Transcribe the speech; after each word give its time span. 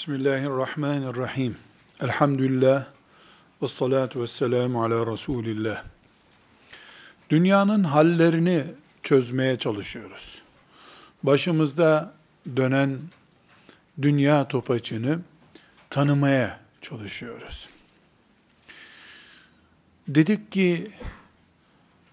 Bismillahirrahmanirrahim. 0.00 1.56
Elhamdülillah 2.00 2.84
ve 3.62 3.68
salatu 3.68 4.22
ve 4.22 4.26
selamu 4.26 4.82
ala 4.82 5.12
Resulillah. 5.12 5.84
Dünyanın 7.30 7.84
hallerini 7.84 8.64
çözmeye 9.02 9.56
çalışıyoruz. 9.56 10.42
Başımızda 11.22 12.12
dönen 12.56 12.98
dünya 14.02 14.48
topaçını 14.48 15.18
tanımaya 15.90 16.60
çalışıyoruz. 16.82 17.68
Dedik 20.08 20.52
ki 20.52 20.90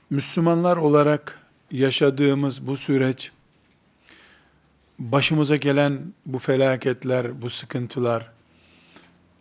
Müslümanlar 0.10 0.78
olarak 0.78 1.40
yaşadığımız 1.72 2.68
bu 2.68 2.78
süreç 2.78 3.32
başımıza 5.00 5.56
gelen 5.56 6.00
bu 6.26 6.40
felaketler, 6.40 7.42
bu 7.42 7.50
sıkıntılar, 7.50 8.32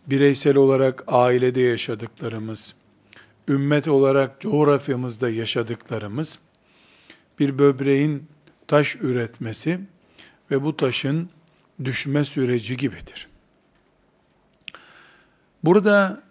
bireysel 0.07 0.55
olarak 0.55 1.03
ailede 1.07 1.61
yaşadıklarımız, 1.61 2.75
ümmet 3.47 3.87
olarak 3.87 4.41
coğrafyamızda 4.41 5.29
yaşadıklarımız, 5.29 6.39
bir 7.39 7.59
böbreğin 7.59 8.27
taş 8.67 8.95
üretmesi 8.95 9.79
ve 10.51 10.63
bu 10.63 10.77
taşın 10.77 11.29
düşme 11.83 12.25
süreci 12.25 12.77
gibidir. 12.77 13.27
Burada 15.63 16.23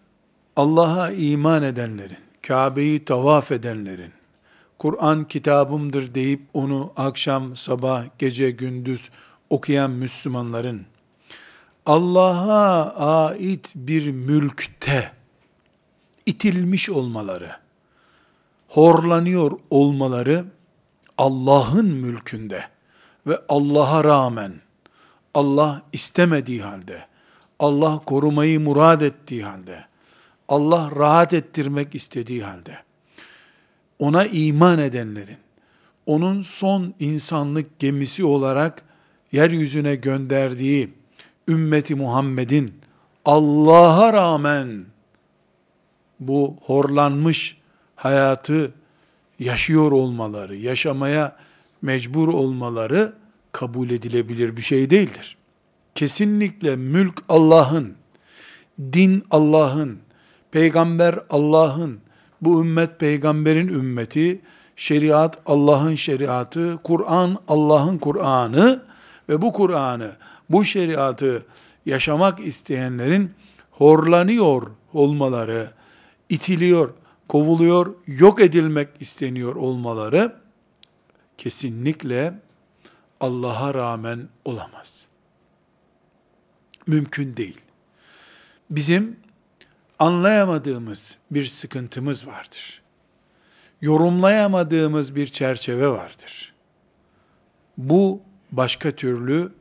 Allah'a 0.56 1.10
iman 1.10 1.62
edenlerin, 1.62 2.18
Kabe'yi 2.42 3.04
tavaf 3.04 3.52
edenlerin, 3.52 4.12
Kur'an 4.78 5.28
kitabımdır 5.28 6.14
deyip 6.14 6.40
onu 6.54 6.92
akşam, 6.96 7.56
sabah, 7.56 8.04
gece, 8.18 8.50
gündüz 8.50 9.10
okuyan 9.50 9.90
Müslümanların 9.90 10.86
Allah'a 11.86 12.94
ait 13.26 13.72
bir 13.74 14.10
mülkte 14.10 15.12
itilmiş 16.26 16.90
olmaları, 16.90 17.56
horlanıyor 18.68 19.52
olmaları 19.70 20.44
Allah'ın 21.18 21.86
mülkünde 21.86 22.64
ve 23.26 23.38
Allah'a 23.48 24.04
rağmen 24.04 24.52
Allah 25.34 25.82
istemediği 25.92 26.62
halde, 26.62 27.06
Allah 27.58 27.98
korumayı 27.98 28.60
murad 28.60 29.00
ettiği 29.00 29.44
halde, 29.44 29.84
Allah 30.48 30.90
rahat 30.96 31.32
ettirmek 31.32 31.94
istediği 31.94 32.44
halde, 32.44 32.85
ona 33.98 34.26
iman 34.26 34.78
edenlerin, 34.78 35.38
onun 36.06 36.42
son 36.42 36.94
insanlık 37.00 37.78
gemisi 37.78 38.24
olarak 38.24 38.82
yeryüzüne 39.32 39.94
gönderdiği 39.94 40.90
ümmeti 41.48 41.94
Muhammed'in 41.94 42.74
Allah'a 43.24 44.12
rağmen 44.12 44.84
bu 46.20 46.56
horlanmış 46.62 47.56
hayatı 47.96 48.72
yaşıyor 49.38 49.92
olmaları, 49.92 50.56
yaşamaya 50.56 51.36
mecbur 51.82 52.28
olmaları 52.28 53.12
kabul 53.52 53.90
edilebilir 53.90 54.56
bir 54.56 54.62
şey 54.62 54.90
değildir. 54.90 55.36
Kesinlikle 55.94 56.76
mülk 56.76 57.22
Allah'ın, 57.28 57.94
din 58.92 59.24
Allah'ın, 59.30 59.98
peygamber 60.50 61.18
Allah'ın, 61.30 62.00
bu 62.40 62.60
ümmet 62.60 63.00
peygamberin 63.00 63.68
ümmeti, 63.68 64.40
şeriat 64.76 65.38
Allah'ın 65.46 65.94
şeriatı, 65.94 66.78
Kur'an 66.84 67.38
Allah'ın 67.48 67.98
Kur'an'ı 67.98 68.82
ve 69.28 69.42
bu 69.42 69.52
Kur'an'ı, 69.52 70.16
bu 70.50 70.64
şeriatı 70.64 71.46
yaşamak 71.86 72.40
isteyenlerin 72.40 73.30
horlanıyor 73.70 74.70
olmaları, 74.92 75.70
itiliyor, 76.28 76.90
kovuluyor, 77.28 77.94
yok 78.06 78.40
edilmek 78.40 78.88
isteniyor 79.00 79.56
olmaları 79.56 80.36
kesinlikle 81.38 82.34
Allah'a 83.20 83.74
rağmen 83.74 84.28
olamaz. 84.44 85.06
Mümkün 86.86 87.36
değil. 87.36 87.60
Bizim 88.70 89.16
anlayamadığımız 89.98 91.18
bir 91.30 91.44
sıkıntımız 91.44 92.26
vardır. 92.26 92.82
Yorumlayamadığımız 93.80 95.14
bir 95.14 95.26
çerçeve 95.26 95.88
vardır. 95.88 96.54
Bu 97.76 98.20
başka 98.52 98.90
türlü 98.90 99.52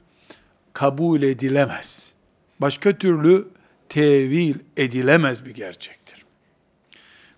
kabul 0.74 1.22
edilemez. 1.22 2.14
Başka 2.62 2.98
türlü 2.98 3.48
tevil 3.90 4.56
edilemez 4.78 5.46
bir 5.46 5.54
gerçektir. 5.54 6.26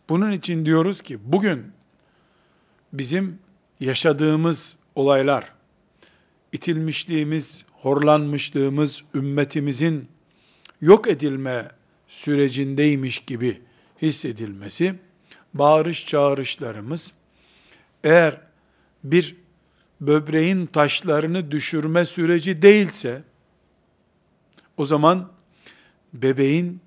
Bunun 0.10 0.32
için 0.32 0.66
diyoruz 0.66 1.02
ki 1.02 1.20
bugün 1.24 1.72
bizim 2.94 3.40
yaşadığımız 3.80 4.78
olaylar, 4.96 5.54
itilmişliğimiz, 6.52 7.66
horlanmışlığımız, 7.72 9.04
ümmetimizin 9.16 10.08
yok 10.82 11.08
edilme 11.08 11.77
sürecindeymiş 12.08 13.20
gibi 13.20 13.62
hissedilmesi, 14.02 14.96
bağırış 15.54 16.06
çağrışlarımız, 16.06 17.14
eğer 18.04 18.42
bir 19.04 19.36
böbreğin 20.02 20.66
taşlarını 20.66 21.52
düşürme 21.52 22.06
süreci 22.06 22.62
değilse, 22.62 23.24
o 24.78 24.86
zaman 24.86 25.32
bebeğin 26.14 26.82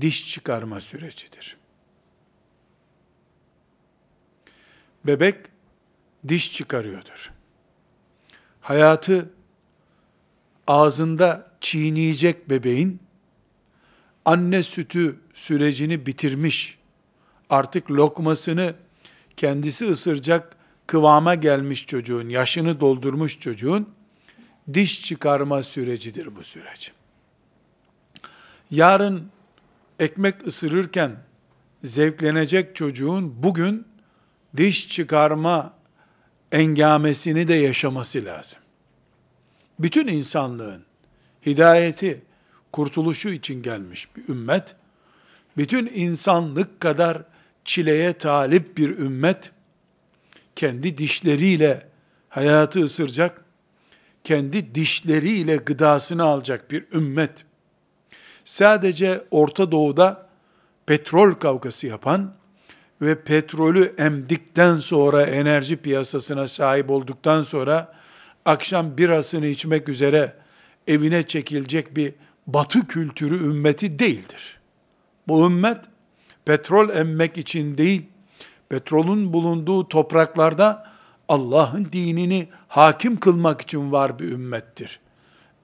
diş 0.00 0.28
çıkarma 0.28 0.80
sürecidir. 0.80 1.56
Bebek 5.04 5.36
diş 6.28 6.52
çıkarıyordur. 6.52 7.32
Hayatı 8.60 9.30
ağzında 10.66 11.50
çiğneyecek 11.60 12.50
bebeğin 12.50 13.00
anne 14.24 14.62
sütü 14.62 15.16
sürecini 15.34 16.06
bitirmiş, 16.06 16.78
artık 17.50 17.90
lokmasını 17.90 18.74
kendisi 19.36 19.90
ısıracak 19.90 20.56
kıvama 20.86 21.34
gelmiş 21.34 21.86
çocuğun, 21.86 22.28
yaşını 22.28 22.80
doldurmuş 22.80 23.40
çocuğun 23.40 23.88
diş 24.74 25.02
çıkarma 25.02 25.62
sürecidir 25.62 26.36
bu 26.36 26.44
süreç. 26.44 26.92
Yarın 28.70 29.28
ekmek 30.00 30.46
ısırırken 30.46 31.16
zevklenecek 31.84 32.76
çocuğun 32.76 33.42
bugün 33.42 33.86
diş 34.56 34.88
çıkarma 34.88 35.74
engamesini 36.52 37.48
de 37.48 37.54
yaşaması 37.54 38.24
lazım. 38.24 38.58
Bütün 39.78 40.06
insanlığın 40.06 40.84
hidayeti, 41.46 42.22
kurtuluşu 42.74 43.28
için 43.28 43.62
gelmiş 43.62 44.08
bir 44.16 44.28
ümmet, 44.28 44.76
bütün 45.56 45.90
insanlık 45.94 46.80
kadar 46.80 47.22
çileye 47.64 48.12
talip 48.12 48.76
bir 48.76 48.98
ümmet, 48.98 49.50
kendi 50.56 50.98
dişleriyle 50.98 51.88
hayatı 52.28 52.84
ısıracak, 52.84 53.44
kendi 54.24 54.74
dişleriyle 54.74 55.56
gıdasını 55.56 56.22
alacak 56.22 56.70
bir 56.70 56.84
ümmet, 56.92 57.44
sadece 58.44 59.24
Orta 59.30 59.72
Doğu'da 59.72 60.26
petrol 60.86 61.34
kavgası 61.34 61.86
yapan 61.86 62.34
ve 63.02 63.22
petrolü 63.22 63.94
emdikten 63.98 64.78
sonra 64.78 65.22
enerji 65.22 65.76
piyasasına 65.76 66.48
sahip 66.48 66.90
olduktan 66.90 67.42
sonra 67.42 67.94
akşam 68.44 68.98
birasını 68.98 69.46
içmek 69.46 69.88
üzere 69.88 70.36
evine 70.86 71.22
çekilecek 71.22 71.96
bir 71.96 72.12
batı 72.46 72.86
kültürü 72.86 73.44
ümmeti 73.44 73.98
değildir. 73.98 74.60
Bu 75.28 75.46
ümmet 75.46 75.78
petrol 76.44 76.90
emmek 76.90 77.38
için 77.38 77.78
değil, 77.78 78.02
petrolün 78.68 79.32
bulunduğu 79.32 79.88
topraklarda 79.88 80.94
Allah'ın 81.28 81.88
dinini 81.92 82.48
hakim 82.68 83.20
kılmak 83.20 83.60
için 83.60 83.92
var 83.92 84.18
bir 84.18 84.32
ümmettir. 84.32 85.00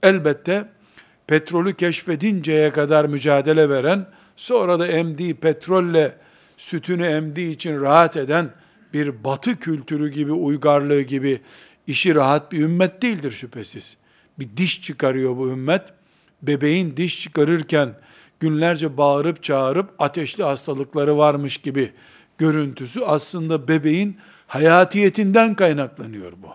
Elbette 0.03 0.69
petrolü 1.27 1.75
keşfedinceye 1.75 2.73
kadar 2.73 3.05
mücadele 3.05 3.69
veren, 3.69 4.07
sonra 4.37 4.79
da 4.79 4.87
emdiği 4.87 5.35
petrolle 5.35 6.17
sütünü 6.57 7.07
emdiği 7.07 7.55
için 7.55 7.81
rahat 7.81 8.17
eden 8.17 8.51
bir 8.93 9.25
batı 9.25 9.59
kültürü 9.59 10.11
gibi, 10.11 10.33
uygarlığı 10.33 11.01
gibi 11.01 11.41
işi 11.87 12.15
rahat 12.15 12.53
bir 12.53 12.61
ümmet 12.61 13.03
değildir 13.03 13.31
şüphesiz. 13.33 13.97
Bir 14.39 14.57
diş 14.57 14.83
çıkarıyor 14.83 15.37
bu 15.37 15.51
ümmet. 15.51 15.83
Bebeğin 16.43 16.97
diş 16.97 17.21
çıkarırken 17.21 17.95
günlerce 18.41 18.97
bağırıp 18.97 19.43
çağırıp 19.43 19.91
ateşli 19.99 20.45
hastalıkları 20.45 21.19
varmış 21.19 21.57
gibi 21.57 21.93
görüntüsü 22.39 23.01
aslında 23.01 23.69
bebeğin 23.69 24.17
hayatiyetinden 24.47 25.55
kaynaklanıyor 25.55 26.33
bu. 26.33 26.49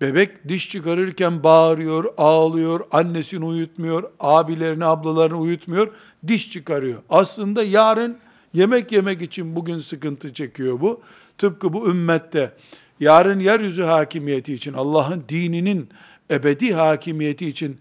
Bebek 0.00 0.48
diş 0.48 0.70
çıkarırken 0.70 1.42
bağırıyor, 1.42 2.04
ağlıyor, 2.16 2.80
annesini 2.92 3.44
uyutmuyor, 3.44 4.10
abilerini, 4.20 4.84
ablalarını 4.84 5.38
uyutmuyor, 5.38 5.94
diş 6.28 6.50
çıkarıyor. 6.50 7.02
Aslında 7.10 7.62
yarın 7.62 8.18
yemek 8.54 8.92
yemek 8.92 9.22
için 9.22 9.56
bugün 9.56 9.78
sıkıntı 9.78 10.32
çekiyor 10.32 10.80
bu. 10.80 11.00
Tıpkı 11.38 11.72
bu 11.72 11.90
ümmette 11.90 12.52
yarın 13.00 13.40
yeryüzü 13.40 13.82
hakimiyeti 13.82 14.54
için, 14.54 14.72
Allah'ın 14.72 15.24
dininin 15.28 15.88
ebedi 16.30 16.74
hakimiyeti 16.74 17.48
için 17.48 17.78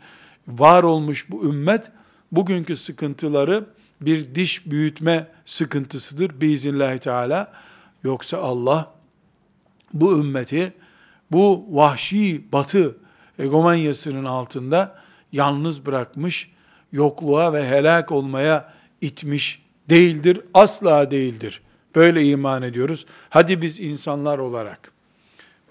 var 0.47 0.83
olmuş 0.83 1.29
bu 1.29 1.45
ümmet, 1.45 1.91
bugünkü 2.31 2.75
sıkıntıları 2.75 3.65
bir 4.01 4.35
diş 4.35 4.65
büyütme 4.65 5.27
sıkıntısıdır 5.45 6.41
biiznillahü 6.41 6.99
teala. 6.99 7.51
Yoksa 8.03 8.37
Allah 8.37 8.93
bu 9.93 10.19
ümmeti 10.19 10.73
bu 11.31 11.65
vahşi 11.69 12.51
batı 12.51 12.97
egomanyasının 13.39 14.25
altında 14.25 15.01
yalnız 15.31 15.85
bırakmış, 15.85 16.51
yokluğa 16.91 17.53
ve 17.53 17.67
helak 17.67 18.11
olmaya 18.11 18.73
itmiş 19.01 19.61
değildir, 19.89 20.41
asla 20.53 21.11
değildir. 21.11 21.61
Böyle 21.95 22.25
iman 22.25 22.61
ediyoruz. 22.61 23.05
Hadi 23.29 23.61
biz 23.61 23.79
insanlar 23.79 24.37
olarak, 24.39 24.91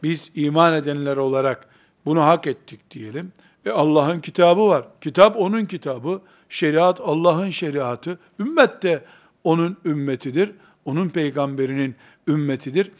biz 0.02 0.30
iman 0.34 0.74
edenler 0.74 1.16
olarak 1.16 1.68
bunu 2.06 2.22
hak 2.22 2.46
ettik 2.46 2.90
diyelim. 2.90 3.32
E 3.66 3.70
Allah'ın 3.70 4.20
kitabı 4.20 4.68
var. 4.68 4.84
Kitap 5.00 5.36
onun 5.36 5.64
kitabı. 5.64 6.20
Şeriat 6.48 7.00
Allah'ın 7.00 7.50
şeriatı. 7.50 8.18
Ümmet 8.40 8.82
de 8.82 9.04
onun 9.44 9.76
ümmetidir. 9.84 10.52
Onun 10.84 11.08
peygamberinin 11.08 11.94
ümmetidir. 12.28 12.90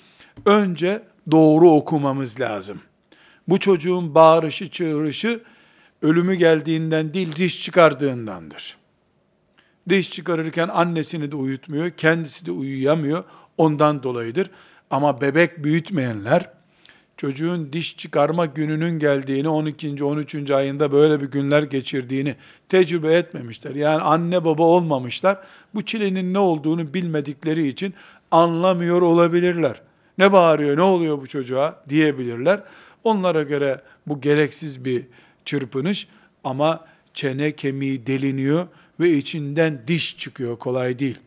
Önce 0.47 1.03
doğru 1.31 1.71
okumamız 1.71 2.41
lazım. 2.41 2.81
Bu 3.49 3.61
çocuğun 3.61 4.15
bağırışı, 4.15 4.71
çığırışı 4.71 5.41
ölümü 6.03 6.35
geldiğinden 6.35 7.15
değil 7.15 7.37
diş 7.37 7.63
çıkardığındandır. 7.63 8.77
Diş 9.89 10.11
çıkarırken 10.11 10.69
annesini 10.69 11.33
de 11.33 11.37
uyutmuyor, 11.37 11.91
kendisi 11.91 12.47
de 12.47 12.51
uyuyamıyor. 12.51 13.25
Ondan 13.59 14.03
dolayıdır. 14.03 14.51
Ama 14.91 15.21
bebek 15.21 15.65
büyütmeyenler 15.65 16.51
çocuğun 17.21 17.73
diş 17.73 17.97
çıkarma 17.97 18.47
gününün 18.47 18.99
geldiğini 18.99 19.49
12. 19.49 20.05
13. 20.05 20.51
ayında 20.51 20.93
böyle 20.93 21.21
bir 21.21 21.27
günler 21.27 21.63
geçirdiğini 21.63 22.35
tecrübe 22.69 23.15
etmemişler. 23.15 23.75
Yani 23.75 24.03
anne 24.03 24.45
baba 24.45 24.63
olmamışlar. 24.63 25.39
Bu 25.75 25.83
çilenin 25.83 26.35
ne 26.35 26.39
olduğunu 26.39 26.95
bilmedikleri 26.95 27.69
için 27.69 27.95
anlamıyor 28.31 29.03
olabilirler. 29.03 29.81
Ne 30.19 30.33
bağırıyor, 30.33 30.77
ne 30.77 30.83
oluyor 30.83 31.21
bu 31.21 31.27
çocuğa 31.27 31.85
diyebilirler. 31.89 32.63
Onlara 33.05 33.43
göre 33.43 33.81
bu 34.07 34.21
gereksiz 34.21 34.85
bir 34.85 35.03
çırpınış 35.45 36.09
ama 36.45 36.85
çene 37.15 37.53
kemiği 37.53 38.07
deliniyor 38.07 38.67
ve 39.01 39.11
içinden 39.11 39.83
diş 39.87 40.19
çıkıyor 40.19 40.59
kolay 40.59 40.99
değil. 40.99 41.19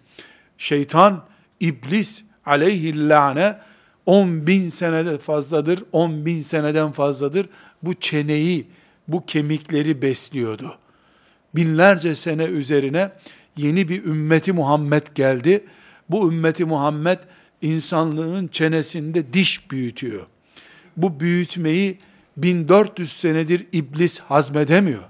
Şeytan, 0.57 1.25
iblis 1.60 2.24
aleyhillâne 2.46 3.57
10 4.05 4.47
bin 4.47 4.69
senede 4.69 5.17
fazladır, 5.17 5.83
10 5.91 6.25
bin 6.25 6.41
seneden 6.41 6.91
fazladır 6.91 7.50
bu 7.83 7.94
çeneyi, 7.94 8.67
bu 9.07 9.25
kemikleri 9.25 10.01
besliyordu. 10.01 10.75
Binlerce 11.55 12.15
sene 12.15 12.44
üzerine 12.44 13.11
yeni 13.57 13.89
bir 13.89 14.03
ümmeti 14.03 14.53
Muhammed 14.53 15.07
geldi. 15.15 15.63
Bu 16.09 16.31
ümmeti 16.31 16.65
Muhammed 16.65 17.19
insanlığın 17.61 18.47
çenesinde 18.47 19.33
diş 19.33 19.71
büyütüyor. 19.71 20.25
Bu 20.97 21.19
büyütmeyi 21.19 21.97
1400 22.38 23.11
senedir 23.11 23.67
iblis 23.71 24.19
hazmedemiyor. 24.19 25.03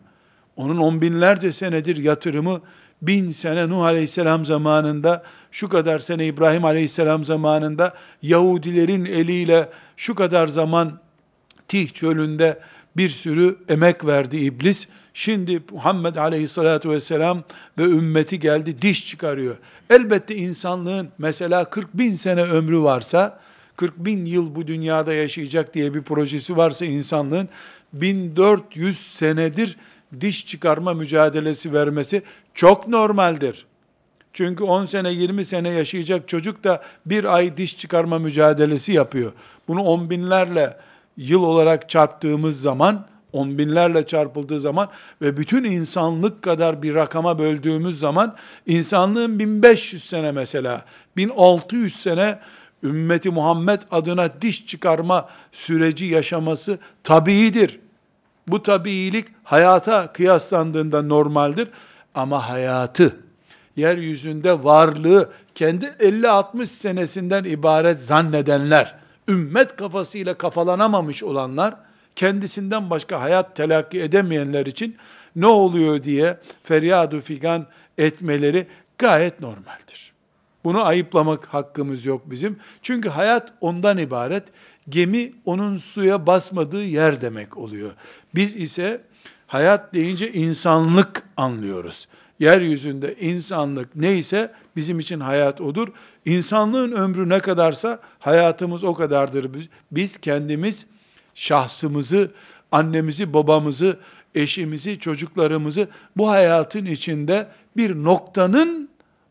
Onun 0.55 0.77
on 0.77 1.01
binlerce 1.01 1.53
senedir 1.53 1.97
yatırımı 1.97 2.61
bin 3.01 3.31
sene 3.31 3.69
Nuh 3.69 3.83
Aleyhisselam 3.83 4.45
zamanında, 4.45 5.23
şu 5.53 5.69
kadar 5.69 5.99
sene 5.99 6.27
İbrahim 6.27 6.65
Aleyhisselam 6.65 7.25
zamanında, 7.25 7.93
Yahudilerin 8.21 9.05
eliyle 9.05 9.69
şu 9.97 10.15
kadar 10.15 10.47
zaman 10.47 10.99
Tih 11.67 11.89
çölünde 11.89 12.59
bir 12.97 13.09
sürü 13.09 13.57
emek 13.69 14.05
verdi 14.05 14.37
iblis. 14.37 14.87
Şimdi 15.13 15.63
Muhammed 15.71 16.15
Aleyhisselatü 16.15 16.89
Vesselam 16.89 17.43
ve 17.77 17.83
ümmeti 17.83 18.39
geldi 18.39 18.81
diş 18.81 19.07
çıkarıyor. 19.07 19.57
Elbette 19.89 20.35
insanlığın 20.35 21.09
mesela 21.17 21.69
40 21.69 21.93
bin 21.93 22.13
sene 22.13 22.41
ömrü 22.41 22.81
varsa, 22.81 23.39
40 23.75 23.97
bin 23.97 24.25
yıl 24.25 24.55
bu 24.55 24.67
dünyada 24.67 25.13
yaşayacak 25.13 25.73
diye 25.73 25.93
bir 25.93 26.01
projesi 26.01 26.57
varsa 26.57 26.85
insanlığın 26.85 27.49
1400 27.93 28.99
senedir 28.99 29.77
diş 30.21 30.47
çıkarma 30.47 30.93
mücadelesi 30.93 31.73
vermesi 31.73 32.23
çok 32.53 32.87
normaldir. 32.87 33.65
Çünkü 34.33 34.63
10 34.63 34.85
sene 34.85 35.11
20 35.11 35.45
sene 35.45 35.69
yaşayacak 35.69 36.27
çocuk 36.27 36.63
da 36.63 36.83
bir 37.05 37.35
ay 37.35 37.57
diş 37.57 37.77
çıkarma 37.77 38.19
mücadelesi 38.19 38.93
yapıyor. 38.93 39.31
Bunu 39.67 39.83
on 39.83 40.09
binlerle 40.09 40.77
yıl 41.17 41.43
olarak 41.43 41.89
çarptığımız 41.89 42.61
zaman, 42.61 43.05
on 43.33 43.57
binlerle 43.57 44.07
çarpıldığı 44.07 44.61
zaman 44.61 44.89
ve 45.21 45.37
bütün 45.37 45.63
insanlık 45.63 46.41
kadar 46.41 46.83
bir 46.83 46.95
rakama 46.95 47.39
böldüğümüz 47.39 47.99
zaman 47.99 48.35
insanlığın 48.65 49.39
1500 49.39 50.03
sene 50.03 50.31
mesela, 50.31 50.85
1600 51.17 51.95
sene 52.01 52.39
ümmeti 52.83 53.29
Muhammed 53.29 53.81
adına 53.91 54.41
diş 54.41 54.67
çıkarma 54.67 55.29
süreci 55.51 56.05
yaşaması 56.05 56.77
tabiidir. 57.03 57.79
Bu 58.47 58.63
tabiilik 58.63 59.27
hayata 59.43 60.13
kıyaslandığında 60.13 61.01
normaldir. 61.01 61.67
Ama 62.15 62.49
hayatı, 62.49 63.22
yeryüzünde 63.75 64.63
varlığı 64.63 65.29
kendi 65.55 65.85
50-60 65.85 66.65
senesinden 66.65 67.43
ibaret 67.43 68.03
zannedenler, 68.03 68.95
ümmet 69.27 69.75
kafasıyla 69.75 70.33
kafalanamamış 70.33 71.23
olanlar, 71.23 71.75
kendisinden 72.15 72.89
başka 72.89 73.21
hayat 73.21 73.55
telakki 73.55 74.01
edemeyenler 74.01 74.65
için 74.65 74.95
ne 75.35 75.47
oluyor 75.47 76.03
diye 76.03 76.37
feryadu 76.63 77.21
figan 77.21 77.67
etmeleri 77.97 78.67
gayet 78.97 79.39
normaldir. 79.39 80.13
Bunu 80.63 80.85
ayıplamak 80.85 81.45
hakkımız 81.45 82.05
yok 82.05 82.21
bizim. 82.25 82.59
Çünkü 82.81 83.09
hayat 83.09 83.53
ondan 83.61 83.97
ibaret. 83.97 84.43
Gemi 84.89 85.33
onun 85.45 85.77
suya 85.77 86.27
basmadığı 86.27 86.83
yer 86.83 87.21
demek 87.21 87.57
oluyor. 87.57 87.91
Biz 88.35 88.55
ise 88.55 89.01
hayat 89.47 89.93
deyince 89.93 90.33
insanlık 90.33 91.23
anlıyoruz. 91.37 92.07
Yeryüzünde 92.43 93.15
insanlık 93.19 93.95
neyse 93.95 94.51
bizim 94.75 94.99
için 94.99 95.19
hayat 95.19 95.61
odur. 95.61 95.87
İnsanlığın 96.25 96.91
ömrü 96.91 97.29
ne 97.29 97.39
kadarsa 97.39 97.99
hayatımız 98.19 98.83
o 98.83 98.93
kadardır. 98.93 99.53
Biz, 99.53 99.67
biz 99.91 100.17
kendimiz 100.17 100.85
şahsımızı, 101.35 102.31
annemizi, 102.71 103.33
babamızı, 103.33 103.97
eşimizi, 104.35 104.99
çocuklarımızı 104.99 105.87
bu 106.17 106.29
hayatın 106.29 106.85
içinde 106.85 107.47
bir 107.77 107.95
noktanın 107.95 108.89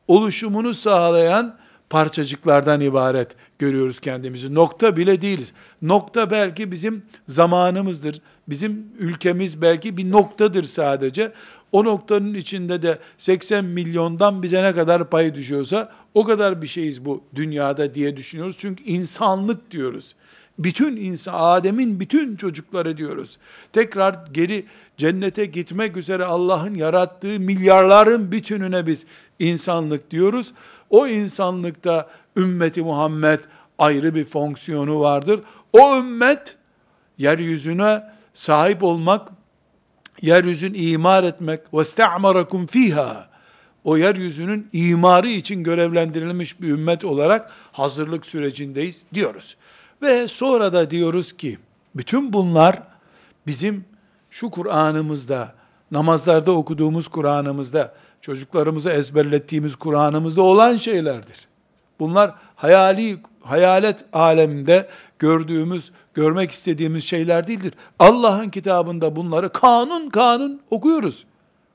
oluşumunu 0.09 0.75
sağlayan 0.75 1.57
parçacıklardan 1.91 2.81
ibaret 2.81 3.37
görüyoruz 3.59 4.01
kendimizi. 4.01 4.55
Nokta 4.55 4.97
bile 4.97 5.23
değiliz. 5.23 5.53
Nokta 5.83 6.31
belki 6.31 6.73
bizim 6.73 7.03
zamanımızdır. 7.29 8.21
Bizim 8.49 8.87
ülkemiz 8.99 9.63
belki 9.63 9.97
bir 9.97 10.11
noktadır 10.11 10.65
sadece. 10.65 11.33
O 11.73 11.85
noktanın 11.85 12.35
içinde 12.35 12.83
de 12.83 12.99
80 13.19 13.65
milyondan 13.65 14.43
bize 14.43 14.63
ne 14.63 14.75
kadar 14.75 15.11
pay 15.11 15.35
düşüyorsa 15.35 15.93
o 16.15 16.25
kadar 16.25 16.63
bir 16.63 16.67
şeyiz 16.67 17.05
bu 17.05 17.25
dünyada 17.35 17.95
diye 17.95 18.17
düşünüyoruz. 18.17 18.57
Çünkü 18.59 18.85
insanlık 18.85 19.71
diyoruz. 19.71 20.15
Bütün 20.59 20.97
insan, 20.97 21.35
Adem'in 21.37 22.01
bütün 22.01 22.37
çocukları 22.37 22.97
diyoruz. 22.97 23.39
Tekrar 23.73 24.27
geri 24.33 24.67
cennete 24.97 25.45
gitmek 25.45 25.97
üzere 25.97 26.25
Allah'ın 26.25 26.75
yarattığı 26.75 27.41
milyarların 27.41 28.33
bütününe 28.33 28.87
biz 28.87 29.07
insanlık 29.39 30.11
diyoruz. 30.11 30.53
O 30.91 31.07
insanlıkta 31.07 32.09
ümmeti 32.37 32.83
Muhammed 32.83 33.41
ayrı 33.79 34.15
bir 34.15 34.25
fonksiyonu 34.25 35.01
vardır. 35.01 35.41
O 35.73 35.97
ümmet 35.97 36.57
yeryüzüne 37.19 38.03
sahip 38.35 38.83
olmak, 38.83 39.29
yeryüzün 40.23 40.75
imar 40.75 41.25
etmek 41.25 41.61
sta'marakum 41.85 42.67
fiha 42.67 43.33
o 43.85 43.97
yeryüzünün 43.97 44.69
imarı 44.73 45.29
için 45.29 45.63
görevlendirilmiş 45.63 46.61
bir 46.61 46.69
ümmet 46.69 47.05
olarak 47.05 47.51
hazırlık 47.73 48.27
sürecindeyiz 48.27 49.05
diyoruz. 49.15 49.57
Ve 50.03 50.29
sonra 50.29 50.73
da 50.73 50.91
diyoruz 50.91 51.33
ki 51.33 51.59
bütün 51.95 52.33
bunlar 52.33 52.83
bizim 53.47 53.85
şu 54.31 54.51
Kur'an'ımızda, 54.51 55.55
namazlarda 55.91 56.53
okuduğumuz 56.53 57.09
Kur'an'ımızda, 57.09 57.95
çocuklarımıza 58.21 58.93
ezberlettiğimiz 58.93 59.77
Kur'an'ımızda 59.77 60.43
olan 60.43 60.77
şeylerdir. 60.77 61.49
Bunlar 62.01 62.35
hayali, 62.57 63.17
hayalet 63.41 64.05
aleminde 64.13 64.89
gördüğümüz, 65.19 65.93
görmek 66.15 66.51
istediğimiz 66.51 67.05
şeyler 67.05 67.47
değildir. 67.47 67.75
Allah'ın 67.99 68.49
kitabında 68.49 69.17
bunları 69.17 69.53
kanun 69.53 70.11
kanun 70.11 70.61
okuyoruz. 70.71 71.25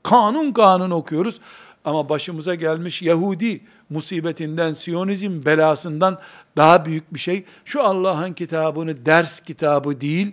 Kanun 0.02 0.52
kanun 0.52 0.90
okuyoruz. 0.90 1.40
Ama 1.84 2.08
başımıza 2.08 2.54
gelmiş 2.54 3.02
Yahudi 3.02 3.60
musibetinden, 3.90 4.74
Siyonizm 4.74 5.44
belasından 5.44 6.18
daha 6.56 6.84
büyük 6.84 7.14
bir 7.14 7.18
şey. 7.18 7.44
Şu 7.64 7.82
Allah'ın 7.82 8.32
kitabını 8.32 9.06
ders 9.06 9.40
kitabı 9.40 10.00
değil, 10.00 10.32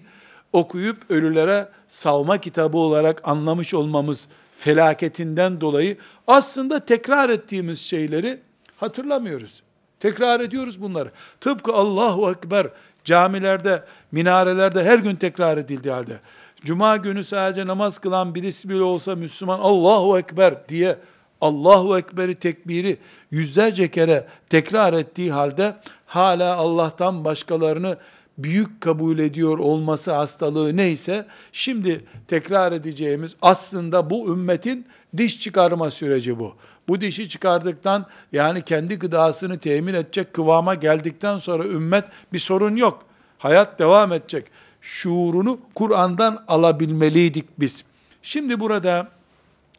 okuyup 0.53 0.97
ölülere 1.09 1.69
savma 1.89 2.37
kitabı 2.37 2.77
olarak 2.77 3.27
anlamış 3.27 3.73
olmamız 3.73 4.27
felaketinden 4.57 5.61
dolayı 5.61 5.97
aslında 6.27 6.85
tekrar 6.85 7.29
ettiğimiz 7.29 7.79
şeyleri 7.79 8.39
hatırlamıyoruz. 8.77 9.63
Tekrar 9.99 10.39
ediyoruz 10.39 10.81
bunları. 10.81 11.11
Tıpkı 11.41 11.73
Allahu 11.73 12.31
Ekber 12.31 12.67
camilerde, 13.05 13.83
minarelerde 14.11 14.83
her 14.83 14.97
gün 14.97 15.15
tekrar 15.15 15.57
edildiği 15.57 15.93
halde. 15.93 16.19
Cuma 16.63 16.97
günü 16.97 17.23
sadece 17.23 17.67
namaz 17.67 17.97
kılan 17.99 18.35
birisi 18.35 18.69
bile 18.69 18.83
olsa 18.83 19.15
Müslüman 19.15 19.59
Allahu 19.59 20.17
Ekber 20.17 20.69
diye 20.69 20.97
Allahu 21.41 21.97
Ekber'i 21.97 22.35
tekbiri 22.35 22.97
yüzlerce 23.31 23.91
kere 23.91 24.27
tekrar 24.49 24.93
ettiği 24.93 25.31
halde 25.31 25.75
hala 26.05 26.55
Allah'tan 26.55 27.25
başkalarını 27.25 27.97
büyük 28.37 28.81
kabul 28.81 29.19
ediyor 29.19 29.59
olması 29.59 30.13
hastalığı 30.13 30.77
neyse, 30.77 31.25
şimdi 31.51 32.05
tekrar 32.27 32.71
edeceğimiz 32.71 33.35
aslında 33.41 34.09
bu 34.09 34.33
ümmetin 34.33 34.85
diş 35.17 35.39
çıkarma 35.39 35.91
süreci 35.91 36.39
bu. 36.39 36.55
Bu 36.87 37.01
dişi 37.01 37.29
çıkardıktan 37.29 38.05
yani 38.31 38.61
kendi 38.61 38.95
gıdasını 38.95 39.57
temin 39.57 39.93
edecek 39.93 40.33
kıvama 40.33 40.75
geldikten 40.75 41.37
sonra 41.37 41.63
ümmet 41.63 42.05
bir 42.33 42.39
sorun 42.39 42.75
yok. 42.75 43.05
Hayat 43.37 43.79
devam 43.79 44.13
edecek. 44.13 44.45
Şuurunu 44.81 45.59
Kur'an'dan 45.75 46.43
alabilmeliydik 46.47 47.45
biz. 47.59 47.85
Şimdi 48.21 48.59
burada 48.59 49.07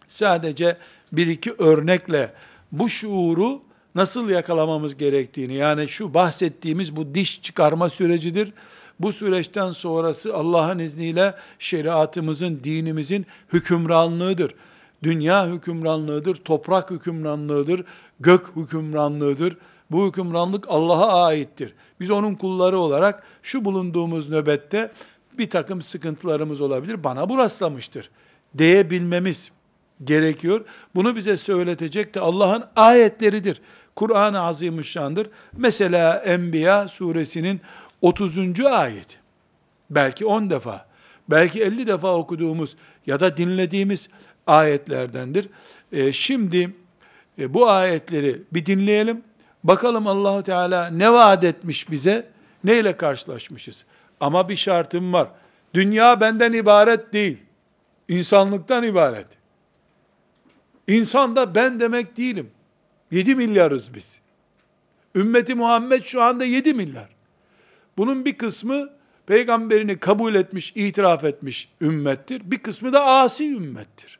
sadece 0.08 0.76
bir 1.12 1.26
iki 1.26 1.52
örnekle 1.52 2.32
bu 2.72 2.88
şuuru 2.88 3.62
nasıl 3.94 4.30
yakalamamız 4.30 4.96
gerektiğini 4.96 5.54
yani 5.54 5.88
şu 5.88 6.14
bahsettiğimiz 6.14 6.96
bu 6.96 7.14
diş 7.14 7.42
çıkarma 7.42 7.90
sürecidir. 7.90 8.52
Bu 9.00 9.12
süreçten 9.12 9.72
sonrası 9.72 10.34
Allah'ın 10.34 10.78
izniyle 10.78 11.34
şeriatımızın, 11.58 12.60
dinimizin 12.64 13.26
hükümranlığıdır. 13.52 14.54
Dünya 15.02 15.46
hükümranlığıdır, 15.46 16.34
toprak 16.34 16.90
hükümranlığıdır, 16.90 17.84
gök 18.20 18.56
hükümranlığıdır. 18.56 19.56
Bu 19.90 20.08
hükümranlık 20.08 20.64
Allah'a 20.68 21.24
aittir. 21.24 21.74
Biz 22.00 22.10
onun 22.10 22.34
kulları 22.34 22.78
olarak 22.78 23.22
şu 23.42 23.64
bulunduğumuz 23.64 24.30
nöbette 24.30 24.92
bir 25.38 25.50
takım 25.50 25.82
sıkıntılarımız 25.82 26.60
olabilir. 26.60 27.04
Bana 27.04 27.28
bu 27.28 27.38
rastlamıştır 27.38 28.10
diyebilmemiz 28.58 29.50
gerekiyor. 30.04 30.64
Bunu 30.94 31.16
bize 31.16 31.36
söyletecek 31.36 32.14
de 32.14 32.20
Allah'ın 32.20 32.64
ayetleridir. 32.76 33.60
Kur'an-ı 33.96 34.40
Azimüşşan'dır. 34.40 35.30
Mesela 35.56 36.16
Enbiya 36.16 36.88
suresinin 36.88 37.60
30. 38.02 38.60
ayet. 38.60 39.18
Belki 39.90 40.26
10 40.26 40.50
defa, 40.50 40.86
belki 41.30 41.62
50 41.62 41.86
defa 41.86 42.14
okuduğumuz 42.14 42.76
ya 43.06 43.20
da 43.20 43.36
dinlediğimiz 43.36 44.08
ayetlerdendir. 44.46 45.48
E, 45.92 46.12
şimdi 46.12 46.74
e, 47.38 47.54
bu 47.54 47.70
ayetleri 47.70 48.42
bir 48.52 48.66
dinleyelim. 48.66 49.22
Bakalım 49.64 50.06
Allahu 50.06 50.42
Teala 50.42 50.86
ne 50.86 51.12
vaat 51.12 51.44
etmiş 51.44 51.90
bize, 51.90 52.28
neyle 52.64 52.96
karşılaşmışız. 52.96 53.84
Ama 54.20 54.48
bir 54.48 54.56
şartım 54.56 55.12
var. 55.12 55.28
Dünya 55.74 56.20
benden 56.20 56.52
ibaret 56.52 57.12
değil. 57.12 57.38
İnsanlıktan 58.08 58.82
ibaret. 58.82 59.26
İnsan 60.88 61.36
da 61.36 61.54
ben 61.54 61.80
demek 61.80 62.16
değilim. 62.16 62.50
7 63.10 63.34
milyarız 63.34 63.94
biz. 63.94 64.20
Ümmeti 65.14 65.54
Muhammed 65.54 66.02
şu 66.04 66.22
anda 66.22 66.44
7 66.44 66.74
milyar. 66.74 67.08
Bunun 67.96 68.24
bir 68.24 68.38
kısmı 68.38 68.90
peygamberini 69.26 69.98
kabul 69.98 70.34
etmiş, 70.34 70.72
itiraf 70.76 71.24
etmiş 71.24 71.68
ümmettir. 71.80 72.42
Bir 72.44 72.58
kısmı 72.58 72.92
da 72.92 73.06
asi 73.06 73.52
ümmettir. 73.52 74.18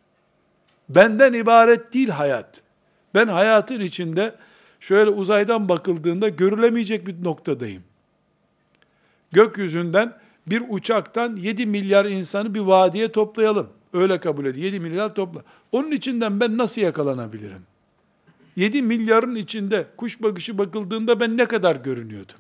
Benden 0.88 1.33
ibaret 1.33 1.93
değil 1.93 2.09
hayat. 2.09 2.62
Ben 3.14 3.28
hayatın 3.28 3.81
içinde 3.81 4.35
şöyle 4.81 5.11
uzaydan 5.11 5.69
bakıldığında 5.69 6.28
görülemeyecek 6.28 7.07
bir 7.07 7.25
noktadayım. 7.25 7.83
Gökyüzünden 9.33 10.12
bir 10.47 10.62
uçaktan 10.69 11.37
7 11.37 11.66
milyar 11.66 12.05
insanı 12.05 12.55
bir 12.55 12.61
vadiye 12.61 13.12
toplayalım. 13.12 13.69
Öyle 13.93 14.21
kabul 14.21 14.47
ediyor. 14.47 14.64
7 14.64 14.81
milyar 14.81 15.14
topla. 15.14 15.43
Onun 15.73 15.90
içinden 15.90 16.40
ben 16.40 16.59
nasıl 16.59 16.81
yakalanabilirim? 16.81 17.62
7 18.57 18.83
milyarın 18.83 19.35
içinde 19.35 19.87
kuş 19.97 20.23
bakışı 20.23 20.59
bakıldığında 20.59 21.21
ben 21.21 21.37
ne 21.37 21.47
kadar 21.47 21.76
görünüyordum? 21.76 22.37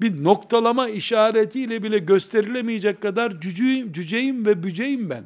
Bir 0.00 0.24
noktalama 0.24 0.88
işaretiyle 0.88 1.82
bile 1.82 1.98
gösterilemeyecek 1.98 3.02
kadar 3.02 3.40
cüceyim, 3.40 3.92
cüceyim 3.92 4.46
ve 4.46 4.62
büceyim 4.62 5.10
ben. 5.10 5.24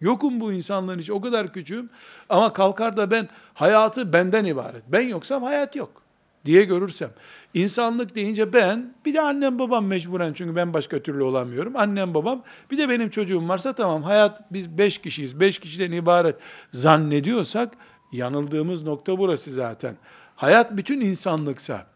Yokum 0.00 0.40
bu 0.40 0.52
insanlığın 0.52 0.98
içi. 0.98 1.12
O 1.12 1.20
kadar 1.20 1.52
küçüğüm. 1.52 1.90
Ama 2.28 2.52
kalkar 2.52 2.96
da 2.96 3.10
ben 3.10 3.28
hayatı 3.54 4.12
benden 4.12 4.44
ibaret. 4.44 4.82
Ben 4.88 5.08
yoksam 5.08 5.42
hayat 5.42 5.76
yok 5.76 6.02
diye 6.44 6.64
görürsem. 6.64 7.10
İnsanlık 7.54 8.14
deyince 8.14 8.52
ben, 8.52 8.94
bir 9.04 9.14
de 9.14 9.20
annem 9.20 9.58
babam 9.58 9.86
mecburen 9.86 10.32
çünkü 10.32 10.56
ben 10.56 10.74
başka 10.74 10.98
türlü 10.98 11.22
olamıyorum. 11.22 11.76
Annem 11.76 12.14
babam, 12.14 12.42
bir 12.70 12.78
de 12.78 12.88
benim 12.88 13.10
çocuğum 13.10 13.48
varsa 13.48 13.72
tamam 13.72 14.02
hayat 14.02 14.52
biz 14.52 14.78
beş 14.78 14.98
kişiyiz, 14.98 15.40
beş 15.40 15.58
kişiden 15.58 15.92
ibaret 15.92 16.36
zannediyorsak 16.72 17.72
yanıldığımız 18.12 18.82
nokta 18.82 19.18
burası 19.18 19.52
zaten. 19.52 19.96
Hayat 20.36 20.76
bütün 20.76 21.00
insanlıksa, 21.00 21.86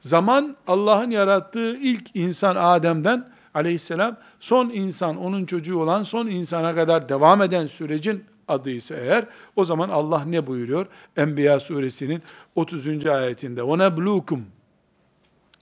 zaman 0.00 0.56
Allah'ın 0.66 1.10
yarattığı 1.10 1.76
ilk 1.76 2.16
insan 2.16 2.56
Adem'den 2.56 3.33
aleyhisselam 3.53 4.17
son 4.39 4.69
insan, 4.69 5.17
onun 5.17 5.45
çocuğu 5.45 5.79
olan 5.79 6.03
son 6.03 6.27
insana 6.27 6.75
kadar 6.75 7.09
devam 7.09 7.41
eden 7.41 7.65
sürecin 7.65 8.23
adıysa 8.47 8.95
eğer, 8.95 9.25
o 9.55 9.65
zaman 9.65 9.89
Allah 9.89 10.25
ne 10.25 10.47
buyuruyor? 10.47 10.87
Enbiya 11.17 11.59
suresinin 11.59 12.23
30. 12.55 13.05
ayetinde 13.05 13.61
وَنَبْلُوكُمْ 13.61 14.41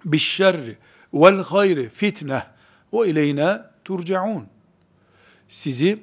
بِالشَّرِّ 0.05 0.75
وَالْخَيْرِ 1.13 1.89
fitne 1.89 2.43
ve 2.93 3.09
ileyna 3.09 3.71
turcaun. 3.86 4.47
Sizi 5.50 6.00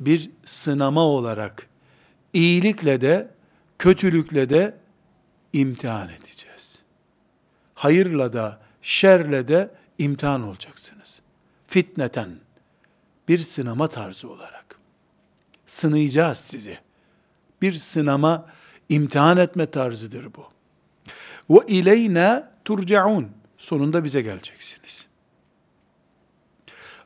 bir 0.00 0.30
sınama 0.44 1.00
olarak 1.00 1.68
iyilikle 2.32 3.00
de 3.00 3.30
kötülükle 3.78 4.50
de 4.50 4.74
imtihan 5.52 6.08
edeceğiz. 6.08 6.82
Hayırla 7.74 8.32
da 8.32 8.60
şerle 8.82 9.48
de 9.48 9.70
imtihan 9.99 10.43
olacaksınız. 10.43 11.21
Fitneten 11.67 12.29
bir 13.27 13.39
sınama 13.39 13.87
tarzı 13.87 14.29
olarak. 14.29 14.79
Sınayacağız 15.67 16.37
sizi. 16.37 16.77
Bir 17.61 17.73
sınama, 17.73 18.45
imtihan 18.89 19.37
etme 19.37 19.65
tarzıdır 19.65 20.27
bu. 20.35 20.47
Ve 21.49 21.59
ileyna 21.67 22.51
turcaun. 22.65 23.27
Sonunda 23.57 24.03
bize 24.03 24.21
geleceksiniz. 24.21 25.05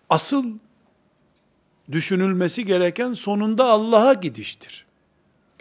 Asıl 0.10 0.46
düşünülmesi 1.92 2.66
gereken 2.66 3.14
sonunda 3.14 3.66
Allah'a 3.66 4.14
gidiştir. 4.14 4.86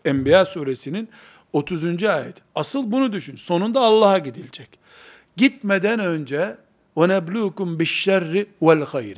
Enbiya 0.04 0.44
suresinin 0.44 1.08
30. 1.52 2.02
ayet. 2.02 2.36
Asıl 2.54 2.92
bunu 2.92 3.12
düşün. 3.12 3.36
Sonunda 3.36 3.80
Allah'a 3.80 4.18
gidilecek. 4.18 4.68
Gitmeden 5.36 6.00
önce 6.00 6.56
وَنَبْلُوكُمْ 6.95 7.77
بِالشَّرِّ 7.77 8.45
وَالْخَيْرِ 8.61 9.17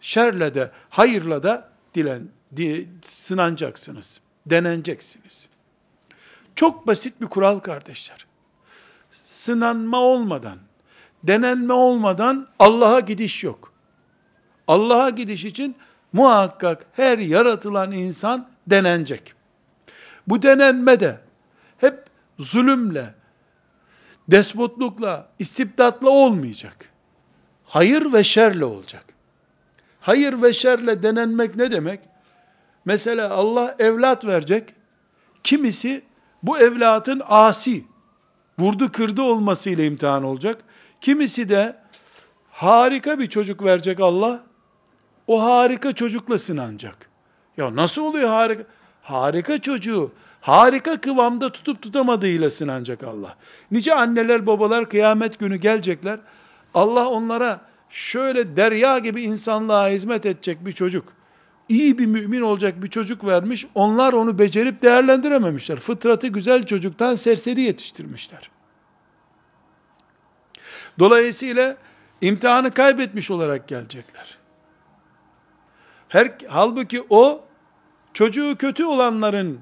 Şerle 0.00 0.54
de, 0.54 0.70
hayırla 0.90 1.42
da 1.42 1.68
dilen, 1.94 2.28
di, 2.56 2.88
sınanacaksınız. 3.02 4.20
Deneneceksiniz. 4.46 5.48
Çok 6.54 6.86
basit 6.86 7.20
bir 7.20 7.26
kural 7.26 7.58
kardeşler. 7.58 8.26
Sınanma 9.24 9.98
olmadan, 9.98 10.58
denenme 11.22 11.72
olmadan 11.72 12.48
Allah'a 12.58 13.00
gidiş 13.00 13.44
yok. 13.44 13.72
Allah'a 14.68 15.10
gidiş 15.10 15.44
için 15.44 15.76
muhakkak 16.12 16.86
her 16.92 17.18
yaratılan 17.18 17.92
insan 17.92 18.48
denenecek. 18.66 19.34
Bu 20.26 20.42
denenme 20.42 21.00
de 21.00 21.20
hep 21.78 22.04
zulümle, 22.38 23.14
despotlukla, 24.31 25.29
istibdatla 25.39 26.09
olmayacak. 26.09 26.89
Hayır 27.65 28.13
ve 28.13 28.23
şerle 28.23 28.65
olacak. 28.65 29.05
Hayır 29.99 30.41
ve 30.41 30.53
şerle 30.53 31.03
denenmek 31.03 31.55
ne 31.55 31.71
demek? 31.71 31.99
Mesela 32.85 33.29
Allah 33.29 33.75
evlat 33.79 34.25
verecek. 34.25 34.73
Kimisi 35.43 36.01
bu 36.43 36.59
evlatın 36.59 37.21
asi, 37.25 37.83
vurdu 38.59 38.91
kırdı 38.91 39.21
olmasıyla 39.21 39.83
imtihan 39.83 40.23
olacak. 40.23 40.63
Kimisi 41.01 41.49
de 41.49 41.75
harika 42.51 43.19
bir 43.19 43.27
çocuk 43.27 43.63
verecek 43.63 43.99
Allah. 43.99 44.43
O 45.27 45.43
harika 45.43 45.93
çocukla 45.93 46.39
sınanacak. 46.39 47.09
Ya 47.57 47.75
nasıl 47.75 48.01
oluyor 48.01 48.29
harika? 48.29 48.63
Harika 49.01 49.61
çocuğu 49.61 50.11
harika 50.41 51.01
kıvamda 51.01 51.51
tutup 51.51 51.81
tutamadığıyla 51.81 52.49
sınanacak 52.49 53.03
Allah. 53.03 53.35
Nice 53.71 53.93
anneler 53.93 54.47
babalar 54.47 54.89
kıyamet 54.89 55.39
günü 55.39 55.55
gelecekler. 55.55 56.19
Allah 56.73 57.09
onlara 57.09 57.61
şöyle 57.89 58.55
derya 58.55 58.99
gibi 58.99 59.21
insanlığa 59.21 59.89
hizmet 59.89 60.25
edecek 60.25 60.65
bir 60.65 60.71
çocuk, 60.71 61.13
iyi 61.69 61.97
bir 61.97 62.05
mümin 62.05 62.41
olacak 62.41 62.83
bir 62.83 62.87
çocuk 62.87 63.25
vermiş. 63.25 63.65
Onlar 63.75 64.13
onu 64.13 64.39
becerip 64.39 64.81
değerlendirememişler. 64.81 65.79
Fıtratı 65.79 66.27
güzel 66.27 66.65
çocuktan 66.65 67.15
serseri 67.15 67.61
yetiştirmişler. 67.61 68.49
Dolayısıyla 70.99 71.77
imtihanı 72.21 72.71
kaybetmiş 72.71 73.31
olarak 73.31 73.67
gelecekler. 73.67 74.37
Her, 76.09 76.31
halbuki 76.47 77.03
o 77.09 77.43
çocuğu 78.13 78.55
kötü 78.59 78.85
olanların 78.85 79.59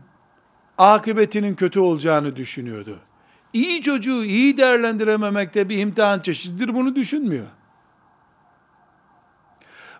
akıbetinin 0.77 1.55
kötü 1.55 1.79
olacağını 1.79 2.35
düşünüyordu. 2.35 2.99
İyi 3.53 3.81
çocuğu 3.81 4.23
iyi 4.23 4.57
değerlendirememekte 4.57 5.69
bir 5.69 5.77
imtihan 5.77 6.19
çeşididir 6.19 6.75
bunu 6.75 6.95
düşünmüyor. 6.95 7.47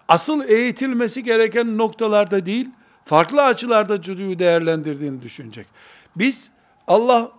Asıl 0.08 0.50
eğitilmesi 0.50 1.24
gereken 1.24 1.78
noktalarda 1.78 2.46
değil, 2.46 2.70
farklı 3.06 3.44
açılarda 3.44 4.02
çocuğu 4.02 4.40
değerlendirdiğini 4.40 5.22
düşünecek. 5.22 5.68
Biz 6.16 6.50
Allah 6.88 7.32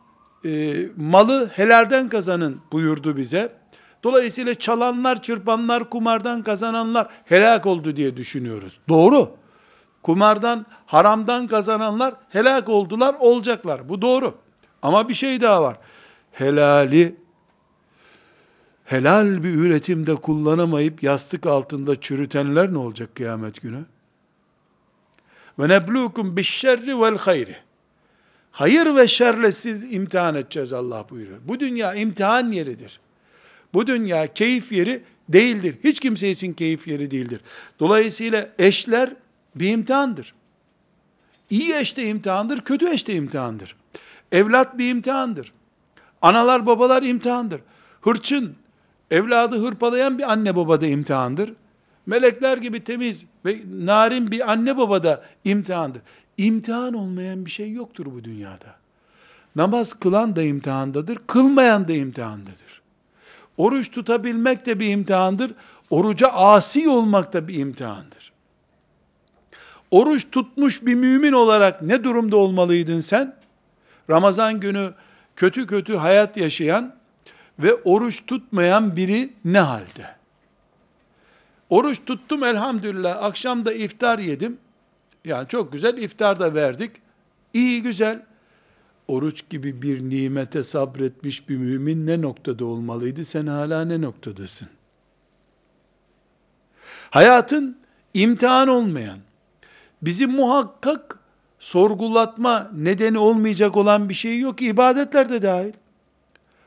e, 0.45 0.75
malı 0.97 1.51
helalden 1.55 2.09
kazanın 2.09 2.61
buyurdu 2.73 3.17
bize. 3.17 3.53
Dolayısıyla 4.05 4.55
çalanlar, 4.55 5.23
çırpanlar, 5.23 5.91
kumardan 5.91 6.43
kazananlar 6.43 7.09
helak 7.25 7.67
oldu 7.67 7.97
diye 7.97 8.17
düşünüyoruz. 8.17 8.79
Doğru. 8.89 9.37
Kumardan, 10.03 10.67
haramdan 10.87 11.47
kazananlar 11.47 12.15
helak 12.29 12.69
oldular, 12.69 13.17
olacaklar. 13.21 13.89
Bu 13.89 14.03
doğru. 14.03 14.35
Ama 14.83 15.09
bir 15.09 15.15
şey 15.15 15.41
daha 15.41 15.63
var. 15.63 15.79
Helali 16.33 17.17
helal 18.85 19.45
bir 19.45 19.55
üretimde 19.55 20.15
kullanamayıp 20.15 21.03
yastık 21.03 21.47
altında 21.47 22.01
çürütenler 22.01 22.73
ne 22.73 22.79
olacak 22.79 23.15
kıyamet 23.15 23.63
günü? 23.63 23.85
Ve 25.59 25.69
neblukum 25.69 26.37
bişşerri 26.37 27.01
vel 27.01 27.19
hayri. 27.19 27.57
Hayır 28.51 28.97
ve 28.97 29.09
şerle 29.09 29.53
siz 29.53 29.95
imtihan 29.95 30.35
edeceğiz 30.35 30.73
Allah 30.73 31.07
buyuruyor. 31.11 31.39
Bu 31.45 31.61
dünya 31.61 31.95
imtihan 31.95 32.53
yeridir. 32.53 33.01
Bu 33.75 33.87
dünya 33.87 34.27
keyif 34.35 34.73
yeri 34.73 35.03
değildir. 35.29 35.77
Hiç 35.85 36.01
kimse 36.01 36.31
için 36.31 36.53
keyif 36.53 36.89
yeri 36.89 37.11
değildir. 37.11 37.41
Dolayısıyla 37.81 38.49
eşler 38.59 39.11
bir 39.55 39.69
imtihandır. 39.69 40.35
İyi 41.51 41.75
eş 41.75 41.97
de 41.97 42.09
imtihandır, 42.09 42.61
kötü 42.61 42.89
eş 42.89 43.07
de 43.07 43.15
imtihandır. 43.15 43.77
Evlat 44.33 44.79
bir 44.79 44.91
imtihandır. 44.91 45.53
Analar 46.23 46.67
babalar 46.67 47.03
imtihandır. 47.03 47.61
Hırçın, 48.01 48.57
evladı 49.11 49.67
hırpalayan 49.67 50.19
bir 50.19 50.33
anne 50.33 50.57
baba 50.57 50.81
da 50.81 50.87
imtihandır. 50.87 51.53
Melekler 52.07 52.59
gibi 52.59 52.85
temiz 52.85 53.25
ve 53.45 53.61
narin 53.71 54.31
bir 54.31 54.53
anne 54.53 54.77
baba 54.77 55.03
da 55.03 55.25
imtihandır. 55.45 56.03
İmtihan 56.39 56.95
olmayan 56.95 57.47
bir 57.47 57.51
şey 57.51 57.73
yoktur 57.73 58.07
bu 58.07 58.25
dünyada. 58.25 58.75
Namaz 59.57 59.93
kılan 59.93 60.37
da 60.37 60.43
imtihandadır, 60.43 61.19
kılmayan 61.27 61.89
da 61.89 61.93
imtihandadır. 61.93 62.83
Oruç 63.57 63.91
tutabilmek 63.91 64.67
de 64.67 64.81
bir 64.81 64.91
imtihandır, 64.91 65.53
oruca 65.91 66.29
asi 66.29 66.89
olmak 66.89 67.33
da 67.33 67.49
bir 67.49 67.55
imtihandır. 67.55 68.18
Oruç 69.91 70.31
tutmuş 70.31 70.87
bir 70.87 70.95
mümin 70.95 71.33
olarak 71.33 71.83
ne 71.83 72.05
durumda 72.05 72.37
olmalıydın 72.37 73.01
sen? 73.01 73.37
Ramazan 74.11 74.61
günü 74.61 74.95
kötü 75.37 75.67
kötü 75.67 75.97
hayat 75.97 76.37
yaşayan 76.37 76.95
ve 77.59 77.75
oruç 77.75 78.27
tutmayan 78.27 78.97
biri 78.97 79.33
ne 79.45 79.61
halde? 79.61 80.17
Oruç 81.71 82.05
tuttum 82.07 82.45
elhamdülillah. 82.45 83.23
Akşam 83.23 83.65
da 83.65 83.73
iftar 83.73 84.19
yedim. 84.19 84.59
Yani 85.25 85.49
çok 85.49 85.73
güzel 85.73 85.99
iftar 85.99 86.41
da 86.41 86.55
verdik. 86.55 86.93
İyi 87.55 87.83
güzel. 87.83 88.23
Oruç 89.09 89.51
gibi 89.51 89.83
bir 89.83 90.01
nimete 90.01 90.63
sabretmiş 90.63 91.49
bir 91.49 91.57
mümin 91.57 92.07
ne 92.07 92.23
noktada 92.23 92.65
olmalıydı? 92.65 93.25
Sen 93.25 93.47
hala 93.47 93.85
ne 93.85 94.01
noktadasın? 94.01 94.69
Hayatın 97.11 97.79
imtihan 98.15 98.69
olmayan, 98.69 99.19
bizi 100.03 100.27
muhakkak 100.27 101.19
sorgulatma 101.59 102.71
nedeni 102.75 103.19
olmayacak 103.19 103.77
olan 103.77 104.09
bir 104.09 104.15
şey 104.15 104.39
yok. 104.39 104.63
İbadetler 104.63 105.31
de 105.31 105.43
dahil. 105.43 105.73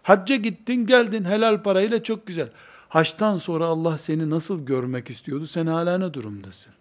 Hacca 0.03 0.35
gittin 0.35 0.85
geldin 0.85 1.23
helal 1.23 1.63
parayla 1.63 2.03
çok 2.03 2.27
güzel. 2.27 2.49
Haçtan 2.89 3.37
sonra 3.37 3.65
Allah 3.65 3.97
seni 3.97 4.29
nasıl 4.29 4.65
görmek 4.65 5.09
istiyordu? 5.09 5.47
Sen 5.47 5.67
hala 5.67 5.97
ne 5.97 6.13
durumdasın? 6.13 6.73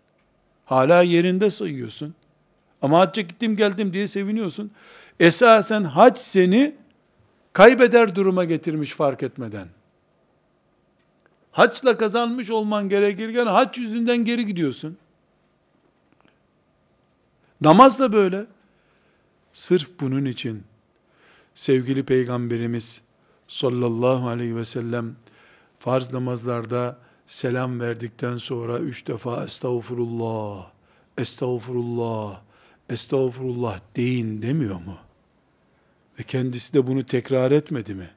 Hala 0.64 1.02
yerinde 1.02 1.50
sayıyorsun. 1.50 2.14
Ama 2.82 3.00
hacca 3.00 3.22
gittim 3.22 3.56
geldim 3.56 3.92
diye 3.92 4.08
seviniyorsun. 4.08 4.70
Esasen 5.20 5.84
hac 5.84 6.18
seni 6.18 6.74
kaybeder 7.52 8.14
duruma 8.14 8.44
getirmiş 8.44 8.92
fark 8.92 9.22
etmeden. 9.22 9.68
Haçla 11.52 11.98
kazanmış 11.98 12.50
olman 12.50 12.88
gerekirken 12.88 13.46
haç 13.46 13.78
yüzünden 13.78 14.24
geri 14.24 14.46
gidiyorsun. 14.46 14.96
Namaz 17.60 18.00
da 18.00 18.12
böyle. 18.12 18.46
Sırf 19.52 20.00
bunun 20.00 20.24
için 20.24 20.64
sevgili 21.54 22.02
peygamberimiz 22.02 23.00
sallallahu 23.48 24.28
aleyhi 24.28 24.56
ve 24.56 24.64
sellem 24.64 25.16
farz 25.78 26.12
namazlarda 26.12 26.98
selam 27.26 27.80
verdikten 27.80 28.38
sonra 28.38 28.78
üç 28.78 29.06
defa 29.06 29.44
estağfurullah, 29.44 30.70
estağfurullah, 31.18 32.40
estağfurullah 32.88 33.80
deyin 33.96 34.42
demiyor 34.42 34.74
mu? 34.74 34.96
Ve 36.18 36.22
kendisi 36.22 36.74
de 36.74 36.86
bunu 36.86 37.06
tekrar 37.06 37.50
etmedi 37.50 37.94
mi? 37.94 38.10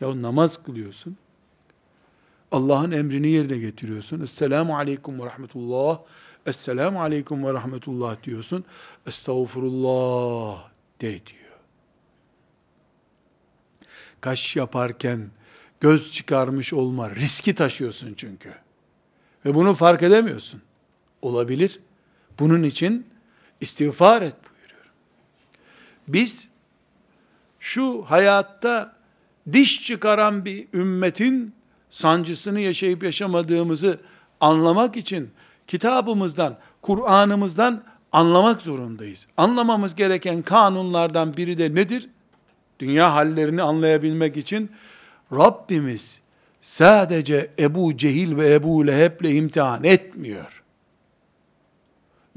Ya 0.00 0.22
namaz 0.22 0.62
kılıyorsun. 0.62 1.16
Allah'ın 2.52 2.90
emrini 2.90 3.28
yerine 3.28 3.58
getiriyorsun. 3.58 4.20
Esselamu 4.20 4.76
aleyküm 4.76 5.20
ve 5.20 5.26
rahmetullah. 5.26 6.00
Esselamu 6.48 7.00
aleyküm 7.00 7.46
ve 7.46 7.52
rahmetullah 7.52 8.22
diyorsun. 8.22 8.64
Estağfurullah 9.06 10.68
de 11.00 11.26
diyor 11.26 11.48
kaş 14.20 14.56
yaparken 14.56 15.30
göz 15.80 16.12
çıkarmış 16.12 16.72
olma 16.72 17.10
riski 17.10 17.54
taşıyorsun 17.54 18.14
çünkü. 18.14 18.54
Ve 19.44 19.54
bunu 19.54 19.74
fark 19.74 20.02
edemiyorsun. 20.02 20.62
Olabilir. 21.22 21.80
Bunun 22.38 22.62
için 22.62 23.06
istiğfar 23.60 24.22
et 24.22 24.36
buyuruyorum. 24.50 24.92
Biz 26.08 26.48
şu 27.60 28.02
hayatta 28.02 28.96
diş 29.52 29.82
çıkaran 29.82 30.44
bir 30.44 30.68
ümmetin 30.74 31.54
sancısını 31.90 32.60
yaşayıp 32.60 33.02
yaşamadığımızı 33.02 34.00
anlamak 34.40 34.96
için 34.96 35.30
kitabımızdan, 35.68 36.56
Kur'an'ımızdan 36.82 37.82
anlamak 38.12 38.62
zorundayız. 38.62 39.26
Anlamamız 39.36 39.94
gereken 39.94 40.42
kanunlardan 40.42 41.36
biri 41.36 41.58
de 41.58 41.74
nedir? 41.74 42.08
dünya 42.80 43.14
hallerini 43.14 43.62
anlayabilmek 43.62 44.36
için 44.36 44.70
Rabbimiz 45.32 46.20
sadece 46.60 47.50
Ebu 47.58 47.96
Cehil 47.96 48.36
ve 48.36 48.54
Ebu 48.54 48.86
Leheb'le 48.86 49.34
imtihan 49.34 49.84
etmiyor. 49.84 50.62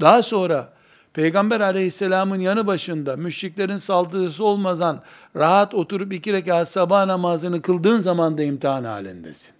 Daha 0.00 0.22
sonra 0.22 0.72
Peygamber 1.12 1.60
aleyhisselamın 1.60 2.40
yanı 2.40 2.66
başında 2.66 3.16
müşriklerin 3.16 3.76
saldırısı 3.76 4.44
olmadan 4.44 5.02
rahat 5.36 5.74
oturup 5.74 6.12
iki 6.12 6.32
rekat 6.32 6.68
sabah 6.68 7.06
namazını 7.06 7.62
kıldığın 7.62 8.00
zaman 8.00 8.38
da 8.38 8.42
imtihan 8.42 8.84
halindesin. 8.84 9.52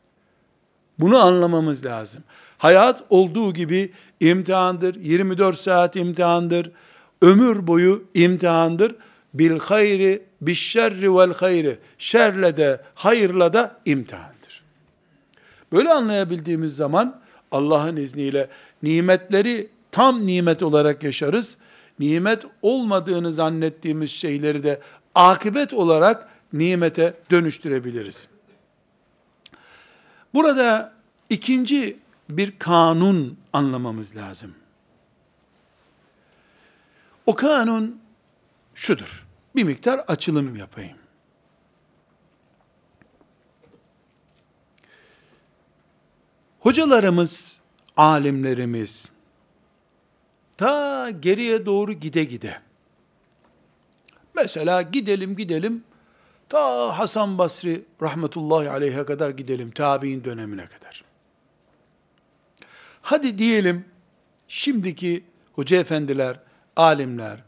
Bunu 0.98 1.18
anlamamız 1.18 1.84
lazım. 1.84 2.22
Hayat 2.62 3.02
olduğu 3.10 3.52
gibi 3.52 3.92
imtihandır. 4.20 4.94
24 4.94 5.58
saat 5.58 5.96
imtihandır. 5.96 6.70
Ömür 7.22 7.66
boyu 7.66 8.04
imtihandır. 8.14 8.94
Bil 9.34 9.58
hayri 9.58 10.22
bişşerri 10.40 11.16
vel 11.16 11.34
hayri 11.34 11.78
şerle 11.98 12.56
de 12.56 12.80
hayırla 12.94 13.52
da 13.52 13.76
imtihandır. 13.84 14.62
Böyle 15.72 15.92
anlayabildiğimiz 15.92 16.76
zaman 16.76 17.20
Allah'ın 17.52 17.96
izniyle 17.96 18.48
nimetleri 18.82 19.68
tam 19.92 20.26
nimet 20.26 20.62
olarak 20.62 21.02
yaşarız. 21.02 21.58
Nimet 21.98 22.42
olmadığını 22.62 23.32
zannettiğimiz 23.32 24.10
şeyleri 24.10 24.64
de 24.64 24.80
akıbet 25.14 25.72
olarak 25.72 26.28
nimete 26.52 27.14
dönüştürebiliriz. 27.30 28.28
Burada 30.34 30.92
ikinci 31.30 32.01
bir 32.28 32.58
kanun 32.58 33.38
anlamamız 33.52 34.16
lazım. 34.16 34.54
O 37.26 37.34
kanun 37.34 38.00
şudur. 38.74 39.26
Bir 39.56 39.64
miktar 39.64 39.98
açılım 39.98 40.56
yapayım. 40.56 40.96
Hocalarımız, 46.60 47.60
alimlerimiz 47.96 49.10
ta 50.56 51.10
geriye 51.10 51.66
doğru 51.66 51.92
gide 51.92 52.24
gide. 52.24 52.60
Mesela 54.34 54.82
gidelim 54.82 55.36
gidelim 55.36 55.84
ta 56.48 56.98
Hasan 56.98 57.38
Basri 57.38 57.84
rahmetullahi 58.02 58.70
aleyhe 58.70 59.04
kadar 59.06 59.30
gidelim 59.30 59.70
tabi'in 59.70 60.24
dönemine 60.24 60.66
kadar. 60.66 60.91
Hadi 63.02 63.38
diyelim 63.38 63.84
şimdiki 64.48 65.24
hoca 65.52 65.76
efendiler, 65.76 66.40
alimler, 66.76 67.42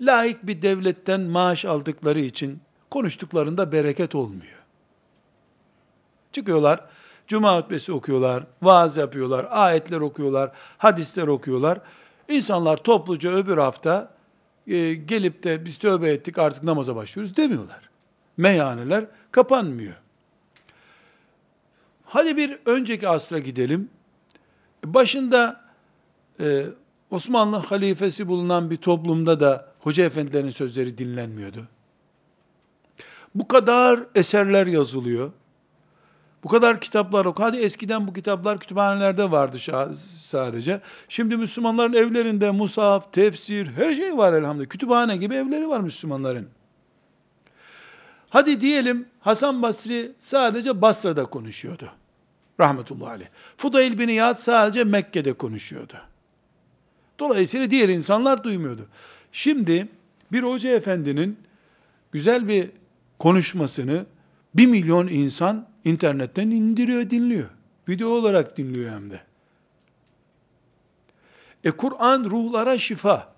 laik 0.00 0.46
bir 0.46 0.62
devletten 0.62 1.20
maaş 1.20 1.64
aldıkları 1.64 2.20
için 2.20 2.60
konuştuklarında 2.90 3.72
bereket 3.72 4.14
olmuyor. 4.14 4.60
Çıkıyorlar, 6.32 6.84
cuma 7.26 7.58
hutbesi 7.58 7.92
okuyorlar, 7.92 8.44
vaaz 8.62 8.96
yapıyorlar, 8.96 9.46
ayetler 9.50 10.00
okuyorlar, 10.00 10.52
hadisler 10.78 11.26
okuyorlar. 11.26 11.80
İnsanlar 12.28 12.76
topluca 12.76 13.30
öbür 13.30 13.58
hafta 13.58 14.14
e, 14.66 14.94
gelip 14.94 15.42
de 15.42 15.64
biz 15.64 15.78
tövbe 15.78 16.10
ettik 16.10 16.38
artık 16.38 16.64
namaza 16.64 16.96
başlıyoruz 16.96 17.36
demiyorlar. 17.36 17.90
Meyhaneler 18.36 19.06
kapanmıyor. 19.32 19.94
Hadi 22.04 22.36
bir 22.36 22.58
önceki 22.66 23.08
asra 23.08 23.38
gidelim. 23.38 23.90
Başında 24.84 25.60
e, 26.40 26.64
Osmanlı 27.10 27.56
halifesi 27.56 28.28
bulunan 28.28 28.70
bir 28.70 28.76
toplumda 28.76 29.40
da 29.40 29.66
hoca 29.80 30.04
efendilerin 30.04 30.50
sözleri 30.50 30.98
dinlenmiyordu. 30.98 31.68
Bu 33.34 33.48
kadar 33.48 34.00
eserler 34.14 34.66
yazılıyor. 34.66 35.32
Bu 36.44 36.48
kadar 36.48 36.80
kitaplar 36.80 37.24
oku. 37.24 37.42
Hadi 37.42 37.56
eskiden 37.56 38.08
bu 38.08 38.12
kitaplar 38.12 38.60
kütüphanelerde 38.60 39.30
vardı 39.30 39.58
sadece. 40.26 40.80
Şimdi 41.08 41.36
Müslümanların 41.36 41.92
evlerinde 41.92 42.50
musaf, 42.50 43.12
tefsir, 43.12 43.66
her 43.66 43.94
şey 43.94 44.16
var 44.16 44.32
elhamdülillah. 44.32 44.68
Kütüphane 44.68 45.16
gibi 45.16 45.34
evleri 45.34 45.68
var 45.68 45.80
Müslümanların. 45.80 46.48
Hadi 48.30 48.60
diyelim 48.60 49.08
Hasan 49.20 49.62
Basri 49.62 50.12
sadece 50.20 50.82
Basra'da 50.82 51.24
konuşuyordu. 51.24 51.92
Rahmetullahi 52.60 53.10
aleyh. 53.10 53.28
Fudayl 53.56 53.98
bin 53.98 54.08
İyad 54.08 54.36
sadece 54.38 54.84
Mekke'de 54.84 55.32
konuşuyordu. 55.32 55.94
Dolayısıyla 57.18 57.70
diğer 57.70 57.88
insanlar 57.88 58.44
duymuyordu. 58.44 58.86
Şimdi 59.32 59.88
bir 60.32 60.42
hoca 60.42 60.70
efendinin 60.70 61.38
güzel 62.12 62.48
bir 62.48 62.70
konuşmasını 63.18 64.06
bir 64.54 64.66
milyon 64.66 65.06
insan 65.06 65.68
internetten 65.84 66.50
indiriyor, 66.50 67.10
dinliyor. 67.10 67.48
Video 67.88 68.08
olarak 68.08 68.56
dinliyor 68.56 68.92
hem 68.92 69.10
de. 69.10 69.20
E 71.64 71.70
Kur'an 71.70 72.24
ruhlara 72.24 72.78
şifa. 72.78 73.32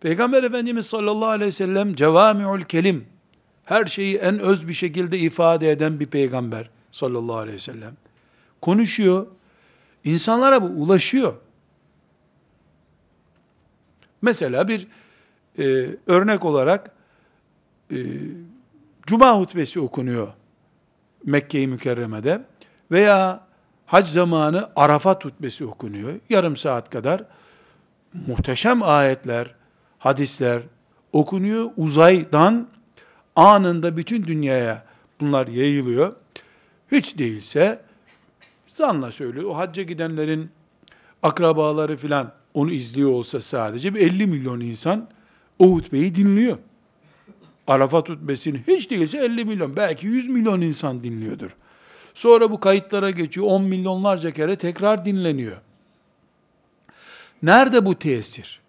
Peygamber 0.00 0.42
Efendimiz 0.42 0.86
sallallahu 0.86 1.28
aleyhi 1.28 1.48
ve 1.48 1.52
sellem 1.52 1.94
cevami'ul 1.94 2.62
kelim, 2.62 3.06
her 3.64 3.86
şeyi 3.86 4.16
en 4.16 4.38
öz 4.38 4.68
bir 4.68 4.74
şekilde 4.74 5.18
ifade 5.18 5.70
eden 5.70 6.00
bir 6.00 6.06
peygamber 6.06 6.70
sallallahu 6.92 7.36
aleyhi 7.36 7.56
ve 7.56 7.60
sellem. 7.60 7.96
Konuşuyor, 8.60 9.26
insanlara 10.04 10.62
bu 10.62 10.66
ulaşıyor. 10.66 11.34
Mesela 14.22 14.68
bir 14.68 14.86
e, 15.58 15.96
örnek 16.06 16.44
olarak 16.44 16.90
e, 17.90 17.96
Cuma 19.06 19.38
hutbesi 19.38 19.80
okunuyor 19.80 20.28
Mekke-i 21.24 21.66
Mükerreme'de 21.66 22.44
veya 22.90 23.46
hac 23.86 24.08
zamanı 24.08 24.70
Arafat 24.76 25.24
hutbesi 25.24 25.64
okunuyor. 25.64 26.12
Yarım 26.28 26.56
saat 26.56 26.90
kadar 26.90 27.24
muhteşem 28.26 28.82
ayetler, 28.82 29.54
hadisler 29.98 30.62
okunuyor. 31.12 31.70
Uzaydan 31.76 32.68
anında 33.36 33.96
bütün 33.96 34.22
dünyaya 34.22 34.84
bunlar 35.20 35.46
yayılıyor. 35.46 36.12
Hiç 36.92 37.18
değilse 37.18 37.82
zanla 38.66 39.12
söylüyor. 39.12 39.44
O 39.44 39.56
hacca 39.56 39.82
gidenlerin 39.82 40.50
akrabaları 41.22 41.96
filan 41.96 42.32
onu 42.54 42.70
izliyor 42.70 43.10
olsa 43.10 43.40
sadece 43.40 43.94
bir 43.94 44.00
50 44.00 44.26
milyon 44.26 44.60
insan 44.60 45.08
o 45.58 45.72
hutbeyi 45.72 46.14
dinliyor. 46.14 46.58
Arafat 47.66 48.08
hutbesini 48.08 48.62
hiç 48.66 48.90
değilse 48.90 49.18
50 49.18 49.44
milyon, 49.44 49.76
belki 49.76 50.06
100 50.06 50.28
milyon 50.28 50.60
insan 50.60 51.02
dinliyordur. 51.04 51.56
Sonra 52.14 52.50
bu 52.50 52.60
kayıtlara 52.60 53.10
geçiyor, 53.10 53.46
10 53.46 53.62
milyonlarca 53.62 54.30
kere 54.30 54.56
tekrar 54.56 55.04
dinleniyor. 55.04 55.56
Nerede 57.42 57.86
bu 57.86 57.94
tesir? 57.94 58.60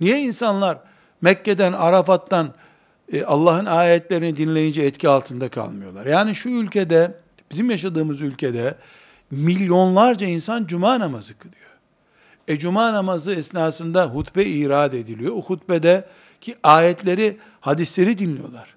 Niye 0.00 0.20
insanlar 0.20 0.78
Mekke'den, 1.20 1.72
Arafat'tan 1.72 2.54
e, 3.12 3.24
Allah'ın 3.24 3.66
ayetlerini 3.66 4.36
dinleyince 4.36 4.82
etki 4.82 5.08
altında 5.08 5.48
kalmıyorlar? 5.48 6.06
Yani 6.06 6.34
şu 6.34 6.48
ülkede, 6.48 7.14
bizim 7.50 7.70
yaşadığımız 7.70 8.20
ülkede 8.20 8.74
milyonlarca 9.30 10.26
insan 10.26 10.66
cuma 10.66 11.00
namazı 11.00 11.38
kılıyor. 11.38 11.68
E 12.48 12.58
cuma 12.58 12.92
namazı 12.92 13.34
esnasında 13.34 14.06
hutbe 14.06 14.44
irad 14.44 14.92
ediliyor. 14.92 15.34
O 15.34 15.42
hutbede 15.42 16.04
ki 16.40 16.56
ayetleri, 16.62 17.38
hadisleri 17.60 18.18
dinliyorlar. 18.18 18.74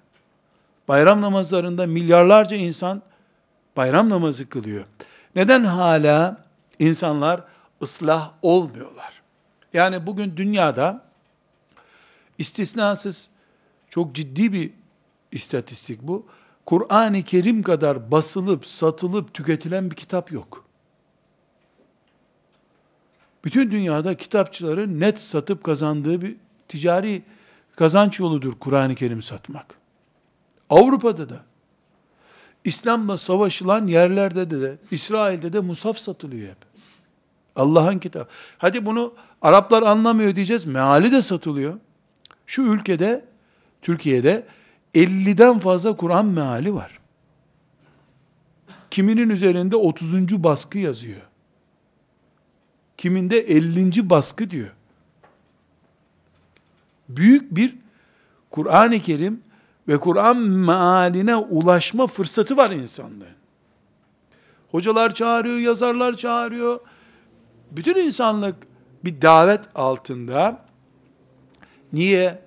Bayram 0.88 1.20
namazlarında 1.20 1.86
milyarlarca 1.86 2.56
insan 2.56 3.02
bayram 3.76 4.08
namazı 4.08 4.48
kılıyor. 4.48 4.84
Neden 5.36 5.64
hala 5.64 6.44
insanlar 6.78 7.40
ıslah 7.82 8.30
olmuyorlar? 8.42 9.22
Yani 9.72 10.06
bugün 10.06 10.36
dünyada 10.36 11.02
istisnasız 12.38 13.28
çok 13.92 14.14
ciddi 14.14 14.52
bir 14.52 14.70
istatistik 15.32 16.02
bu. 16.02 16.26
Kur'an-ı 16.66 17.22
Kerim 17.22 17.62
kadar 17.62 18.10
basılıp, 18.10 18.66
satılıp, 18.66 19.34
tüketilen 19.34 19.90
bir 19.90 19.96
kitap 19.96 20.32
yok. 20.32 20.64
Bütün 23.44 23.70
dünyada 23.70 24.16
kitapçıların 24.16 25.00
net 25.00 25.20
satıp 25.20 25.64
kazandığı 25.64 26.22
bir 26.22 26.36
ticari 26.68 27.22
kazanç 27.76 28.20
yoludur 28.20 28.52
Kur'an-ı 28.60 28.94
Kerim 28.94 29.22
satmak. 29.22 29.74
Avrupa'da 30.70 31.28
da, 31.28 31.44
İslam'la 32.64 33.18
savaşılan 33.18 33.86
yerlerde 33.86 34.50
de, 34.50 34.60
de 34.60 34.78
İsrail'de 34.90 35.52
de 35.52 35.60
musaf 35.60 35.98
satılıyor 35.98 36.48
hep. 36.48 36.58
Allah'ın 37.56 37.98
kitabı. 37.98 38.28
Hadi 38.58 38.86
bunu 38.86 39.14
Araplar 39.42 39.82
anlamıyor 39.82 40.36
diyeceğiz. 40.36 40.66
Meali 40.66 41.12
de 41.12 41.22
satılıyor. 41.22 41.78
Şu 42.46 42.62
ülkede, 42.62 43.31
Türkiye'de 43.82 44.46
50'den 44.94 45.58
fazla 45.58 45.96
Kur'an 45.96 46.26
meali 46.26 46.74
var. 46.74 46.98
Kiminin 48.90 49.30
üzerinde 49.30 49.76
30. 49.76 50.44
baskı 50.44 50.78
yazıyor. 50.78 51.20
Kiminde 52.96 53.38
50. 53.38 54.10
baskı 54.10 54.50
diyor 54.50 54.72
büyük 57.16 57.54
bir 57.56 57.74
Kur'an-ı 58.50 59.00
Kerim 59.00 59.40
ve 59.88 60.00
Kur'an 60.00 60.36
mealine 60.36 61.36
ulaşma 61.36 62.06
fırsatı 62.06 62.56
var 62.56 62.70
insanlığın. 62.70 63.36
Hocalar 64.70 65.14
çağırıyor, 65.14 65.58
yazarlar 65.58 66.14
çağırıyor. 66.14 66.80
Bütün 67.70 67.96
insanlık 67.96 68.56
bir 69.04 69.22
davet 69.22 69.68
altında. 69.74 70.64
Niye? 71.92 72.41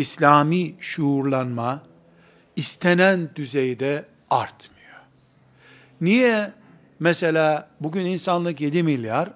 İslami 0.00 0.74
şuurlanma 0.80 1.82
istenen 2.56 3.30
düzeyde 3.36 4.04
artmıyor. 4.30 5.00
Niye? 6.00 6.52
Mesela 7.00 7.68
bugün 7.80 8.04
insanlık 8.04 8.60
7 8.60 8.82
milyar, 8.82 9.32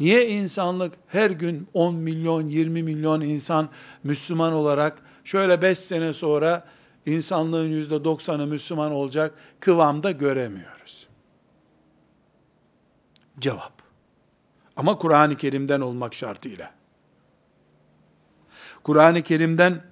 Niye 0.00 0.28
insanlık 0.28 0.94
her 1.06 1.30
gün 1.30 1.68
10 1.74 1.94
milyon, 1.94 2.48
20 2.48 2.82
milyon 2.82 3.20
insan 3.20 3.68
Müslüman 4.04 4.52
olarak 4.52 5.02
şöyle 5.24 5.62
5 5.62 5.78
sene 5.78 6.12
sonra 6.12 6.64
insanlığın 7.06 7.70
%90'ı 7.82 8.46
Müslüman 8.46 8.92
olacak 8.92 9.34
kıvamda 9.60 10.10
göremiyoruz? 10.10 11.08
Cevap. 13.38 13.72
Ama 14.76 14.98
Kur'an-ı 14.98 15.36
Kerim'den 15.36 15.80
olmak 15.80 16.14
şartıyla. 16.14 16.81
Kur'an-ı 18.84 19.22
Kerim'den 19.22 19.82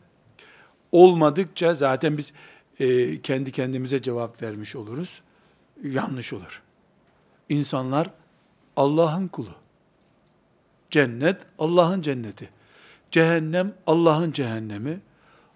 olmadıkça 0.92 1.74
zaten 1.74 2.18
biz 2.18 2.32
e, 2.80 3.20
kendi 3.20 3.52
kendimize 3.52 4.02
cevap 4.02 4.42
vermiş 4.42 4.76
oluruz. 4.76 5.22
yanlış 5.82 6.32
olur. 6.32 6.62
İnsanlar 7.48 8.10
Allah'ın 8.76 9.28
kulu. 9.28 9.54
Cennet 10.90 11.36
Allah'ın 11.58 12.02
cenneti. 12.02 12.50
Cehennem 13.10 13.74
Allah'ın 13.86 14.32
cehennemi. 14.32 15.00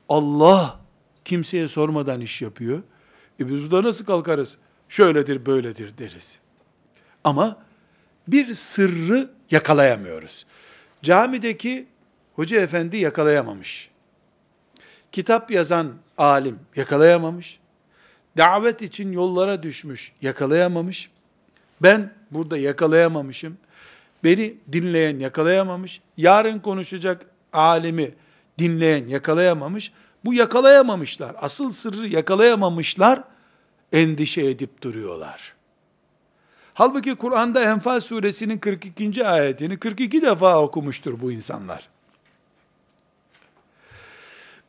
Allah 0.08 0.80
kimseye 1.24 1.68
sormadan 1.68 2.20
iş 2.20 2.42
yapıyor. 2.42 2.82
E 3.40 3.48
biz 3.48 3.62
burada 3.62 3.88
nasıl 3.88 4.04
kalkarız? 4.04 4.58
Şöyledir, 4.88 5.46
böyledir 5.46 5.98
deriz. 5.98 6.38
Ama 7.24 7.56
bir 8.28 8.54
sırrı 8.54 9.30
yakalayamıyoruz. 9.50 10.46
Camideki 11.02 11.86
hoca 12.36 12.60
efendi 12.60 12.96
yakalayamamış. 12.96 13.90
Kitap 15.12 15.50
yazan 15.50 15.92
alim 16.18 16.58
yakalayamamış. 16.76 17.58
Davet 18.36 18.82
için 18.82 19.12
yollara 19.12 19.62
düşmüş, 19.62 20.12
yakalayamamış. 20.22 21.10
Ben 21.82 22.12
burada 22.30 22.58
yakalayamamışım. 22.58 23.56
Beni 24.24 24.54
dinleyen 24.72 25.18
yakalayamamış. 25.18 26.00
Yarın 26.16 26.58
konuşacak 26.58 27.26
alimi 27.52 28.14
dinleyen 28.58 29.06
yakalayamamış. 29.06 29.92
Bu 30.24 30.34
yakalayamamışlar. 30.34 31.36
Asıl 31.38 31.70
sırrı 31.70 32.08
yakalayamamışlar. 32.08 33.24
Endişe 33.92 34.40
edip 34.40 34.82
duruyorlar. 34.82 35.54
Halbuki 36.74 37.14
Kur'an'da 37.14 37.62
Enfal 37.62 38.00
suresinin 38.00 38.58
42. 38.58 39.26
ayetini 39.26 39.76
42 39.76 40.22
defa 40.22 40.62
okumuştur 40.62 41.20
bu 41.20 41.32
insanlar. 41.32 41.93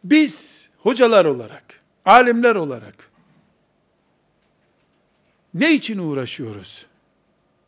Biz 0.06 0.70
hocalar 0.78 1.26
olarak, 1.26 1.64
alimler 2.06 2.56
olarak 2.56 3.12
ne 5.54 5.74
için 5.74 5.98
uğraşıyoruz? 5.98 6.86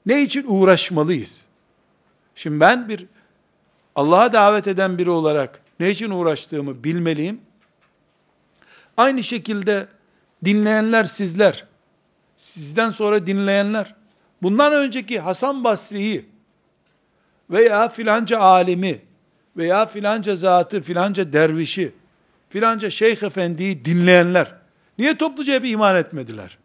Ne 0.06 0.22
için 0.22 0.46
uğraşmalıyız? 0.48 1.46
Şimdi 2.36 2.60
ben 2.60 2.90
bir 2.90 3.06
Allah'a 3.96 4.34
davet 4.34 4.68
eden 4.68 4.98
biri 4.98 5.10
olarak 5.10 5.62
ne 5.80 5.90
için 5.90 6.10
uğraştığımı 6.10 6.84
bilmeliyim. 6.84 7.42
Aynı 8.98 9.24
şekilde 9.24 9.88
dinleyenler 10.46 11.04
sizler, 11.04 11.66
sizden 12.36 12.90
sonra 12.90 13.28
dinleyenler, 13.28 13.96
bundan 14.42 14.74
önceki 14.74 15.20
Hasan 15.20 15.64
Basri'yi 15.64 16.26
veya 17.50 17.90
filanca 17.90 18.40
alimi 18.40 19.02
veya 19.58 19.86
filanca 19.86 20.36
zatı, 20.36 20.82
filanca 20.82 21.34
dervişi, 21.34 21.94
filanca 22.50 22.90
şeyh 22.90 23.24
efendiyi 23.24 23.86
dinleyenler, 23.86 24.54
niye 24.98 25.18
topluca 25.18 25.64
bir 25.64 25.70
iman 25.70 25.96
etmediler? 25.96 26.58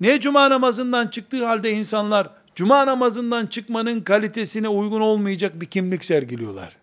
Niye 0.00 0.20
cuma 0.20 0.50
namazından 0.50 1.06
çıktığı 1.06 1.46
halde 1.46 1.70
insanlar, 1.70 2.30
cuma 2.54 2.86
namazından 2.86 3.46
çıkmanın 3.46 4.00
kalitesine 4.00 4.68
uygun 4.68 5.00
olmayacak 5.00 5.60
bir 5.60 5.66
kimlik 5.66 6.04
sergiliyorlar? 6.04 6.76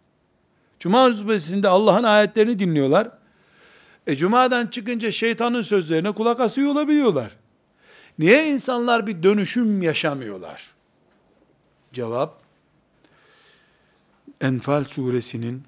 Cuma 0.80 1.10
hutbesinde 1.10 1.68
Allah'ın 1.68 2.04
ayetlerini 2.04 2.60
dinliyorlar. 2.60 3.12
E 4.08 4.16
cumadan 4.16 4.68
çıkınca 4.68 5.12
şeytanın 5.12 5.62
sözlerine 5.62 6.12
kulak 6.12 6.40
asıyor 6.40 6.72
olabiliyorlar. 6.72 7.32
Niye 8.20 8.48
insanlar 8.48 9.08
bir 9.08 9.24
dönüşüm 9.24 9.82
yaşamıyorlar? 9.82 10.72
Cevap, 11.94 12.42
Enfal 14.42 14.84
suresinin 14.84 15.64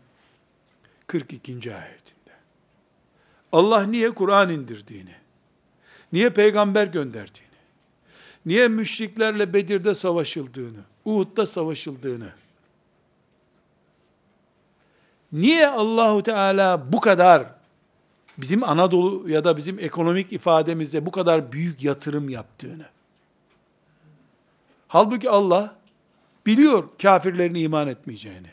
42. 1.08 1.76
ayetinde. 1.76 2.01
Allah 3.52 3.84
niye 3.84 4.12
Kur'an 4.12 4.50
indirdiğini, 4.50 5.16
niye 6.14 6.30
peygamber 6.30 6.88
gönderdiğini, 6.88 7.52
niye 8.46 8.68
müşriklerle 8.68 9.54
Bedir'de 9.54 9.96
savaşıldığını, 9.96 10.80
Uhud'da 11.06 11.46
savaşıldığını, 11.46 12.30
niye 15.32 15.68
Allahu 15.68 16.24
Teala 16.24 16.92
bu 16.92 17.00
kadar 17.00 17.48
bizim 18.38 18.64
Anadolu 18.64 19.30
ya 19.30 19.44
da 19.44 19.58
bizim 19.58 19.80
ekonomik 19.80 20.34
ifademizde 20.34 21.06
bu 21.06 21.12
kadar 21.12 21.52
büyük 21.52 21.84
yatırım 21.84 22.30
yaptığını. 22.30 22.86
Halbuki 24.88 25.30
Allah 25.30 25.76
biliyor 26.46 26.84
kafirlerin 27.02 27.56
iman 27.56 27.88
etmeyeceğini. 27.88 28.50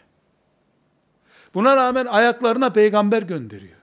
Buna 1.55 1.77
rağmen 1.77 2.07
ayaklarına 2.07 2.71
peygamber 2.71 3.23
gönderiyor. 3.23 3.78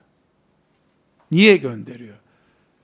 Niye 1.30 1.56
gönderiyor? 1.56 2.16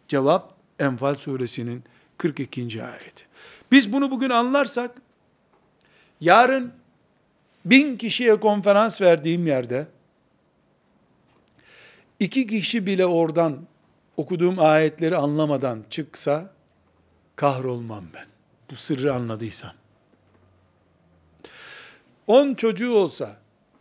Cevap 0.09 0.55
Enfal 0.79 1.15
suresinin 1.15 1.85
42. 2.19 2.85
ayeti. 2.85 3.25
Biz 3.73 3.93
bunu 3.93 4.11
bugün 4.11 4.31
anlarsak, 4.31 5.03
yarın 6.21 6.73
bin 7.65 7.97
kişiye 7.97 8.41
konferans 8.41 9.01
verdiğim 9.01 9.47
yerde, 9.47 9.87
iki 12.21 12.47
kişi 12.47 12.87
bile 12.87 13.07
oradan 13.07 13.59
okuduğum 14.17 14.59
ayetleri 14.59 15.17
anlamadan 15.17 15.85
çıksa, 15.91 16.53
kahrolmam 17.37 18.05
ben. 18.15 18.27
Bu 18.71 18.77
sırrı 18.77 19.15
anladıysam. 19.15 19.73
On 22.27 22.55
çocuğu 22.55 22.95
olsa, 22.95 23.37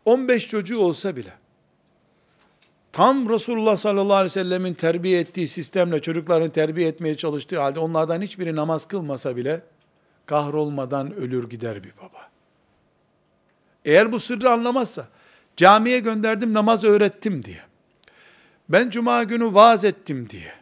on 0.06 0.28
beş 0.28 0.48
çocuğu 0.48 0.80
olsa 0.80 1.16
bile, 1.16 1.34
tam 2.92 3.30
Resulullah 3.30 3.76
sallallahu 3.76 4.14
aleyhi 4.14 4.26
ve 4.26 4.30
sellemin 4.30 4.74
terbiye 4.74 5.20
ettiği 5.20 5.48
sistemle 5.48 6.02
çocuklarını 6.02 6.52
terbiye 6.52 6.88
etmeye 6.88 7.18
çalıştığı 7.18 7.60
halde 7.60 7.80
onlardan 7.80 8.22
hiçbiri 8.22 8.56
namaz 8.56 8.88
kılmasa 8.88 9.36
bile 9.36 9.62
kahrolmadan 10.26 11.14
ölür 11.14 11.50
gider 11.50 11.84
bir 11.84 11.94
baba. 11.98 12.30
Eğer 13.86 14.12
bu 14.12 14.20
sırrı 14.20 14.50
anlamazsa 14.50 15.08
camiye 15.58 16.00
gönderdim 16.00 16.54
namaz 16.54 16.84
öğrettim 16.84 17.44
diye. 17.44 17.62
Ben 18.70 18.90
cuma 18.90 19.24
günü 19.24 19.54
vaaz 19.54 19.86
ettim 19.86 20.30
diye. 20.30 20.54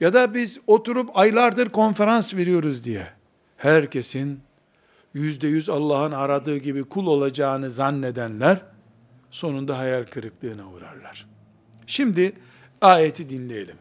Ya 0.00 0.12
da 0.12 0.34
biz 0.34 0.60
oturup 0.66 1.18
aylardır 1.18 1.68
konferans 1.68 2.34
veriyoruz 2.34 2.84
diye. 2.84 3.06
Herkesin 3.56 4.40
yüzde 5.14 5.48
yüz 5.48 5.68
Allah'ın 5.68 6.12
aradığı 6.12 6.56
gibi 6.56 6.84
kul 6.84 7.06
olacağını 7.06 7.70
zannedenler 7.70 8.62
sonunda 9.30 9.78
hayal 9.78 10.04
kırıklığına 10.04 10.70
uğrarlar. 10.70 11.35
Şimdi 11.86 12.32
ayeti 12.80 13.30
dinleyelim. 13.30 13.76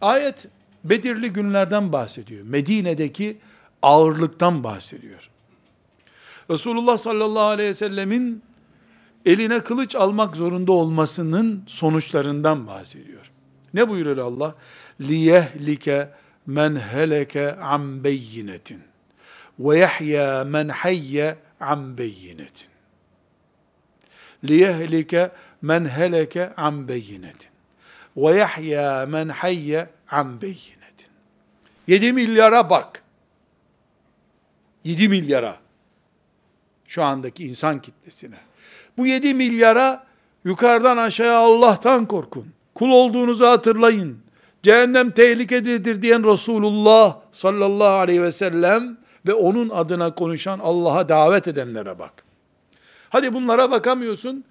Ayet 0.00 0.46
Bedirli 0.84 1.32
günlerden 1.32 1.92
bahsediyor. 1.92 2.44
Medine'deki 2.44 3.36
ağırlıktan 3.82 4.64
bahsediyor. 4.64 5.30
Resulullah 6.50 6.96
sallallahu 6.96 7.42
aleyhi 7.42 7.70
ve 7.70 7.74
sellemin 7.74 8.42
eline 9.26 9.60
kılıç 9.60 9.94
almak 9.94 10.36
zorunda 10.36 10.72
olmasının 10.72 11.64
sonuçlarından 11.66 12.66
bahsediyor. 12.66 13.30
Ne 13.74 13.88
buyuruyor 13.88 14.16
Allah? 14.16 14.54
liyehlike 15.00 16.10
men 16.46 16.76
heleke 16.76 17.56
an 17.56 18.04
beyinetin 18.04 18.82
ve 19.58 19.78
yahya 19.78 20.44
men 20.44 20.68
hayye 20.68 21.36
an 21.60 21.98
beyinetin. 21.98 22.68
Men 25.62 25.84
heleke 25.84 26.54
an 26.56 26.88
beyinetin 26.88 27.50
ve 28.16 28.36
yahya 28.36 29.06
men 29.06 29.28
hayye 29.28 29.88
an 30.10 30.42
beyinetin. 30.42 31.08
7 31.86 32.12
milyara 32.12 32.70
bak. 32.70 33.02
7 34.84 35.08
milyara. 35.08 35.56
Şu 36.86 37.02
andaki 37.02 37.44
insan 37.44 37.82
kitlesine. 37.82 38.38
Bu 38.98 39.06
7 39.06 39.34
milyara 39.34 40.06
yukarıdan 40.44 40.96
aşağıya 40.96 41.38
Allah'tan 41.38 42.06
korkun. 42.06 42.46
Kul 42.74 42.90
olduğunuzu 42.90 43.46
hatırlayın. 43.46 44.18
Cehennem 44.62 45.10
tehlikededir 45.10 46.02
diyen 46.02 46.32
Resulullah 46.32 47.16
sallallahu 47.32 47.96
aleyhi 47.96 48.22
ve 48.22 48.32
sellem 48.32 48.98
ve 49.26 49.34
onun 49.34 49.68
adına 49.68 50.14
konuşan 50.14 50.58
Allah'a 50.58 51.08
davet 51.08 51.48
edenlere 51.48 51.98
bak. 51.98 52.24
Hadi 53.10 53.34
bunlara 53.34 53.70
bakamıyorsun. 53.70 54.44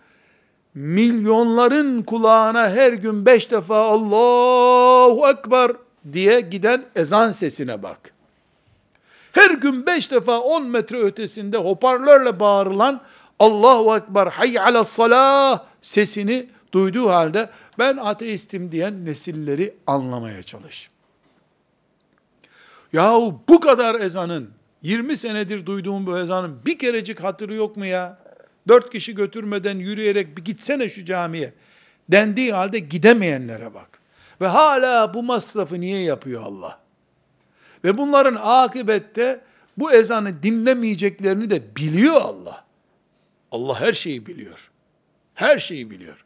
Milyonların 0.77 2.03
kulağına 2.03 2.69
her 2.69 2.93
gün 2.93 3.25
beş 3.25 3.51
defa 3.51 3.75
Allahu 3.75 5.29
Ekber 5.29 5.71
diye 6.13 6.41
giden 6.41 6.85
ezan 6.95 7.31
sesine 7.31 7.83
bak. 7.83 8.13
Her 9.31 9.51
gün 9.51 9.85
beş 9.85 10.11
defa 10.11 10.39
on 10.39 10.65
metre 10.65 10.97
ötesinde 10.97 11.57
hoparlörle 11.57 12.39
bağırılan 12.39 13.01
Allahu 13.39 13.97
Ekber 13.97 14.27
hayy 14.27 14.59
ala 14.59 14.83
salah 14.83 15.63
sesini 15.81 16.49
duyduğu 16.71 17.09
halde 17.09 17.49
ben 17.79 17.97
ateistim 17.97 18.71
diyen 18.71 19.05
nesilleri 19.05 19.75
anlamaya 19.87 20.43
çalış. 20.43 20.89
Yahu 22.93 23.41
bu 23.49 23.59
kadar 23.59 24.01
ezanın 24.01 24.49
20 24.81 25.17
senedir 25.17 25.65
duyduğum 25.65 26.05
bu 26.05 26.19
ezanın 26.19 26.59
bir 26.65 26.79
kerecik 26.79 27.23
hatırı 27.23 27.53
yok 27.53 27.77
mu 27.77 27.85
ya? 27.85 28.26
Dört 28.67 28.89
kişi 28.89 29.15
götürmeden 29.15 29.77
yürüyerek 29.77 30.37
bir 30.37 30.45
gitsene 30.45 30.89
şu 30.89 31.05
camiye 31.05 31.53
dendiği 32.09 32.53
halde 32.53 32.79
gidemeyenlere 32.79 33.73
bak. 33.73 33.99
Ve 34.41 34.47
hala 34.47 35.13
bu 35.13 35.23
masrafı 35.23 35.81
niye 35.81 36.01
yapıyor 36.01 36.43
Allah? 36.43 36.79
Ve 37.83 37.97
bunların 37.97 38.37
akıbette 38.41 39.41
bu 39.77 39.91
ezanı 39.91 40.43
dinlemeyeceklerini 40.43 41.49
de 41.49 41.75
biliyor 41.75 42.21
Allah. 42.21 42.65
Allah 43.51 43.81
her 43.81 43.93
şeyi 43.93 44.25
biliyor. 44.25 44.71
Her 45.33 45.59
şeyi 45.59 45.91
biliyor. 45.91 46.25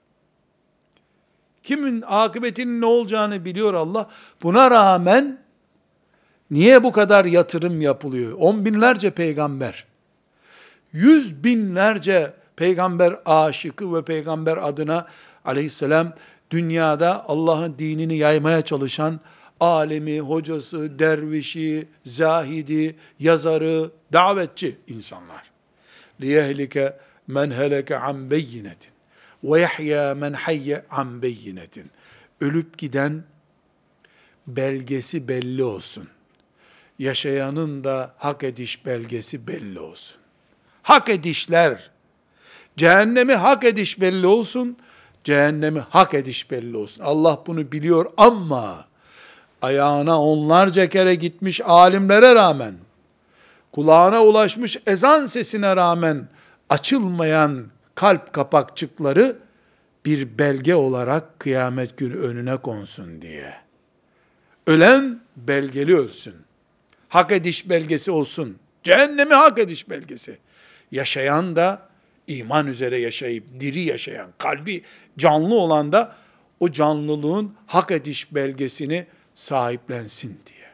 Kimin 1.64 2.04
akıbetinin 2.08 2.82
ne 2.82 2.86
olacağını 2.86 3.46
biliyor 3.46 3.74
Allah. 3.74 4.10
Buna 4.44 4.72
rağmen 4.72 5.40
niye 6.52 6.84
bu 6.84 6.92
kadar 6.92 7.26
yatırım 7.26 7.82
yapılıyor? 7.82 8.38
On 8.40 8.66
binlerce 8.66 9.12
peygamber, 9.12 9.86
yüz 10.93 11.45
binlerce 11.45 12.33
peygamber 12.57 13.17
aşıkı 13.27 13.95
ve 13.95 14.05
peygamber 14.05 14.57
adına 14.57 15.07
aleyhisselam 15.45 16.13
dünyada 16.51 17.29
Allah'ın 17.29 17.75
dinini 17.79 18.17
yaymaya 18.17 18.63
çalışan 18.63 19.21
alemi, 19.61 20.21
hocası, 20.21 20.99
dervişi, 20.99 21.89
zahidi, 22.05 22.97
yazarı, 23.21 23.91
davetçi 24.13 24.77
insanlar. 24.89 25.51
لِيَهْلِكَ 26.21 26.93
men 27.29 27.51
heleke 27.51 27.99
an 27.99 28.31
beyinetin 28.31 28.91
ve 29.45 29.61
yahya 29.61 30.15
men 30.15 30.33
hayye 30.33 30.85
an 30.91 31.23
beyinetin. 31.23 31.91
Ölüp 32.41 32.79
giden 32.79 33.25
belgesi 34.47 35.29
belli 35.29 35.65
olsun. 35.65 36.09
Yaşayanın 36.99 37.85
da 37.85 38.15
hak 38.19 38.45
ediş 38.45 38.87
belgesi 38.87 39.47
belli 39.47 39.81
olsun. 39.81 40.17
Hak 40.84 41.10
edişler, 41.10 41.92
cehennemi 42.78 43.34
hak 43.34 43.64
ediş 43.64 44.02
belli 44.02 44.28
olsun, 44.28 44.78
cehennemi 45.24 45.80
hak 45.80 46.14
ediş 46.14 46.52
belli 46.52 46.78
olsun. 46.78 47.04
Allah 47.04 47.44
bunu 47.48 47.72
biliyor 47.72 48.06
ama 48.18 48.86
ayağına 49.62 50.22
onlarca 50.22 50.90
kere 50.90 51.16
gitmiş 51.16 51.62
alimlere 51.62 52.36
rağmen, 52.36 52.74
kulağına 53.72 54.24
ulaşmış 54.24 54.78
ezan 54.88 55.26
sesine 55.26 55.76
rağmen 55.76 56.28
açılmayan 56.70 57.66
kalp 57.96 58.34
kapakçıkları 58.34 59.38
bir 60.06 60.38
belge 60.38 60.76
olarak 60.76 61.40
kıyamet 61.40 61.98
günü 61.98 62.20
önüne 62.20 62.58
konsun 62.58 63.22
diye. 63.22 63.54
Ölen 64.68 65.20
belgeli 65.36 65.98
ölsün. 65.98 66.36
Hak 67.10 67.32
ediş 67.32 67.70
belgesi 67.70 68.12
olsun. 68.12 68.58
Cehennemi 68.84 69.34
hak 69.34 69.60
ediş 69.60 69.90
belgesi. 69.90 70.38
Yaşayan 70.92 71.56
da 71.56 71.88
iman 72.28 72.68
üzere 72.68 73.00
yaşayıp 73.00 73.44
diri 73.60 73.82
yaşayan, 73.82 74.30
kalbi 74.38 74.84
canlı 75.18 75.56
olan 75.56 75.92
da 75.92 76.16
o 76.60 76.72
canlılığın 76.72 77.56
hak 77.68 77.92
ediş 77.92 78.36
belgesini 78.36 79.06
sahiplensin 79.36 80.40
diye. 80.48 80.68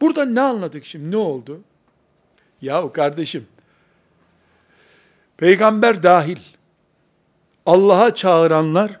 Burada 0.00 0.24
ne 0.24 0.40
anladık 0.40 0.84
şimdi? 0.84 1.10
Ne 1.10 1.16
oldu? 1.16 1.60
Yahu 2.62 2.92
kardeşim, 2.92 3.46
peygamber 5.36 6.02
dahil, 6.02 6.38
Allah'a 7.66 8.14
çağıranlar, 8.14 9.00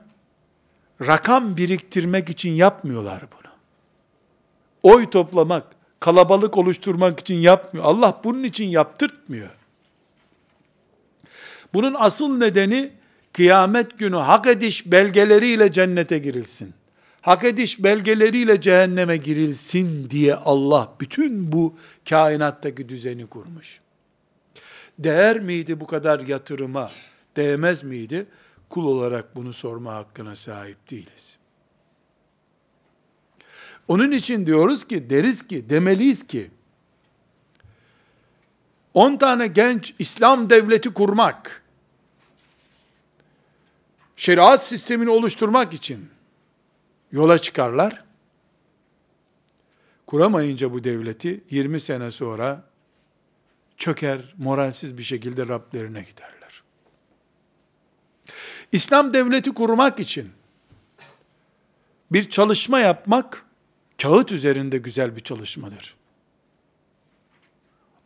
rakam 1.00 1.56
biriktirmek 1.56 2.30
için 2.30 2.50
yapmıyorlar 2.50 3.22
bunu. 3.22 3.52
Oy 4.82 5.10
toplamak, 5.10 5.75
kalabalık 6.00 6.56
oluşturmak 6.56 7.20
için 7.20 7.34
yapmıyor. 7.34 7.86
Allah 7.86 8.20
bunun 8.24 8.42
için 8.42 8.64
yaptırtmıyor. 8.64 9.50
Bunun 11.74 11.94
asıl 11.98 12.36
nedeni 12.36 12.90
kıyamet 13.32 13.98
günü 13.98 14.16
hak 14.16 14.46
ediş 14.46 14.90
belgeleriyle 14.90 15.72
cennete 15.72 16.18
girilsin. 16.18 16.74
Hak 17.20 17.44
ediş 17.44 17.82
belgeleriyle 17.82 18.60
cehenneme 18.60 19.16
girilsin 19.16 20.10
diye 20.10 20.34
Allah 20.34 20.92
bütün 21.00 21.52
bu 21.52 21.74
kainattaki 22.08 22.88
düzeni 22.88 23.26
kurmuş. 23.26 23.80
Değer 24.98 25.40
miydi 25.40 25.80
bu 25.80 25.86
kadar 25.86 26.20
yatırıma? 26.20 26.90
Değmez 27.36 27.84
miydi? 27.84 28.26
Kul 28.68 28.84
olarak 28.84 29.36
bunu 29.36 29.52
sorma 29.52 29.94
hakkına 29.94 30.36
sahip 30.36 30.90
değiliz. 30.90 31.35
Onun 33.88 34.12
için 34.12 34.46
diyoruz 34.46 34.86
ki, 34.86 35.10
deriz 35.10 35.46
ki, 35.46 35.70
demeliyiz 35.70 36.26
ki, 36.26 36.50
10 38.94 39.16
tane 39.16 39.46
genç 39.46 39.94
İslam 39.98 40.50
devleti 40.50 40.94
kurmak, 40.94 41.62
şeriat 44.16 44.66
sistemini 44.66 45.10
oluşturmak 45.10 45.74
için 45.74 46.08
yola 47.12 47.38
çıkarlar. 47.38 48.04
Kuramayınca 50.06 50.72
bu 50.72 50.84
devleti 50.84 51.44
20 51.50 51.80
sene 51.80 52.10
sonra 52.10 52.64
çöker, 53.76 54.34
moralsiz 54.38 54.98
bir 54.98 55.02
şekilde 55.02 55.48
Rablerine 55.48 56.02
giderler. 56.02 56.62
İslam 58.72 59.14
devleti 59.14 59.54
kurmak 59.54 60.00
için 60.00 60.30
bir 62.12 62.30
çalışma 62.30 62.78
yapmak 62.78 63.45
kağıt 64.02 64.32
üzerinde 64.32 64.78
güzel 64.78 65.16
bir 65.16 65.20
çalışmadır. 65.20 65.94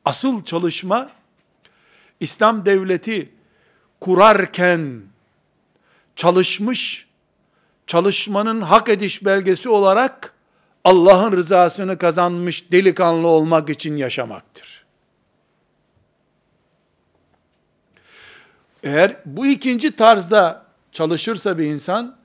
Asıl 0.05 0.44
çalışma 0.44 1.11
İslam 2.20 2.66
devleti 2.66 3.33
kurarken 4.00 5.03
çalışmış, 6.16 7.09
çalışmanın 7.87 8.61
hak 8.61 8.88
ediş 8.88 9.24
belgesi 9.24 9.68
olarak 9.68 10.35
Allah'ın 10.85 11.33
rızasını 11.33 11.98
kazanmış 11.98 12.72
delikanlı 12.72 13.26
olmak 13.26 13.70
için 13.70 13.96
yaşamaktır. 13.96 14.85
Eğer 18.83 19.16
bu 19.26 19.46
ikinci 19.46 19.96
tarzda 19.96 20.66
çalışırsa 20.92 21.59
bir 21.59 21.64
insan, 21.64 22.16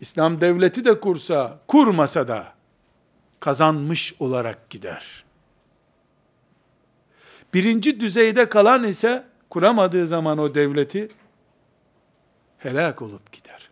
İslam 0.00 0.40
devleti 0.40 0.84
de 0.84 1.00
kursa, 1.00 1.58
kurmasa 1.66 2.28
da 2.28 2.52
kazanmış 3.42 4.14
olarak 4.20 4.70
gider. 4.70 5.24
Birinci 7.54 8.00
düzeyde 8.00 8.48
kalan 8.48 8.84
ise 8.84 9.24
kuramadığı 9.50 10.06
zaman 10.06 10.38
o 10.38 10.54
devleti 10.54 11.08
helak 12.58 13.02
olup 13.02 13.32
gider. 13.32 13.70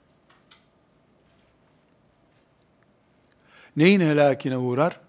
Neyin 3.76 4.00
helakine 4.00 4.56
uğrar? 4.56 5.00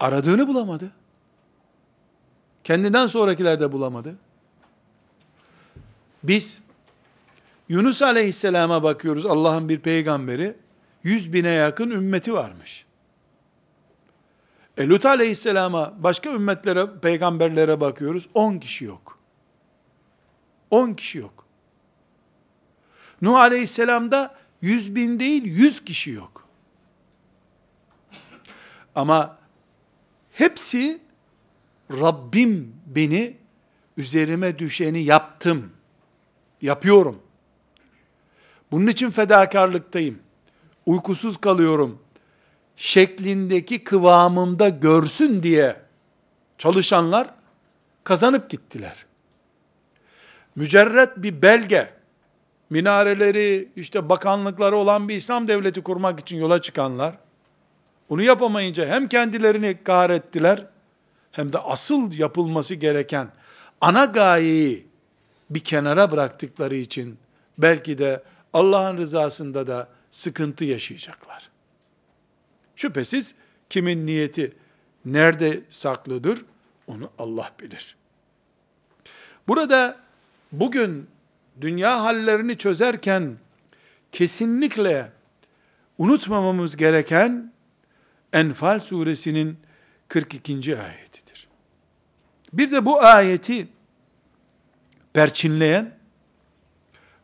Aradığını 0.00 0.48
bulamadı. 0.48 0.90
Kendinden 2.64 3.06
sonrakiler 3.06 3.60
de 3.60 3.72
bulamadı. 3.72 4.16
Biz 6.22 6.62
Yunus 7.68 8.02
Aleyhisselam'a 8.02 8.82
bakıyoruz. 8.82 9.26
Allah'ın 9.26 9.68
bir 9.68 9.78
peygamberi. 9.80 10.56
Yüz 11.02 11.32
bine 11.32 11.48
yakın 11.48 11.90
ümmeti 11.90 12.32
varmış. 12.32 12.85
E 14.76 14.88
Lut 14.88 15.06
Aleyhisselam'a 15.06 15.94
başka 15.98 16.32
ümmetlere, 16.32 17.00
peygamberlere 17.02 17.80
bakıyoruz. 17.80 18.28
On 18.34 18.58
kişi 18.58 18.84
yok. 18.84 19.18
On 20.70 20.92
kişi 20.92 21.18
yok. 21.18 21.46
Nuh 23.22 23.36
Aleyhisselam'da 23.36 24.34
yüz 24.62 24.94
bin 24.96 25.20
değil 25.20 25.44
yüz 25.44 25.84
kişi 25.84 26.10
yok. 26.10 26.48
Ama 28.94 29.38
hepsi 30.32 31.00
Rabbim 31.90 32.74
beni 32.86 33.36
üzerime 33.96 34.58
düşeni 34.58 35.02
yaptım. 35.02 35.72
Yapıyorum. 36.62 37.22
Bunun 38.72 38.86
için 38.86 39.10
fedakarlıktayım. 39.10 40.18
Uykusuz 40.86 41.36
kalıyorum. 41.36 42.02
Şeklindeki 42.76 43.84
kıvamımda 43.84 44.68
görsün 44.68 45.42
diye 45.42 45.76
çalışanlar 46.58 47.30
kazanıp 48.04 48.50
gittiler. 48.50 49.06
Mücerret 50.56 51.16
bir 51.16 51.42
belge, 51.42 51.90
minareleri, 52.70 53.68
işte 53.76 54.08
bakanlıkları 54.08 54.76
olan 54.76 55.08
bir 55.08 55.16
İslam 55.16 55.48
devleti 55.48 55.82
kurmak 55.82 56.20
için 56.20 56.36
yola 56.36 56.62
çıkanlar, 56.62 57.14
bunu 58.10 58.22
yapamayınca 58.22 58.86
hem 58.86 59.08
kendilerini 59.08 59.84
kahrettiler, 59.84 60.66
hem 61.32 61.52
de 61.52 61.58
asıl 61.58 62.12
yapılması 62.12 62.74
gereken 62.74 63.28
ana 63.80 64.04
gayeyi 64.04 64.86
bir 65.50 65.60
kenara 65.60 66.10
bıraktıkları 66.10 66.76
için 66.76 67.18
belki 67.58 67.98
de 67.98 68.22
Allah'ın 68.52 68.98
rızasında 68.98 69.66
da 69.66 69.88
sıkıntı 70.10 70.64
yaşayacaklar. 70.64 71.50
Şüphesiz 72.76 73.34
kimin 73.70 74.06
niyeti 74.06 74.52
nerede 75.04 75.60
saklıdır 75.70 76.44
onu 76.86 77.10
Allah 77.18 77.52
bilir. 77.60 77.96
Burada 79.48 80.00
bugün 80.52 81.06
dünya 81.60 82.04
hallerini 82.04 82.58
çözerken 82.58 83.36
kesinlikle 84.12 85.12
unutmamamız 85.98 86.76
gereken 86.76 87.52
Enfal 88.32 88.80
suresinin 88.80 89.58
42. 90.08 90.78
ayetidir. 90.78 91.48
Bir 92.52 92.72
de 92.72 92.86
bu 92.86 93.02
ayeti 93.02 93.68
perçinleyen 95.12 95.94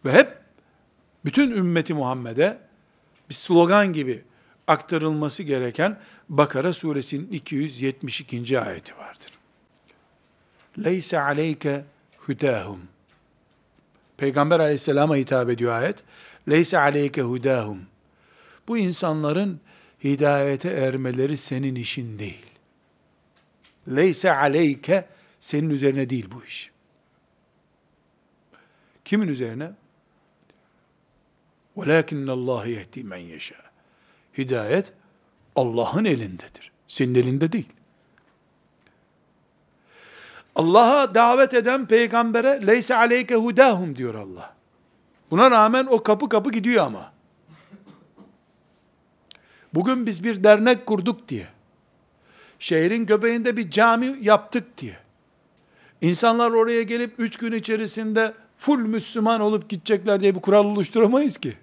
ve 0.05 0.13
hep 0.13 0.39
bütün 1.25 1.51
ümmeti 1.51 1.95
Muhammed'e 1.95 2.59
bir 3.29 3.35
slogan 3.35 3.93
gibi 3.93 4.25
aktarılması 4.72 5.43
gereken 5.43 6.00
Bakara 6.30 6.74
suresinin 6.74 7.30
272. 7.32 8.60
ayeti 8.60 8.98
vardır. 8.98 9.32
Leyse 10.84 11.20
aleyke 11.20 11.86
hudahum. 12.18 12.80
Peygamber 14.18 14.60
aleyhisselama 14.60 15.16
hitap 15.16 15.50
ediyor 15.50 15.72
ayet. 15.72 16.04
Leyse 16.50 16.78
aleyke 16.78 17.22
hudahum. 17.22 17.82
Bu 18.68 18.78
insanların 18.78 19.60
hidayete 20.04 20.70
ermeleri 20.70 21.38
senin 21.38 21.76
işin 21.76 22.20
değil. 22.20 22.45
Leyse 23.88 24.32
aleyke 24.32 25.08
senin 25.39 25.70
üzerine 25.70 26.10
değil 26.10 26.28
bu 26.32 26.45
iş. 26.45 26.72
Kimin 29.06 29.28
üzerine? 29.28 29.72
وَلَاكِنَّ 31.78 32.26
اللّٰهِ 32.26 32.64
يَهْدِي 32.68 33.04
مَنْ 33.04 33.38
يَشَاءُ 33.38 33.68
Hidayet 34.39 34.93
Allah'ın 35.57 36.05
elindedir. 36.05 36.72
Senin 36.87 37.14
elinde 37.14 37.53
değil. 37.53 37.68
Allah'a 40.57 41.14
davet 41.14 41.55
eden 41.55 41.87
peygambere 41.87 42.66
leyse 42.66 42.97
aleyke 42.97 43.35
hudahum 43.35 43.97
diyor 43.97 44.14
Allah. 44.14 44.55
Buna 45.30 45.51
rağmen 45.51 45.87
o 45.91 46.03
kapı 46.03 46.28
kapı 46.28 46.51
gidiyor 46.53 46.87
ama. 46.87 47.12
Bugün 49.74 50.07
biz 50.07 50.24
bir 50.24 50.45
dernek 50.45 50.87
kurduk 50.87 51.28
diye, 51.28 51.47
şehrin 52.59 53.07
göbeğinde 53.07 53.57
bir 53.57 53.70
cami 53.70 54.18
yaptık 54.20 54.78
diye, 54.78 54.97
insanlar 56.01 56.51
oraya 56.51 56.83
gelip 56.83 57.14
üç 57.18 57.37
gün 57.37 57.53
içerisinde 57.53 58.35
full 58.59 58.78
Müslüman 58.78 59.41
olup 59.41 59.68
gidecekler 59.68 60.20
diye 60.20 60.35
bir 60.35 60.41
kural 60.41 60.64
oluşturamayız 60.64 61.39
ki. 61.39 61.57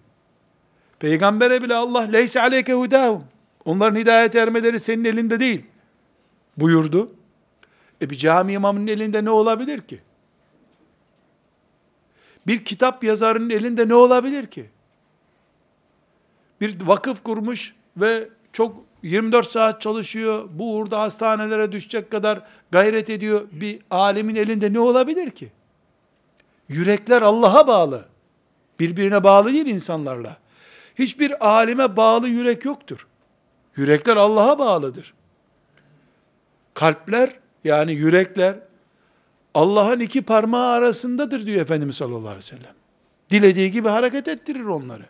Peygambere 1.00 1.64
bile 1.64 1.76
Allah 1.76 2.02
leyse 2.02 2.41
aleyke 2.41 2.74
hudahum. 2.74 3.24
Onların 3.66 4.00
hidayet 4.00 4.36
ermeleri 4.36 4.80
senin 4.80 5.06
elinde 5.06 5.39
değil. 5.39 5.66
Buyurdu. 6.58 7.12
E 8.02 8.10
bir 8.10 8.16
cami 8.16 8.54
imamının 8.54 8.88
elinde 8.88 9.26
ne 9.26 9.30
olabilir 9.30 9.82
ki? 9.82 10.02
Bir 12.47 12.66
kitap 12.66 13.04
yazarının 13.04 13.50
elinde 13.50 13.88
ne 13.88 13.93
olabilir 13.93 14.47
ki? 14.47 14.70
Bir 16.62 16.88
vakıf 16.88 17.24
kurmuş 17.24 17.76
ve 17.97 18.30
çok 18.54 18.84
24 19.04 19.52
saat 19.52 19.82
çalışıyor, 19.82 20.50
bu 20.54 20.76
uğurda 20.76 21.02
hastanelere 21.02 21.72
düşecek 21.72 22.12
kadar 22.12 22.41
gayret 22.72 23.10
ediyor 23.10 23.47
bir 23.52 23.80
alimin 23.91 24.36
elinde 24.36 24.74
ne 24.74 24.80
olabilir 24.80 25.32
ki? 25.32 25.52
Yürekler 26.70 27.22
Allah'a 27.22 27.68
bağlı. 27.68 28.06
Birbirine 28.80 29.24
bağlı 29.24 29.54
değil 29.54 29.66
insanlarla. 29.66 30.38
Hiçbir 31.00 31.47
alime 31.47 31.95
bağlı 31.97 32.28
yürek 32.28 32.66
yoktur. 32.66 33.08
Yürekler 33.76 34.16
Allah'a 34.18 34.60
bağlıdır. 34.60 35.14
Kalpler 36.74 37.39
yani 37.64 37.93
yürekler 37.93 38.56
Allah'ın 39.54 40.00
iki 40.00 40.22
parmağı 40.22 40.72
arasındadır 40.72 41.45
diyor 41.45 41.62
Efendimiz 41.62 41.95
sallallahu 41.95 42.20
aleyhi 42.20 42.38
ve 42.38 42.41
sellem. 42.41 42.74
Dilediği 43.30 43.72
gibi 43.72 43.88
hareket 43.88 44.28
ettirir 44.28 44.64
onları. 44.64 45.06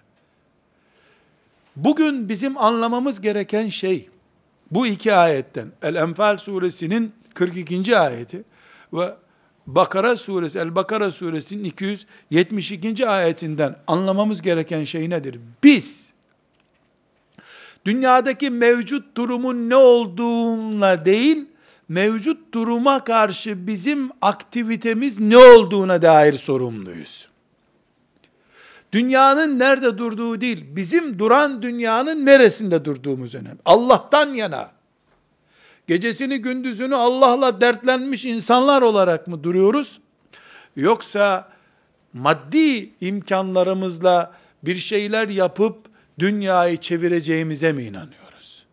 Bugün 1.76 2.30
bizim 2.30 2.58
anlamamız 2.58 3.22
gereken 3.22 3.70
şey 3.70 4.10
bu 4.72 4.88
iki 4.88 5.14
ayetten 5.14 5.72
El-Enfal 5.82 6.38
suresinin 6.38 7.14
42. 7.34 7.98
ayeti 7.98 8.44
ve 8.94 9.16
Bakara 9.76 10.18
suresi, 10.18 10.60
El-Bakara 10.60 11.12
suresinin 11.12 11.64
272. 11.64 13.08
ayetinden 13.08 13.76
anlamamız 13.88 14.42
gereken 14.42 14.84
şey 14.84 15.10
nedir? 15.10 15.40
Biz, 15.64 16.06
dünyadaki 17.86 18.50
mevcut 18.50 19.18
durumun 19.18 19.70
ne 19.70 19.76
olduğuna 19.76 21.06
değil, 21.06 21.46
mevcut 21.90 22.54
duruma 22.54 23.04
karşı 23.04 23.68
bizim 23.68 24.10
aktivitemiz 24.22 25.20
ne 25.20 25.38
olduğuna 25.38 26.02
dair 26.02 26.34
sorumluyuz. 26.34 27.30
Dünyanın 28.92 29.60
nerede 29.60 29.98
durduğu 29.98 30.42
değil, 30.42 30.66
bizim 30.76 31.20
duran 31.20 31.62
dünyanın 31.62 32.26
neresinde 32.26 32.86
durduğumuz 32.86 33.36
önemli. 33.36 33.60
Allah'tan 33.66 34.34
yana, 34.34 34.72
gecesini 35.90 36.42
gündüzünü 36.42 36.96
Allah'la 36.96 37.62
dertlenmiş 37.62 38.26
insanlar 38.26 38.82
olarak 38.82 39.28
mı 39.28 39.44
duruyoruz? 39.44 40.02
Yoksa 40.76 41.50
maddi 42.14 42.90
imkanlarımızla 43.02 44.34
bir 44.64 44.76
şeyler 44.76 45.30
yapıp 45.30 45.78
dünyayı 46.20 46.78
çevireceğimize 46.78 47.72
mi 47.72 47.84
inanıyoruz? 47.84 48.66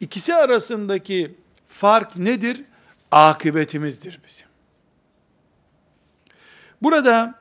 İkisi 0.00 0.34
arasındaki 0.34 1.34
fark 1.68 2.16
nedir? 2.16 2.64
Akıbetimizdir 3.10 4.20
bizim. 4.28 4.46
Burada 6.82 7.34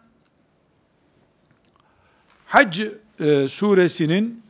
Hac 2.46 2.80
e, 3.20 3.48
suresinin 3.48 4.44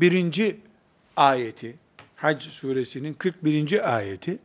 41. 0.00 0.56
ayeti, 1.16 1.76
Hac 2.16 2.42
suresinin 2.42 3.14
41. 3.14 3.94
ayeti, 3.96 4.38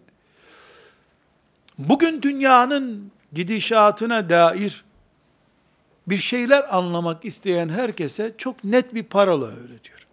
bugün 1.78 2.22
dünyanın 2.22 3.12
gidişatına 3.34 4.30
dair 4.30 4.84
bir 6.08 6.18
şeyler 6.18 6.76
anlamak 6.78 7.26
isteyen 7.26 7.70
herkese 7.70 8.34
çok 8.38 8.64
net 8.64 8.94
bir 8.94 9.04
parola 9.04 9.46
öğretiyor. 9.46 10.08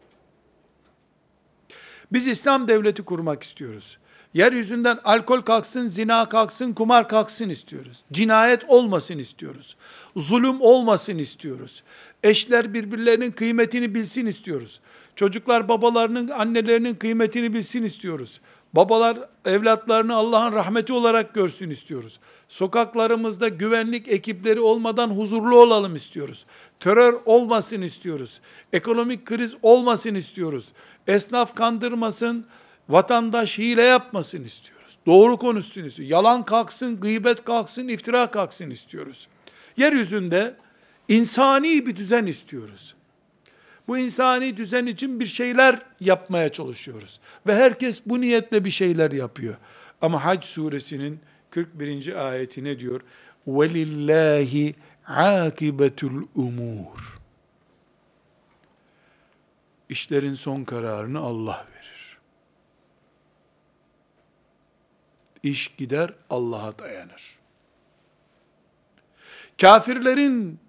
Biz 2.12 2.26
İslam 2.26 2.68
devleti 2.68 3.03
kurmak 3.03 3.43
istiyoruz. 3.43 3.99
Yeryüzünden 4.34 4.99
alkol 5.05 5.41
kalksın, 5.41 5.89
zina 5.89 6.28
kalksın, 6.28 6.72
kumar 6.72 7.09
kalksın 7.09 7.49
istiyoruz. 7.49 8.05
Cinayet 8.12 8.64
olmasın 8.68 9.18
istiyoruz. 9.18 9.76
Zulüm 10.16 10.61
olmasın 10.61 11.18
istiyoruz. 11.18 11.82
Eşler 12.22 12.74
birbirlerinin 12.74 13.32
kıymetini 13.32 13.95
bilsin 13.95 14.26
istiyoruz. 14.26 14.80
Çocuklar 15.16 15.68
babalarının, 15.68 16.28
annelerinin 16.28 16.94
kıymetini 16.94 17.54
bilsin 17.54 17.82
istiyoruz. 17.82 18.40
Babalar 18.72 19.18
evlatlarını 19.44 20.14
Allah'ın 20.14 20.52
rahmeti 20.52 20.92
olarak 20.92 21.34
görsün 21.34 21.70
istiyoruz. 21.70 22.20
Sokaklarımızda 22.48 23.48
güvenlik 23.48 24.08
ekipleri 24.08 24.60
olmadan 24.60 25.08
huzurlu 25.08 25.56
olalım 25.56 25.96
istiyoruz. 25.96 26.46
Terör 26.80 27.20
olmasın 27.24 27.82
istiyoruz. 27.82 28.40
Ekonomik 28.72 29.26
kriz 29.26 29.54
olmasın 29.62 30.14
istiyoruz. 30.14 30.68
Esnaf 31.06 31.54
kandırmasın, 31.54 32.46
vatandaş 32.88 33.58
hile 33.58 33.82
yapmasın 33.82 34.44
istiyoruz. 34.44 34.98
Doğru 35.06 35.36
konuşsun 35.36 35.84
istiyoruz. 35.84 36.10
Yalan 36.10 36.44
kalksın, 36.44 37.00
gıybet 37.00 37.44
kalksın, 37.44 37.88
iftira 37.88 38.30
kalksın 38.30 38.70
istiyoruz. 38.70 39.28
Yeryüzünde 39.76 40.56
insani 41.08 41.86
bir 41.86 41.96
düzen 41.96 42.26
istiyoruz. 42.26 42.95
Bu 43.88 43.97
insani 43.97 44.57
düzen 44.57 44.86
için 44.86 45.19
bir 45.19 45.25
şeyler 45.25 45.82
yapmaya 45.99 46.49
çalışıyoruz. 46.49 47.19
Ve 47.47 47.55
herkes 47.55 48.01
bu 48.05 48.21
niyetle 48.21 48.65
bir 48.65 48.71
şeyler 48.71 49.11
yapıyor. 49.11 49.57
Ama 50.01 50.25
Hac 50.25 50.43
suresinin 50.43 51.19
41. 51.49 52.27
ayeti 52.27 52.63
ne 52.63 52.79
diyor? 52.79 53.01
وَلِلَّهِ 53.47 54.73
عَاكِبَةُ 55.07 56.25
الْاُمُورِ 56.36 56.99
İşlerin 59.89 60.34
son 60.34 60.63
kararını 60.63 61.19
Allah 61.19 61.67
verir. 61.75 62.17
İş 65.43 65.67
gider 65.77 66.13
Allah'a 66.29 66.79
dayanır. 66.79 67.38
Kafirlerin 69.61 70.59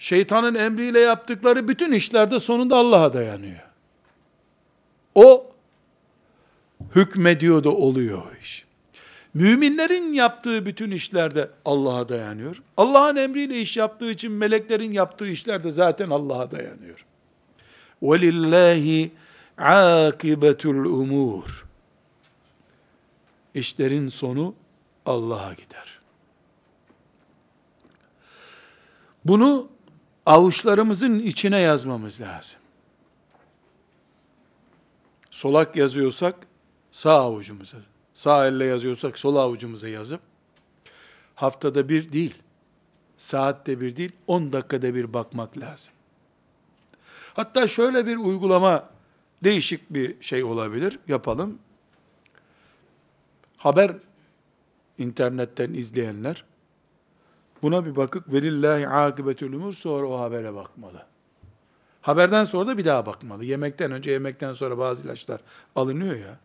şeytanın 0.00 0.54
emriyle 0.54 1.00
yaptıkları 1.00 1.68
bütün 1.68 1.92
işlerde 1.92 2.40
sonunda 2.40 2.76
Allah'a 2.76 3.12
dayanıyor. 3.14 3.66
O 5.14 5.50
hükmediyor 6.94 7.64
da 7.64 7.70
oluyor 7.70 8.22
o 8.22 8.36
iş. 8.42 8.66
Müminlerin 9.34 10.12
yaptığı 10.12 10.66
bütün 10.66 10.90
işlerde 10.90 11.50
Allah'a 11.64 12.08
dayanıyor. 12.08 12.62
Allah'ın 12.76 13.16
emriyle 13.16 13.60
iş 13.60 13.76
yaptığı 13.76 14.10
için 14.10 14.32
meleklerin 14.32 14.92
yaptığı 14.92 15.28
işlerde 15.28 15.72
zaten 15.72 16.10
Allah'a 16.10 16.50
dayanıyor. 16.50 17.06
وَلِلَّهِ 18.02 19.10
عَاقِبَةُ 19.58 20.62
الْاُمُورِ 20.62 21.48
İşlerin 23.54 24.08
sonu 24.08 24.54
Allah'a 25.06 25.52
gider. 25.52 26.00
Bunu 29.24 29.68
avuçlarımızın 30.25 31.19
içine 31.19 31.59
yazmamız 31.59 32.21
lazım. 32.21 32.59
Solak 35.31 35.75
yazıyorsak 35.75 36.35
sağ 36.91 37.13
avucumuza, 37.13 37.77
sağ 38.13 38.47
elle 38.47 38.65
yazıyorsak 38.65 39.19
sol 39.19 39.35
avucumuza 39.35 39.87
yazıp 39.87 40.21
haftada 41.35 41.89
bir 41.89 42.11
değil, 42.11 42.35
saatte 43.17 43.81
bir 43.81 43.95
değil, 43.95 44.11
10 44.27 44.53
dakikada 44.53 44.95
bir 44.95 45.13
bakmak 45.13 45.57
lazım. 45.57 45.93
Hatta 47.33 47.67
şöyle 47.67 48.05
bir 48.05 48.17
uygulama 48.17 48.89
değişik 49.43 49.89
bir 49.89 50.21
şey 50.21 50.43
olabilir. 50.43 50.99
Yapalım. 51.07 51.59
Haber 53.57 53.91
internetten 54.97 55.73
izleyenler 55.73 56.43
buna 57.61 57.85
bir 57.85 57.95
bakıp 57.95 58.33
verillahi 58.33 58.87
akıbetül 58.87 59.53
umur 59.53 59.73
sonra 59.73 60.07
o 60.07 60.19
habere 60.19 60.53
bakmalı. 60.53 61.05
Haberden 62.01 62.43
sonra 62.43 62.67
da 62.67 62.77
bir 62.77 62.85
daha 62.85 63.05
bakmalı. 63.05 63.45
Yemekten 63.45 63.91
önce 63.91 64.11
yemekten 64.11 64.53
sonra 64.53 64.77
bazı 64.77 65.05
ilaçlar 65.05 65.41
alınıyor 65.75 66.15
ya. 66.15 66.39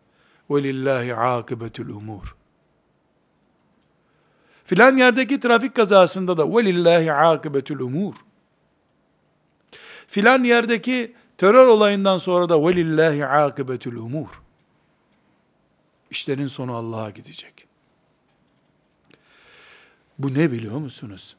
Velillahi 0.51 1.15
akıbetül 1.15 1.89
umur. 1.89 2.37
Filan 4.65 4.97
yerdeki 4.97 5.41
trafik 5.41 5.75
kazasında 5.75 6.37
da 6.37 6.57
velillahi 6.57 7.13
akıbetül 7.13 7.81
umur. 7.81 8.15
Filan 10.07 10.45
yerdeki 10.45 11.15
terör 11.39 11.67
olayından 11.67 12.19
sonra 12.19 12.49
da 12.49 12.67
velillahi 12.67 13.27
akıbetül 13.27 13.97
umur. 13.97 14.43
İşlerin 16.11 16.47
sonu 16.47 16.75
Allah'a 16.75 17.11
gidecek. 17.11 17.66
Bu 20.19 20.35
ne 20.35 20.53
biliyor 20.53 20.79
musunuz? 20.79 21.37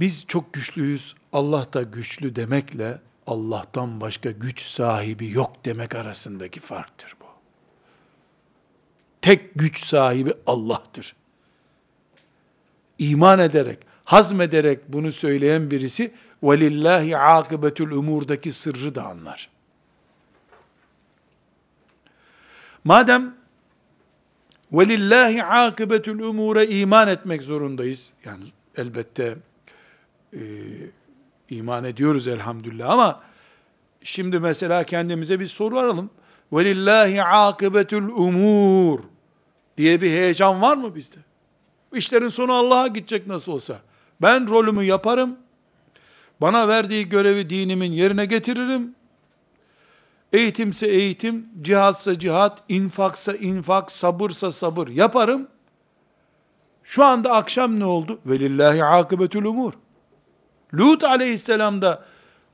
Biz 0.00 0.26
çok 0.26 0.52
güçlüyüz, 0.52 1.14
Allah 1.32 1.72
da 1.72 1.82
güçlü 1.82 2.36
demekle 2.36 3.00
Allah'tan 3.26 4.00
başka 4.00 4.30
güç 4.30 4.62
sahibi 4.62 5.30
yok 5.30 5.64
demek 5.64 5.94
arasındaki 5.94 6.60
farktır 6.60 7.16
bu. 7.20 7.26
Tek 9.22 9.54
güç 9.54 9.84
sahibi 9.84 10.34
Allah'tır. 10.46 11.16
İman 12.98 13.38
ederek, 13.38 13.78
hazmederek 14.04 14.92
bunu 14.92 15.12
söyleyen 15.12 15.70
birisi 15.70 16.14
velillahi 16.42 17.18
akıbetül 17.18 17.90
umurdaki 17.90 18.52
sırrı 18.52 18.94
da 18.94 19.04
anlar. 19.04 19.50
Madem 22.84 23.41
velillahi 24.72 25.44
akıbetül 25.44 26.18
umure 26.20 26.66
iman 26.66 27.08
etmek 27.08 27.42
zorundayız. 27.42 28.12
Yani 28.24 28.44
elbette 28.76 29.36
e, 30.32 30.40
iman 31.50 31.84
ediyoruz 31.84 32.28
elhamdülillah 32.28 32.90
ama 32.90 33.22
şimdi 34.02 34.40
mesela 34.40 34.84
kendimize 34.84 35.40
bir 35.40 35.46
soru 35.46 35.78
aralım. 35.78 36.10
Velillahi 36.52 37.22
akıbetül 37.22 38.02
umur 38.02 39.00
diye 39.76 40.00
bir 40.00 40.10
heyecan 40.10 40.62
var 40.62 40.76
mı 40.76 40.94
bizde? 40.94 41.16
İşlerin 41.94 42.28
sonu 42.28 42.52
Allah'a 42.52 42.86
gidecek 42.86 43.26
nasıl 43.26 43.52
olsa. 43.52 43.80
Ben 44.22 44.48
rolümü 44.48 44.84
yaparım. 44.84 45.36
Bana 46.40 46.68
verdiği 46.68 47.08
görevi 47.08 47.50
dinimin 47.50 47.92
yerine 47.92 48.24
getiririm. 48.24 48.94
Eğitimse 50.32 50.86
eğitim, 50.86 51.48
cihatsa 51.62 52.18
cihat, 52.18 52.62
infaksa 52.68 53.34
infak, 53.34 53.90
sabırsa 53.90 54.52
sabır 54.52 54.88
yaparım. 54.88 55.48
Şu 56.84 57.04
anda 57.04 57.32
akşam 57.32 57.80
ne 57.80 57.84
oldu? 57.84 58.20
Velillahi 58.26 58.84
akıbetül 58.84 59.44
umur. 59.44 59.72
Lut 60.74 61.04
aleyhisselam 61.04 61.80
da 61.80 62.04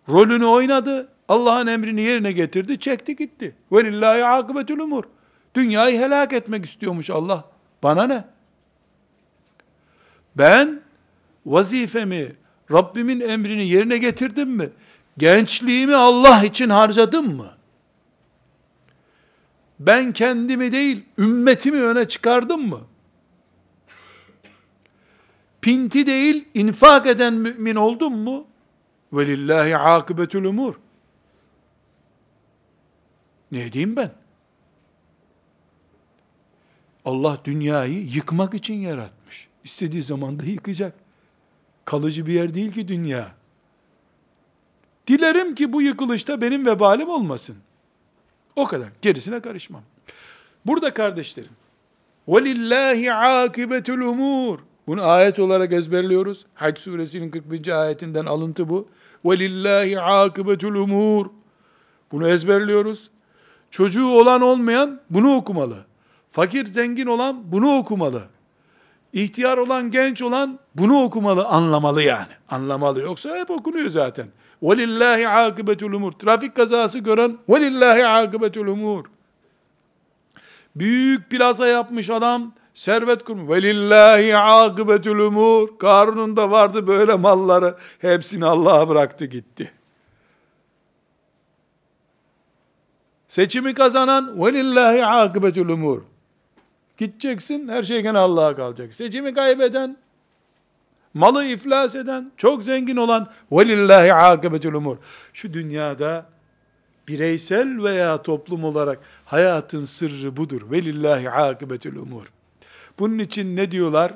rolünü 0.09 0.45
oynadı. 0.47 1.09
Allah'ın 1.29 1.67
emrini 1.67 2.01
yerine 2.01 2.33
getirdi, 2.33 2.79
çekti 2.79 3.17
gitti. 3.17 3.57
Velillahi 3.73 4.25
akıbetül 4.25 4.79
umur. 4.79 5.05
Dünyayı 5.55 5.99
helak 5.99 6.33
etmek 6.33 6.65
istiyormuş 6.65 7.11
Allah. 7.11 7.45
Bana 7.83 8.07
ne? 8.07 8.25
Ben 10.37 10.81
vazifemi, 11.47 12.33
Rabbimin 12.73 13.21
emrini 13.21 13.69
yerine 13.69 13.99
getirdim 13.99 14.51
mi? 14.51 14.71
Gençliğimi 15.19 15.95
Allah 15.95 16.45
için 16.45 16.71
harcadım 16.71 17.37
mı? 17.37 17.58
Ben 19.81 20.13
kendimi 20.13 20.73
değil, 20.73 21.05
ümmetimi 21.19 21.83
öne 21.83 22.09
çıkardım 22.09 22.69
mı? 22.69 22.81
Pinti 25.61 26.07
değil, 26.07 26.49
infak 26.55 27.07
eden 27.07 27.35
mümin 27.35 27.75
oldum 27.75 28.19
mu? 28.19 28.47
Velillahi 29.13 29.77
akıbetül 29.77 30.45
umur. 30.45 30.75
Ne 33.53 33.73
diyeyim 33.73 33.97
ben? 33.97 34.11
Allah 37.05 37.39
dünyayı 37.45 38.07
yıkmak 38.07 38.55
için 38.55 38.75
yaratmış. 38.75 39.49
İstediği 39.65 40.03
zaman 40.03 40.41
da 40.41 40.45
yıkacak. 40.45 40.95
Kalıcı 41.85 42.27
bir 42.27 42.33
yer 42.33 42.55
değil 42.55 42.73
ki 42.73 42.89
dünya. 42.89 43.35
Dilerim 45.07 45.55
ki 45.55 45.73
bu 45.73 45.83
yıkılışta 45.83 46.41
benim 46.41 46.67
vebalim 46.67 47.09
olmasın. 47.09 47.57
O 48.58 48.66
kadar. 48.66 48.88
Gerisine 49.02 49.40
karışmam. 49.40 49.82
Burada 50.66 50.94
kardeşlerim, 50.94 51.52
وَلِلَّهِ 52.28 53.10
عَاقِبَةُ 53.12 53.84
الْاُمُورِ 53.84 54.58
Bunu 54.88 55.04
ayet 55.04 55.40
olarak 55.40 55.74
ezberliyoruz. 55.74 56.46
Hac 56.54 56.80
suresinin 56.80 57.30
41. 57.30 57.82
ayetinden 57.82 58.26
alıntı 58.26 58.70
bu. 58.70 58.88
وَلِلَّهِ 59.26 60.00
عَاقِبَةُ 60.00 60.58
الْاُمُورِ 60.58 61.28
Bunu 62.12 62.28
ezberliyoruz. 62.28 63.10
Çocuğu 63.72 64.08
olan 64.08 64.42
olmayan 64.42 65.02
bunu 65.10 65.36
okumalı. 65.36 65.78
Fakir 66.32 66.66
zengin 66.66 67.06
olan 67.06 67.52
bunu 67.52 67.78
okumalı. 67.78 68.24
İhtiyar 69.14 69.58
olan 69.58 69.92
genç 69.92 70.22
olan 70.22 70.60
bunu 70.76 71.04
okumalı, 71.04 71.46
anlamalı 71.46 72.04
yani. 72.04 72.32
Anlamalı 72.50 73.02
yoksa 73.02 73.38
hep 73.38 73.52
okunuyor 73.52 73.90
zaten. 73.90 74.28
Velillahi 74.63 75.29
akibetul 75.29 75.93
umur. 75.93 76.13
Trafik 76.13 76.57
kazası 76.57 76.99
gören 76.99 77.39
velillahi 77.49 78.07
akibetul 78.07 78.67
umur. 78.67 79.05
Büyük 80.77 81.31
plaza 81.31 81.67
yapmış 81.67 82.11
adam 82.11 82.53
servet 82.75 83.25
kurmuş. 83.25 83.57
Velillahi 83.57 84.37
akibetul 84.37 85.19
umur. 85.19 85.79
Karun'un 85.79 86.37
da 86.37 86.51
vardı 86.51 86.87
böyle 86.87 87.15
malları. 87.15 87.77
Hepsini 87.99 88.45
Allah'a 88.47 88.89
bıraktı 88.89 89.25
gitti. 89.25 89.73
Seçimi 93.29 93.75
kazanan 93.75 94.45
velillahi 94.45 95.07
akibetul 95.07 95.69
umur. 95.69 96.03
Gideceksin 96.97 97.69
her 97.69 97.83
şey 97.83 98.03
gene 98.03 98.19
Allah'a 98.19 98.57
kalacak. 98.57 98.95
Seçimi 98.95 99.35
kaybeden 99.35 99.97
malı 101.19 101.45
iflas 101.45 101.95
eden, 101.95 102.33
çok 102.37 102.65
zengin 102.65 102.97
olan 102.97 103.31
velillahi 103.53 104.15
akıbetül 104.15 104.75
umur. 104.75 104.97
Şu 105.33 105.55
dünyada 105.55 106.27
bireysel 107.09 107.83
veya 107.83 108.23
toplum 108.23 108.65
olarak 108.65 109.01
hayatın 109.25 109.85
sırrı 109.85 110.37
budur. 110.37 110.71
Velillahi 110.71 111.31
akıbetül 111.31 111.97
umur. 111.97 112.27
Bunun 112.99 113.19
için 113.19 113.57
ne 113.57 113.71
diyorlar? 113.71 114.15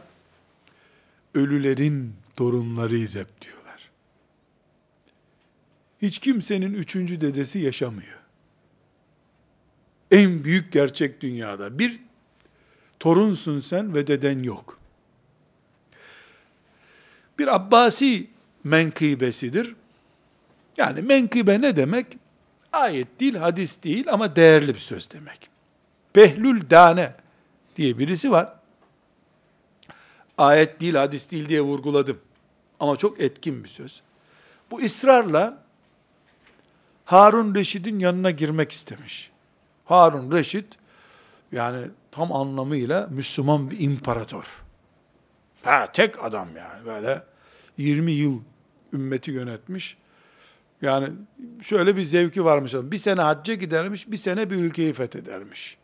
Ölülerin 1.34 2.12
torunlarıyız 2.36 3.16
hep 3.16 3.40
diyorlar. 3.40 3.90
Hiç 6.03 6.18
kimsenin 6.18 6.74
üçüncü 6.74 7.20
dedesi 7.20 7.59
yaşamıyor. 7.59 8.18
En 10.11 10.44
büyük 10.44 10.72
gerçek 10.72 11.20
dünyada. 11.20 11.78
Bir 11.78 12.00
torunsun 13.00 13.61
sen 13.61 13.94
ve 13.94 14.07
deden 14.07 14.42
yok 14.42 14.81
bir 17.43 17.55
Abbasi 17.55 18.26
menkıbesidir. 18.64 19.76
Yani 20.76 21.03
menkıbe 21.03 21.61
ne 21.61 21.76
demek? 21.76 22.07
Ayet 22.72 23.20
değil, 23.20 23.34
hadis 23.34 23.82
değil 23.82 24.12
ama 24.12 24.36
değerli 24.36 24.74
bir 24.74 24.78
söz 24.78 25.11
demek. 25.11 25.49
Behlül 26.16 26.70
Dane 26.70 27.14
diye 27.76 27.99
birisi 27.99 28.30
var. 28.30 28.53
Ayet 30.38 30.80
değil, 30.80 30.95
hadis 30.95 31.30
değil 31.30 31.49
diye 31.49 31.61
vurguladım. 31.61 32.18
Ama 32.80 32.97
çok 32.97 33.20
etkin 33.20 33.64
bir 33.64 33.68
söz. 33.68 34.03
Bu 34.70 34.80
ısrarla 34.80 35.59
Harun 37.05 37.55
Reşid'in 37.55 37.99
yanına 37.99 38.30
girmek 38.30 38.72
istemiş. 38.72 39.30
Harun 39.84 40.32
Reşid 40.32 40.72
yani 41.53 41.86
tam 42.11 42.32
anlamıyla 42.32 43.09
Müslüman 43.11 43.70
bir 43.70 43.80
imparator. 43.80 44.62
Ha 45.62 45.93
tek 45.93 46.24
adam 46.24 46.49
yani 46.57 46.86
böyle 46.86 47.31
20 47.78 48.12
yıl 48.12 48.40
ümmeti 48.92 49.30
yönetmiş. 49.30 49.96
Yani 50.82 51.08
şöyle 51.62 51.96
bir 51.96 52.04
zevki 52.04 52.44
varmış. 52.44 52.74
Bir 52.74 52.98
sene 52.98 53.20
hacca 53.20 53.54
gidermiş, 53.54 54.10
bir 54.10 54.16
sene 54.16 54.50
bir 54.50 54.56
ülkeyi 54.56 54.92
fethedermiş. 54.92 55.76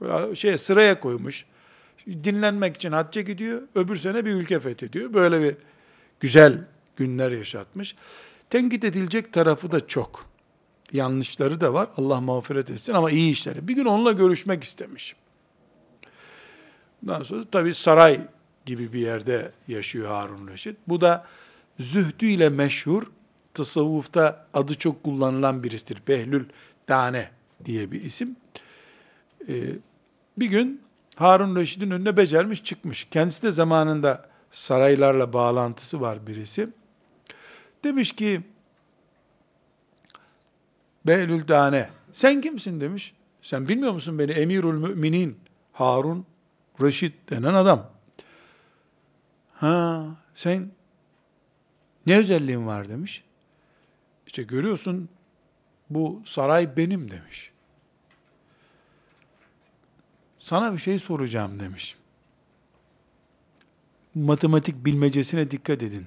Böyle 0.00 0.36
şey 0.36 0.58
sıraya 0.58 1.00
koymuş. 1.00 1.44
dinlenmek 2.06 2.76
için 2.76 2.92
hacca 2.92 3.20
gidiyor, 3.20 3.62
öbür 3.74 3.96
sene 3.96 4.24
bir 4.24 4.30
ülke 4.30 4.60
fethediyor. 4.60 5.14
Böyle 5.14 5.42
bir 5.42 5.56
güzel 6.20 6.64
günler 6.96 7.30
yaşatmış. 7.30 7.96
Tenkit 8.50 8.84
edilecek 8.84 9.32
tarafı 9.32 9.72
da 9.72 9.86
çok. 9.86 10.26
Yanlışları 10.92 11.60
da 11.60 11.74
var. 11.74 11.88
Allah 11.96 12.20
mağfiret 12.20 12.70
etsin 12.70 12.92
ama 12.92 13.10
iyi 13.10 13.32
işleri. 13.32 13.68
Bir 13.68 13.74
gün 13.74 13.84
onunla 13.84 14.12
görüşmek 14.12 14.64
istemiş. 14.64 15.16
Ondan 17.02 17.22
sonra 17.22 17.44
tabi 17.44 17.74
saray 17.74 18.20
gibi 18.66 18.92
bir 18.92 19.00
yerde 19.00 19.52
yaşıyor 19.68 20.08
Harun 20.08 20.48
Reşit. 20.48 20.76
Bu 20.88 21.00
da 21.00 21.26
zühdüyle 21.80 22.48
meşhur, 22.48 23.02
tasavvufta 23.54 24.46
adı 24.54 24.74
çok 24.74 25.02
kullanılan 25.02 25.62
birisidir. 25.62 26.02
Behlül 26.08 26.44
Tane 26.86 27.30
diye 27.64 27.92
bir 27.92 28.04
isim. 28.04 28.36
Ee, 29.48 29.54
bir 30.38 30.46
gün 30.46 30.82
Harun 31.16 31.56
Reşit'in 31.56 31.90
önüne 31.90 32.16
becermiş 32.16 32.64
çıkmış. 32.64 33.06
Kendisi 33.10 33.42
de 33.42 33.52
zamanında 33.52 34.28
saraylarla 34.50 35.32
bağlantısı 35.32 36.00
var 36.00 36.26
birisi. 36.26 36.68
Demiş 37.84 38.12
ki, 38.12 38.40
Behlül 41.06 41.46
Tane, 41.46 41.90
sen 42.12 42.40
kimsin 42.40 42.80
demiş. 42.80 43.14
Sen 43.42 43.68
bilmiyor 43.68 43.92
musun 43.92 44.18
beni? 44.18 44.32
Emirül 44.32 44.74
Müminin 44.74 45.38
Harun 45.72 46.26
Reşit 46.80 47.30
denen 47.30 47.54
adam. 47.54 47.95
Ha, 49.56 50.06
sen 50.34 50.70
ne 52.06 52.16
özelliğin 52.16 52.66
var 52.66 52.88
demiş. 52.88 53.24
İşte 54.26 54.42
görüyorsun 54.42 55.08
bu 55.90 56.22
saray 56.24 56.76
benim 56.76 57.10
demiş. 57.10 57.52
Sana 60.38 60.72
bir 60.72 60.78
şey 60.78 60.98
soracağım 60.98 61.60
demiş. 61.60 61.96
Matematik 64.14 64.84
bilmecesine 64.84 65.50
dikkat 65.50 65.82
edin. 65.82 66.06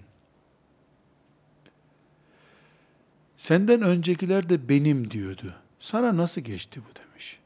Senden 3.37 3.81
öncekiler 3.81 4.49
de 4.49 4.69
benim 4.69 5.11
diyordu. 5.11 5.55
Sana 5.79 6.17
nasıl 6.17 6.41
geçti 6.41 6.81
bu 6.89 6.95
demiş. 6.95 7.39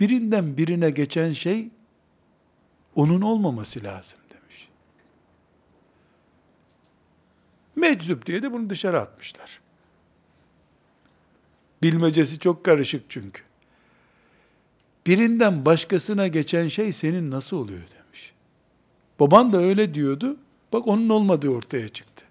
Birinden 0.00 0.56
birine 0.56 0.90
geçen 0.90 1.32
şey 1.32 1.70
onun 2.94 3.20
olmaması 3.20 3.82
lazım 3.84 4.18
demiş. 4.30 4.68
Meczup 7.76 8.26
diye 8.26 8.42
de 8.42 8.52
bunu 8.52 8.70
dışarı 8.70 9.00
atmışlar. 9.00 9.60
Bilmecesi 11.82 12.38
çok 12.38 12.64
karışık 12.64 13.04
çünkü. 13.08 13.42
Birinden 15.06 15.64
başkasına 15.64 16.26
geçen 16.28 16.68
şey 16.68 16.92
senin 16.92 17.30
nasıl 17.30 17.56
oluyor 17.56 17.80
demiş. 17.80 18.32
Baban 19.20 19.52
da 19.52 19.58
öyle 19.58 19.94
diyordu. 19.94 20.36
Bak 20.72 20.86
onun 20.88 21.08
olmadığı 21.08 21.48
ortaya 21.48 21.88
çıktı. 21.88 22.24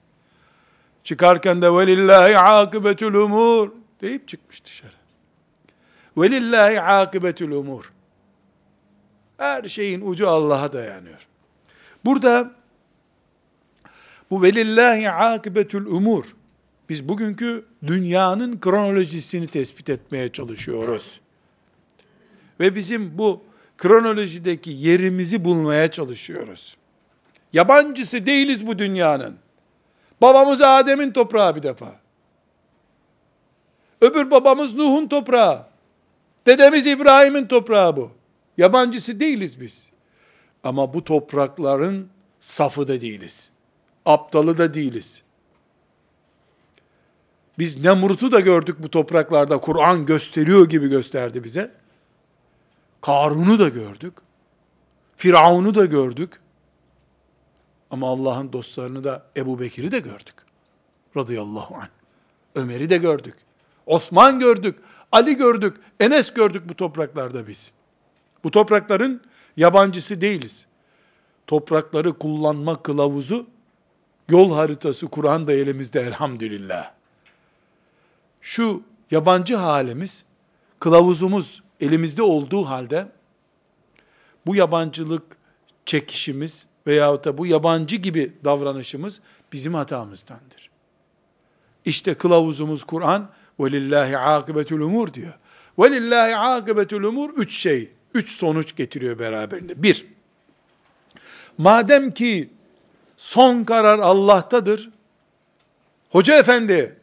Çıkarken 1.03 1.61
de 1.61 1.73
velillahi 1.73 2.37
akıbetül 2.37 3.13
umur 3.13 3.71
deyip 4.01 4.27
çıkmış 4.27 4.65
dışarı. 4.65 4.93
Velillahi 6.17 6.81
akıbetül 6.81 7.51
umur. 7.51 7.91
Her 9.41 9.63
şeyin 9.63 10.01
ucu 10.01 10.29
Allah'a 10.29 10.73
dayanıyor. 10.73 11.27
Burada 12.05 12.51
bu 14.31 14.41
velillahi 14.41 15.09
akıbetül 15.09 15.85
umur. 15.85 16.25
Biz 16.89 17.09
bugünkü 17.09 17.65
dünyanın 17.87 18.59
kronolojisini 18.59 19.47
tespit 19.47 19.89
etmeye 19.89 20.31
çalışıyoruz. 20.31 21.21
Ve 22.59 22.75
bizim 22.75 23.17
bu 23.17 23.43
kronolojideki 23.77 24.71
yerimizi 24.71 25.45
bulmaya 25.45 25.91
çalışıyoruz. 25.91 26.77
Yabancısı 27.53 28.25
değiliz 28.25 28.67
bu 28.67 28.79
dünyanın. 28.79 29.35
Babamız 30.21 30.61
Adem'in 30.61 31.11
toprağı 31.11 31.55
bir 31.55 31.63
defa. 31.63 31.95
Öbür 34.01 34.31
babamız 34.31 34.73
Nuh'un 34.73 35.07
toprağı. 35.07 35.65
Dedemiz 36.47 36.87
İbrahim'in 36.87 37.45
toprağı 37.45 37.97
bu. 37.97 38.20
Yabancısı 38.61 39.19
değiliz 39.19 39.61
biz. 39.61 39.85
Ama 40.63 40.93
bu 40.93 41.03
toprakların 41.03 42.09
safı 42.39 42.87
da 42.87 43.01
değiliz. 43.01 43.49
Aptalı 44.05 44.57
da 44.57 44.73
değiliz. 44.73 45.23
Biz 47.59 47.83
Nemrut'u 47.83 48.31
da 48.31 48.39
gördük 48.39 48.75
bu 48.79 48.89
topraklarda. 48.89 49.61
Kur'an 49.61 50.05
gösteriyor 50.05 50.69
gibi 50.69 50.89
gösterdi 50.89 51.43
bize. 51.43 51.71
Karun'u 53.01 53.59
da 53.59 53.69
gördük. 53.69 54.13
Firavun'u 55.15 55.75
da 55.75 55.85
gördük. 55.85 56.39
Ama 57.89 58.07
Allah'ın 58.07 58.53
dostlarını 58.53 59.03
da 59.03 59.25
Ebu 59.37 59.59
Bekir'i 59.59 59.91
de 59.91 59.99
gördük. 59.99 60.35
Radıyallahu 61.17 61.75
anh. 61.75 61.89
Ömer'i 62.55 62.89
de 62.89 62.97
gördük. 62.97 63.35
Osman 63.85 64.39
gördük. 64.39 64.79
Ali 65.11 65.37
gördük. 65.37 65.77
Enes 65.99 66.33
gördük 66.33 66.69
bu 66.69 66.73
topraklarda 66.73 67.47
biz. 67.47 67.71
Bu 68.44 68.50
toprakların 68.50 69.20
yabancısı 69.56 70.20
değiliz. 70.20 70.66
Toprakları 71.46 72.12
kullanma 72.12 72.82
kılavuzu, 72.82 73.46
yol 74.28 74.54
haritası 74.54 75.08
Kur'an 75.08 75.46
da 75.46 75.52
elimizde 75.52 76.00
elhamdülillah. 76.00 76.92
Şu 78.40 78.82
yabancı 79.10 79.56
halimiz, 79.56 80.24
kılavuzumuz 80.80 81.62
elimizde 81.80 82.22
olduğu 82.22 82.64
halde, 82.64 83.08
bu 84.46 84.56
yabancılık 84.56 85.36
çekişimiz 85.86 86.66
veyahut 86.86 87.24
da 87.24 87.38
bu 87.38 87.46
yabancı 87.46 87.96
gibi 87.96 88.32
davranışımız 88.44 89.20
bizim 89.52 89.74
hatamızdandır. 89.74 90.70
İşte 91.84 92.14
kılavuzumuz 92.14 92.84
Kur'an, 92.84 93.30
وَلِلَّهِ 93.58 94.14
عَاقِبَةُ 94.14 94.64
الْاُمُورِ 94.64 95.14
diyor. 95.14 95.34
وَلِلَّهِ 95.78 96.34
عَاقِبَةُ 96.34 96.86
الْاُمُورِ 96.86 97.32
Üç 97.36 97.56
şey, 97.56 97.90
üç 98.13 98.31
sonuç 98.31 98.75
getiriyor 98.75 99.19
beraberinde. 99.19 99.83
Bir, 99.83 100.05
madem 101.57 102.11
ki 102.11 102.49
son 103.17 103.63
karar 103.63 103.99
Allah'tadır, 103.99 104.89
hoca 106.09 106.37
efendi, 106.37 106.99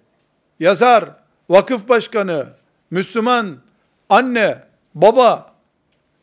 yazar, 0.61 1.11
vakıf 1.49 1.89
başkanı, 1.89 2.47
Müslüman, 2.91 3.57
anne, 4.09 4.59
baba, 4.95 5.55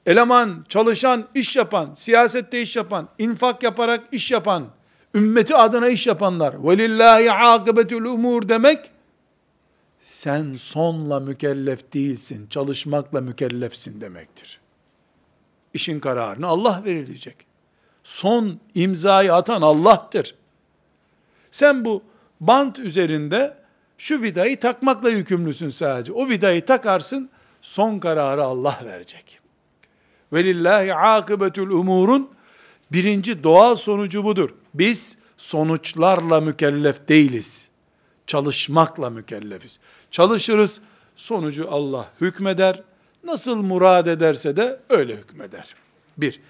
eleman, 0.05 0.65
çalışan, 0.69 1.25
iş 1.35 1.55
yapan, 1.55 1.93
siyasette 1.95 2.61
iş 2.61 2.75
yapan, 2.75 3.07
infak 3.17 3.63
yaparak 3.63 4.03
iş 4.11 4.31
yapan, 4.31 4.67
ümmeti 5.15 5.55
adına 5.55 5.89
iş 5.89 6.07
yapanlar, 6.07 6.67
velillahi 6.67 7.31
akıbetül 7.31 8.05
umur 8.05 8.49
demek, 8.49 8.91
sen 9.99 10.55
sonla 10.57 11.19
mükellef 11.19 11.93
değilsin, 11.93 12.47
çalışmakla 12.49 13.21
mükellefsin 13.21 14.01
demektir. 14.01 14.64
İşin 15.75 15.99
kararını 15.99 16.47
Allah 16.47 16.81
verilecek. 16.85 17.35
Son 18.03 18.59
imzayı 18.75 19.33
atan 19.33 19.61
Allah'tır. 19.61 20.35
Sen 21.51 21.85
bu 21.85 22.03
bant 22.39 22.79
üzerinde 22.79 23.57
şu 23.97 24.21
vidayı 24.21 24.59
takmakla 24.59 25.09
yükümlüsün 25.09 25.69
sadece. 25.69 26.13
O 26.13 26.29
vidayı 26.29 26.65
takarsın, 26.65 27.29
son 27.61 27.99
kararı 27.99 28.43
Allah 28.43 28.79
verecek. 28.85 29.39
Velillahi 30.33 30.93
akıbetül 30.93 31.69
umurun 31.69 32.29
birinci 32.91 33.43
doğal 33.43 33.75
sonucu 33.75 34.23
budur. 34.23 34.49
Biz 34.73 35.17
sonuçlarla 35.37 36.41
mükellef 36.41 37.07
değiliz. 37.07 37.67
Çalışmakla 38.27 39.09
mükellefiz. 39.09 39.79
Çalışırız, 40.11 40.81
sonucu 41.15 41.67
Allah 41.71 42.09
hükmeder. 42.21 42.83
Nasıl 43.25 43.55
murad 43.55 44.07
ederse 44.07 44.57
de 44.57 44.79
öyle 44.89 45.15
hükmeder. 45.15 45.75
Bir. 46.17 46.41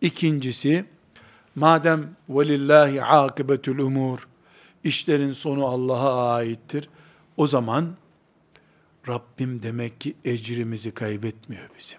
İkincisi, 0.00 0.84
madem 1.54 2.16
velillahi 2.28 3.02
akıbetül 3.02 3.78
umur, 3.78 4.28
işlerin 4.84 5.32
sonu 5.32 5.66
Allah'a 5.66 6.34
aittir. 6.34 6.88
O 7.36 7.46
zaman 7.46 7.94
Rabbim 9.08 9.62
demek 9.62 10.00
ki 10.00 10.16
ecrimizi 10.24 10.90
kaybetmiyor 10.90 11.70
bizim. 11.78 11.98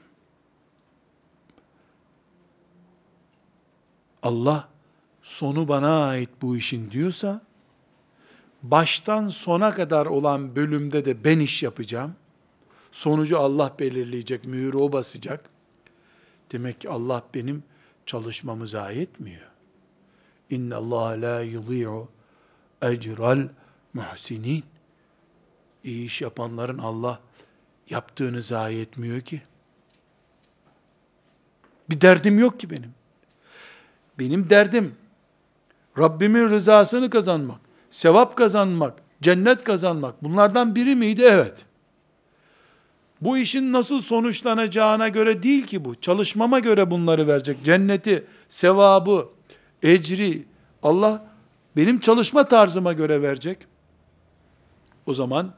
Allah 4.23 4.67
sonu 5.21 5.67
bana 5.67 6.07
ait 6.07 6.29
bu 6.41 6.57
işin 6.57 6.91
diyorsa, 6.91 7.41
baştan 8.63 9.29
sona 9.29 9.71
kadar 9.71 10.05
olan 10.05 10.55
bölümde 10.55 11.05
de 11.05 11.23
ben 11.23 11.39
iş 11.39 11.63
yapacağım. 11.63 12.15
Sonucu 12.91 13.39
Allah 13.39 13.75
belirleyecek, 13.79 14.45
mühürü 14.45 14.77
o 14.77 14.91
basacak. 14.91 15.49
Demek 16.51 16.81
ki 16.81 16.89
Allah 16.89 17.23
benim 17.33 17.63
çalışmamı 18.05 18.67
zayi 18.67 18.99
etmiyor. 18.99 19.47
İnne 20.49 20.75
Allah 20.75 21.21
la 21.21 21.41
yudhi'u 21.41 22.09
ecral 22.81 23.47
muhsinin. 23.93 24.63
İyi 25.83 26.05
iş 26.05 26.21
yapanların 26.21 26.77
Allah 26.77 27.19
yaptığını 27.89 28.41
zayi 28.41 28.81
etmiyor 28.81 29.21
ki. 29.21 29.41
Bir 31.89 32.01
derdim 32.01 32.39
yok 32.39 32.59
ki 32.59 32.69
benim. 32.69 32.93
Benim 34.19 34.49
derdim 34.49 34.95
Rabbimin 35.97 36.49
rızasını 36.49 37.09
kazanmak, 37.09 37.59
sevap 37.89 38.35
kazanmak, 38.35 38.93
cennet 39.21 39.63
kazanmak. 39.63 40.23
Bunlardan 40.23 40.75
biri 40.75 40.95
miydi? 40.95 41.21
Evet. 41.21 41.65
Bu 43.21 43.37
işin 43.37 43.73
nasıl 43.73 44.01
sonuçlanacağına 44.01 45.07
göre 45.07 45.43
değil 45.43 45.67
ki 45.67 45.85
bu. 45.85 46.01
Çalışmama 46.01 46.59
göre 46.59 46.91
bunları 46.91 47.27
verecek. 47.27 47.63
Cenneti, 47.63 48.25
sevabı, 48.49 49.29
ecri 49.83 50.45
Allah 50.83 51.25
benim 51.75 51.99
çalışma 51.99 52.47
tarzıma 52.47 52.93
göre 52.93 53.21
verecek. 53.21 53.57
O 55.05 55.13
zaman 55.13 55.53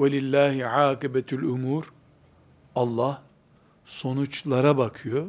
velillahi 0.00 0.66
akibetül 0.66 1.42
umur 1.42 1.92
Allah 2.74 3.22
sonuçlara 3.84 4.78
bakıyor. 4.78 5.26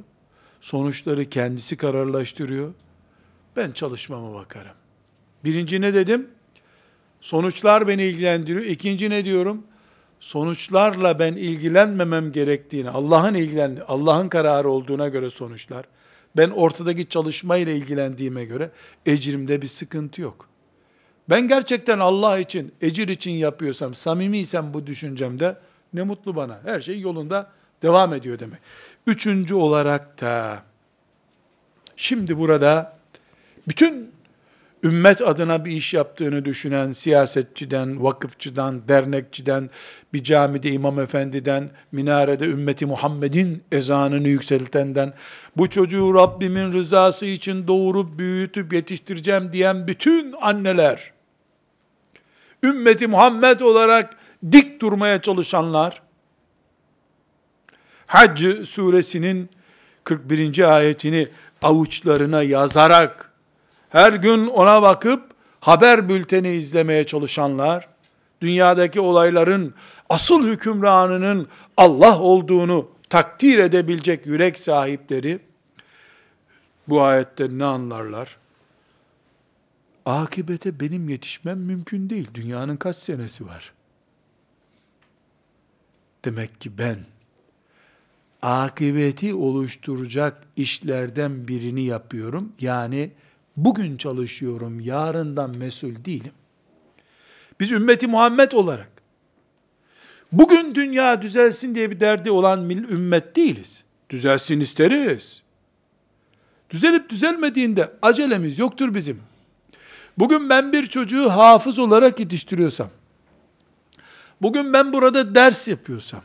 Sonuçları 0.62 1.26
kendisi 1.26 1.78
kararlaştırıyor. 1.78 2.74
Ben 3.56 3.72
çalışmama 3.72 4.34
bakarım. 4.34 4.76
Birinci 5.44 5.82
ne 5.82 5.94
dedim? 5.94 6.28
Sonuçlar 7.22 7.88
beni 7.88 8.04
ilgilendiriyor. 8.04 8.66
İkinci 8.66 9.10
ne 9.10 9.26
diyorum? 9.26 9.64
Sonuçlarla 10.20 11.20
ben 11.20 11.34
ilgilenmemem 11.34 12.32
gerektiğini, 12.32 12.90
Allah'ın 12.90 13.34
ilgilen 13.34 13.78
Allah'ın 13.88 14.30
kararı 14.30 14.70
olduğuna 14.70 15.08
göre 15.08 15.30
sonuçlar. 15.30 15.86
Ben 16.38 16.50
ortadaki 16.50 17.10
çalışmayla 17.10 17.74
ilgilendiğime 17.74 18.46
göre 18.46 18.72
ecrimde 19.06 19.62
bir 19.62 19.68
sıkıntı 19.68 20.22
yok. 20.22 20.50
Ben 21.30 21.48
gerçekten 21.48 22.00
Allah 22.00 22.40
için, 22.40 22.72
ecir 22.82 23.08
için 23.08 23.32
yapıyorsam, 23.32 23.96
samimiysem 23.96 24.74
bu 24.74 24.88
düşüncemde 24.88 25.58
ne 25.94 26.04
mutlu 26.04 26.36
bana. 26.36 26.60
Her 26.66 26.82
şey 26.82 27.00
yolunda 27.00 27.50
devam 27.82 28.14
ediyor 28.14 28.40
demek. 28.40 28.60
Üçüncü 29.08 29.56
olarak 29.56 30.22
da 30.22 30.64
şimdi 31.96 32.38
burada 32.38 32.98
bütün 33.68 34.12
ümmet 34.84 35.22
adına 35.22 35.66
bir 35.66 35.72
iş 35.72 35.94
yaptığını 35.94 36.46
düşünen 36.46 36.94
siyasetçiden, 36.94 38.04
vakıfçıdan, 38.04 38.88
dernekçiden, 38.88 39.70
bir 40.14 40.24
camide 40.24 40.72
imam 40.72 41.00
efendiden, 41.00 41.70
minarede 41.92 42.46
ümmeti 42.46 42.86
Muhammed'in 42.86 43.64
ezanını 43.72 44.28
yükseltenden, 44.28 45.14
bu 45.58 45.70
çocuğu 45.70 46.14
Rabbimin 46.14 46.74
rızası 46.74 47.26
için 47.26 47.68
doğurup 47.68 48.20
büyütüp 48.20 48.74
yetiştireceğim 48.74 49.54
diyen 49.54 49.88
bütün 49.88 50.36
anneler, 50.42 51.12
ümmeti 52.64 53.08
Muhammed 53.08 53.60
olarak 53.60 54.16
dik 54.52 54.82
durmaya 54.82 55.22
çalışanlar, 55.22 56.02
Hac 58.06 58.44
suresinin 58.66 59.50
41. 60.04 60.76
ayetini 60.76 61.28
avuçlarına 61.62 62.44
yazarak, 62.44 63.29
her 63.90 64.14
gün 64.14 64.48
ona 64.48 64.82
bakıp 64.82 65.30
haber 65.60 66.10
bülteni 66.10 66.52
izlemeye 66.52 67.06
çalışanlar, 67.06 67.88
dünyadaki 68.42 69.00
olayların 69.00 69.74
asıl 70.10 70.48
hükümranının 70.48 71.48
Allah 71.78 72.20
olduğunu 72.20 72.92
takdir 73.10 73.58
edebilecek 73.58 74.26
yürek 74.26 74.58
sahipleri, 74.58 75.40
bu 76.88 77.02
ayette 77.02 77.48
ne 77.52 77.66
anlarlar? 77.66 78.38
Akibete 80.06 80.80
benim 80.80 81.10
yetişmem 81.10 81.60
mümkün 81.60 82.10
değil. 82.10 82.28
Dünyanın 82.34 82.78
kaç 82.78 82.96
senesi 82.96 83.48
var? 83.48 83.74
Demek 86.26 86.62
ki 86.62 86.78
ben 86.78 86.98
akıbeti 88.42 89.34
oluşturacak 89.34 90.44
işlerden 90.56 91.48
birini 91.48 91.82
yapıyorum. 91.82 92.52
Yani 92.60 93.12
bugün 93.66 93.98
çalışıyorum, 93.98 94.80
yarından 94.80 95.58
mesul 95.58 96.06
değilim. 96.06 96.32
Biz 97.60 97.72
ümmeti 97.72 98.08
Muhammed 98.08 98.52
olarak 98.52 98.90
bugün 100.32 100.76
dünya 100.76 101.22
düzelsin 101.22 101.76
diye 101.76 101.92
bir 101.92 102.00
derdi 102.00 102.32
olan 102.32 102.70
ümmet 102.70 103.36
değiliz. 103.36 103.84
Düzelsin 104.10 104.60
isteriz. 104.60 105.42
Düzelip 106.70 107.10
düzelmediğinde 107.10 107.92
acelemiz 108.02 108.60
yoktur 108.60 108.96
bizim. 108.96 109.22
Bugün 110.18 110.50
ben 110.50 110.74
bir 110.74 110.88
çocuğu 110.88 111.30
hafız 111.30 111.80
olarak 111.80 112.20
yetiştiriyorsam, 112.20 112.90
bugün 114.42 114.74
ben 114.74 114.94
burada 114.94 115.36
ders 115.36 115.68
yapıyorsam, 115.68 116.22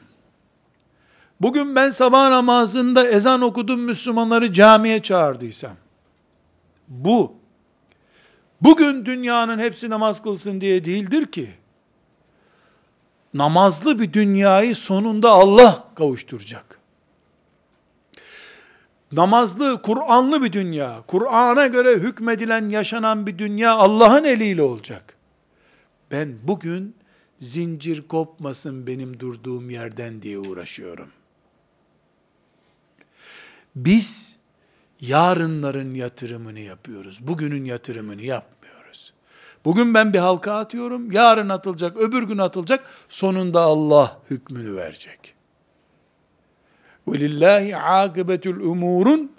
bugün 1.40 1.76
ben 1.76 1.90
sabah 1.90 2.28
namazında 2.28 3.08
ezan 3.08 3.40
okudum 3.42 3.80
Müslümanları 3.80 4.52
camiye 4.52 5.02
çağırdıysam, 5.02 5.76
bu, 6.88 7.34
bugün 8.60 9.04
dünyanın 9.06 9.58
hepsi 9.58 9.90
namaz 9.90 10.22
kılsın 10.22 10.60
diye 10.60 10.84
değildir 10.84 11.26
ki, 11.26 11.50
namazlı 13.34 13.98
bir 13.98 14.12
dünyayı 14.12 14.76
sonunda 14.76 15.30
Allah 15.30 15.88
kavuşturacak. 15.94 16.78
Namazlı, 19.12 19.82
Kur'anlı 19.82 20.42
bir 20.42 20.52
dünya, 20.52 21.02
Kur'an'a 21.06 21.66
göre 21.66 21.94
hükmedilen, 21.94 22.68
yaşanan 22.68 23.26
bir 23.26 23.38
dünya 23.38 23.74
Allah'ın 23.74 24.24
eliyle 24.24 24.62
olacak. 24.62 25.16
Ben 26.10 26.38
bugün 26.42 26.94
zincir 27.38 28.08
kopmasın 28.08 28.86
benim 28.86 29.20
durduğum 29.20 29.70
yerden 29.70 30.22
diye 30.22 30.38
uğraşıyorum. 30.38 31.08
Biz 33.76 34.33
yarınların 35.03 35.93
yatırımını 35.93 36.59
yapıyoruz. 36.59 37.19
Bugünün 37.27 37.65
yatırımını 37.65 38.21
yapmıyoruz. 38.21 39.13
Bugün 39.65 39.93
ben 39.93 40.13
bir 40.13 40.19
halka 40.19 40.53
atıyorum, 40.53 41.11
yarın 41.11 41.49
atılacak, 41.49 41.97
öbür 41.97 42.23
gün 42.23 42.37
atılacak, 42.37 42.83
sonunda 43.09 43.61
Allah 43.61 44.19
hükmünü 44.29 44.75
verecek. 44.75 45.33
وَلِلَّهِ 47.07 47.71
عَاقِبَةُ 47.71 48.61
umurun 48.61 49.31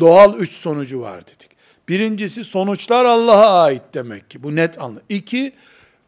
doğal 0.00 0.34
üç 0.34 0.52
sonucu 0.52 1.00
var 1.00 1.26
dedik. 1.26 1.50
Birincisi 1.88 2.44
sonuçlar 2.44 3.04
Allah'a 3.04 3.62
ait 3.62 3.82
demek 3.94 4.30
ki. 4.30 4.42
Bu 4.42 4.56
net 4.56 4.80
anlı. 4.80 5.02
İki, 5.08 5.52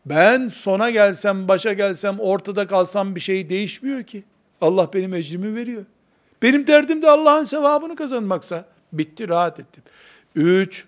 ben 0.07 0.49
sona 0.49 0.91
gelsem, 0.91 1.49
başa 1.49 1.73
gelsem, 1.73 2.21
ortada 2.21 2.67
kalsam 2.67 3.15
bir 3.15 3.21
şey 3.21 3.51
değişmiyor 3.51 4.03
ki. 4.03 4.25
Allah 4.61 4.93
benim 4.93 5.15
ecrimi 5.15 5.55
veriyor. 5.55 5.85
Benim 6.43 6.67
derdim 6.67 7.03
de 7.03 7.11
Allah'ın 7.11 7.45
sevabını 7.45 7.97
kazanmaksa, 7.97 8.65
bitti 8.94 9.30
rahat 9.30 9.60
ettim. 9.60 9.84
Üç, 10.36 10.86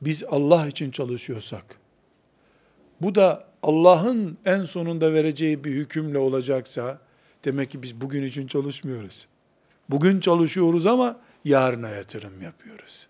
biz 0.00 0.24
Allah 0.24 0.66
için 0.66 0.90
çalışıyorsak, 0.90 1.64
bu 3.00 3.14
da 3.14 3.46
Allah'ın 3.62 4.38
en 4.44 4.64
sonunda 4.64 5.12
vereceği 5.12 5.64
bir 5.64 5.70
hükümle 5.70 6.18
olacaksa, 6.18 6.98
demek 7.44 7.70
ki 7.70 7.82
biz 7.82 8.00
bugün 8.00 8.22
için 8.22 8.46
çalışmıyoruz. 8.46 9.26
Bugün 9.90 10.20
çalışıyoruz 10.20 10.86
ama 10.86 11.20
yarına 11.44 11.88
yatırım 11.88 12.42
yapıyoruz. 12.42 13.06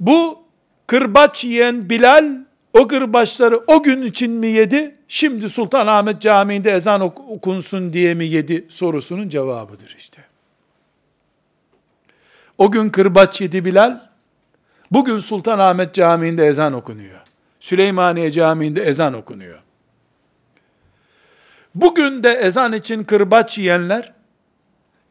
Bu 0.00 0.42
kırbaç 0.86 1.44
yiyen 1.44 1.90
Bilal, 1.90 2.44
o 2.72 2.88
kırbaçları 2.88 3.58
o 3.66 3.82
gün 3.82 4.02
için 4.02 4.30
mi 4.30 4.46
yedi, 4.46 4.96
şimdi 5.08 5.50
Sultanahmet 5.50 6.20
Camii'nde 6.20 6.70
ezan 6.70 7.00
okunsun 7.00 7.92
diye 7.92 8.14
mi 8.14 8.26
yedi 8.26 8.66
sorusunun 8.68 9.28
cevabıdır 9.28 9.94
işte. 9.98 10.31
O 12.58 12.70
gün 12.70 12.88
kırbaç 12.88 13.40
yedi 13.40 13.64
Bilal, 13.64 14.00
bugün 14.90 15.18
Sultanahmet 15.18 15.94
Camii'nde 15.94 16.46
ezan 16.46 16.72
okunuyor. 16.72 17.20
Süleymaniye 17.60 18.30
Camii'nde 18.30 18.82
ezan 18.82 19.14
okunuyor. 19.14 19.62
Bugün 21.74 22.22
de 22.22 22.32
ezan 22.32 22.72
için 22.72 23.04
kırbaç 23.04 23.58
yiyenler 23.58 24.12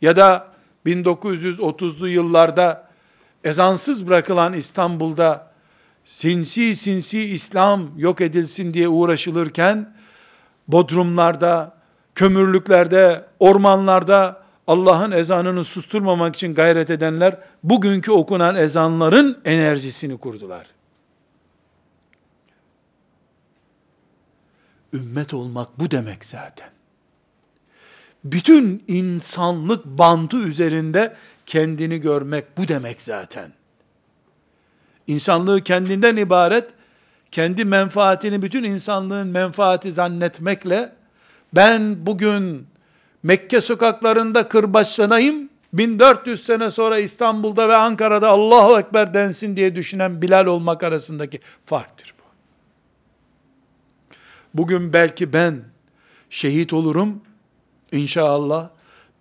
ya 0.02 0.16
da 0.16 0.48
1930'lu 0.86 2.08
yıllarda 2.08 2.88
ezansız 3.44 4.08
bırakılan 4.08 4.54
İstanbul'da 4.54 5.52
sinsi 6.06 6.76
sinsi 6.76 7.22
İslam 7.22 7.90
yok 7.98 8.22
edilsin 8.22 8.74
diye 8.74 8.88
uğraşılırken 8.88 9.94
bodrumlarda, 10.68 11.76
kömürlüklerde, 12.16 13.26
ormanlarda 13.40 14.41
Allah'ın 14.68 15.12
ezanını 15.12 15.64
susturmamak 15.64 16.36
için 16.36 16.54
gayret 16.54 16.90
edenler 16.90 17.38
bugünkü 17.64 18.12
okunan 18.12 18.56
ezanların 18.56 19.42
enerjisini 19.46 20.18
kurdular. 20.18 20.68
Ümmet 24.94 25.34
olmak 25.34 25.80
bu 25.80 25.92
demek 25.92 26.26
zaten. 26.26 26.70
Bütün 28.24 28.84
insanlık 28.88 29.86
bandı 29.86 30.38
üzerinde 30.38 31.16
kendini 31.46 32.02
görmek 32.02 32.58
bu 32.58 32.68
demek 32.68 33.02
zaten. 33.02 33.52
İnsanlığı 35.08 35.64
kendinden 35.64 36.16
ibaret, 36.16 36.70
kendi 37.32 37.66
menfaatini 37.66 38.42
bütün 38.42 38.64
insanlığın 38.64 39.28
menfaati 39.28 39.92
zannetmekle 39.92 40.94
ben 41.56 42.06
bugün 42.06 42.68
Mekke 43.24 43.62
sokaklarında 43.62 44.48
kırbaçlanayım, 44.48 45.50
1400 45.74 46.46
sene 46.46 46.72
sonra 46.72 47.00
İstanbul'da 47.00 47.70
ve 47.70 47.76
Ankara'da 47.76 48.30
Allahu 48.30 48.80
Ekber 48.80 49.14
densin 49.14 49.56
diye 49.56 49.76
düşünen 49.76 50.22
Bilal 50.22 50.46
olmak 50.46 50.84
arasındaki 50.84 51.40
farktır 51.66 52.14
bu. 52.20 52.24
Bugün 54.54 54.94
belki 54.94 55.34
ben 55.34 55.64
şehit 56.30 56.74
olurum, 56.74 57.22
inşallah 57.92 58.70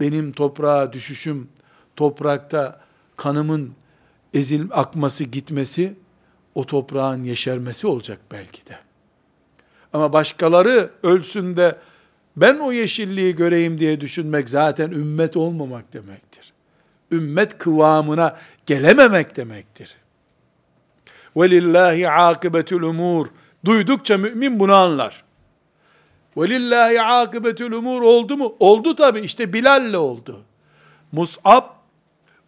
benim 0.01 0.33
toprağa 0.33 0.93
düşüşüm, 0.93 1.49
toprakta 1.97 2.81
kanımın 3.17 3.73
ezil 4.35 4.69
akması 4.71 5.25
gitmesi, 5.25 5.95
o 6.55 6.67
toprağın 6.67 7.25
yeşermesi 7.25 7.87
olacak 7.87 8.19
belki 8.33 8.67
de. 8.67 8.79
Ama 9.93 10.13
başkaları 10.13 10.91
ölsün 11.03 11.57
de 11.57 11.79
ben 12.37 12.59
o 12.59 12.73
yeşilliği 12.73 13.37
göreyim 13.37 13.79
diye 13.79 14.01
düşünmek 14.01 14.49
zaten 14.49 14.91
ümmet 14.91 15.37
olmamak 15.37 15.93
demektir. 15.93 16.53
Ümmet 17.13 17.59
kıvamına 17.59 18.37
gelememek 18.67 19.37
demektir. 19.37 19.97
Velillahi 21.37 22.11
akıbetül 22.11 22.83
umur. 22.83 23.27
Duydukça 23.65 24.19
mümin 24.19 24.61
bunu 24.61 24.75
anlar. 24.75 25.25
Velillahi 26.37 27.03
akıbetül 27.03 27.73
umur 27.73 28.03
oldu 28.03 28.37
mu? 28.37 28.57
Oldu 28.61 28.95
tabi 28.95 29.21
işte 29.21 29.53
Bilal'le 29.53 29.97
oldu. 29.97 30.41
Mus'ab 31.13 31.65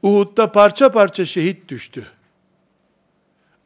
Uhud'da 0.03 0.53
parça 0.53 0.93
parça 0.93 1.25
şehit 1.25 1.69
düştü. 1.69 2.07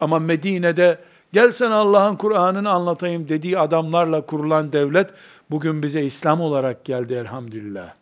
Ama 0.00 0.18
Medine'de 0.18 0.98
gel 1.32 1.52
sen 1.52 1.70
Allah'ın 1.70 2.16
Kur'an'ını 2.16 2.70
anlatayım 2.70 3.28
dediği 3.28 3.58
adamlarla 3.58 4.26
kurulan 4.26 4.72
devlet 4.72 5.10
bugün 5.50 5.82
bize 5.82 6.02
İslam 6.02 6.40
olarak 6.40 6.84
geldi 6.84 7.14
elhamdülillah. 7.14 7.94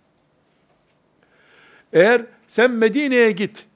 Eğer 1.92 2.26
sen 2.46 2.70
Medine'ye 2.70 3.30
git, 3.30 3.66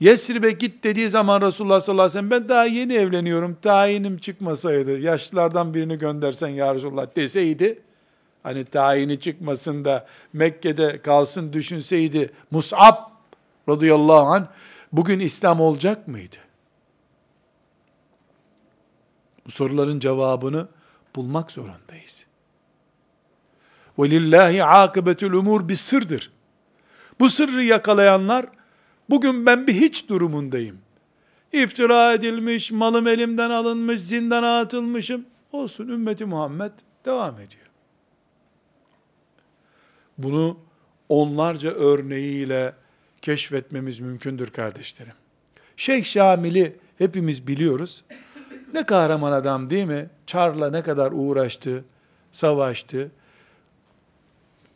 Yesrib'e 0.00 0.50
git 0.50 0.84
dediği 0.84 1.10
zaman 1.10 1.40
Resulullah 1.40 1.80
sallallahu 1.80 2.02
aleyhi 2.04 2.18
ve 2.18 2.28
sellem 2.28 2.30
ben 2.30 2.48
daha 2.48 2.64
yeni 2.64 2.94
evleniyorum, 2.94 3.56
tayinim 3.62 4.18
çıkmasaydı, 4.18 4.98
yaşlılardan 4.98 5.74
birini 5.74 5.98
göndersen 5.98 6.48
ya 6.48 6.74
Resulullah 6.74 7.16
deseydi, 7.16 7.82
hani 8.42 8.64
tayini 8.64 9.20
çıkmasın 9.20 9.84
da 9.84 10.06
Mekke'de 10.32 11.02
kalsın 11.02 11.52
düşünseydi, 11.52 12.30
Mus'ab 12.50 12.96
radıyallahu 13.68 14.26
anh, 14.26 14.46
bugün 14.92 15.20
İslam 15.20 15.60
olacak 15.60 16.08
mıydı? 16.08 16.36
Bu 19.46 19.50
soruların 19.50 20.00
cevabını 20.00 20.68
bulmak 21.16 21.50
zorundayız. 21.50 22.29
وَلِلَّهِ 23.99 24.61
عَاقِبَةُ 24.61 25.35
umur 25.35 25.69
bir 25.69 25.75
sırdır. 25.75 26.31
Bu 27.19 27.29
sırrı 27.29 27.63
yakalayanlar, 27.63 28.45
bugün 29.09 29.45
ben 29.45 29.67
bir 29.67 29.73
hiç 29.73 30.09
durumundayım. 30.09 30.77
İftira 31.53 32.13
edilmiş, 32.13 32.71
malım 32.71 33.07
elimden 33.07 33.49
alınmış, 33.49 34.01
zindana 34.01 34.59
atılmışım. 34.59 35.25
Olsun 35.51 35.87
ümmeti 35.87 36.25
Muhammed 36.25 36.71
devam 37.05 37.35
ediyor. 37.35 37.65
Bunu 40.17 40.57
onlarca 41.09 41.71
örneğiyle 41.71 42.73
keşfetmemiz 43.21 43.99
mümkündür 43.99 44.47
kardeşlerim. 44.47 45.13
Şeyh 45.77 46.05
Şamil'i 46.05 46.77
hepimiz 46.97 47.47
biliyoruz. 47.47 48.03
Ne 48.73 48.83
kahraman 48.83 49.31
adam 49.31 49.69
değil 49.69 49.85
mi? 49.85 50.09
Çarla 50.27 50.69
ne 50.69 50.83
kadar 50.83 51.11
uğraştı, 51.15 51.85
savaştı. 52.31 53.11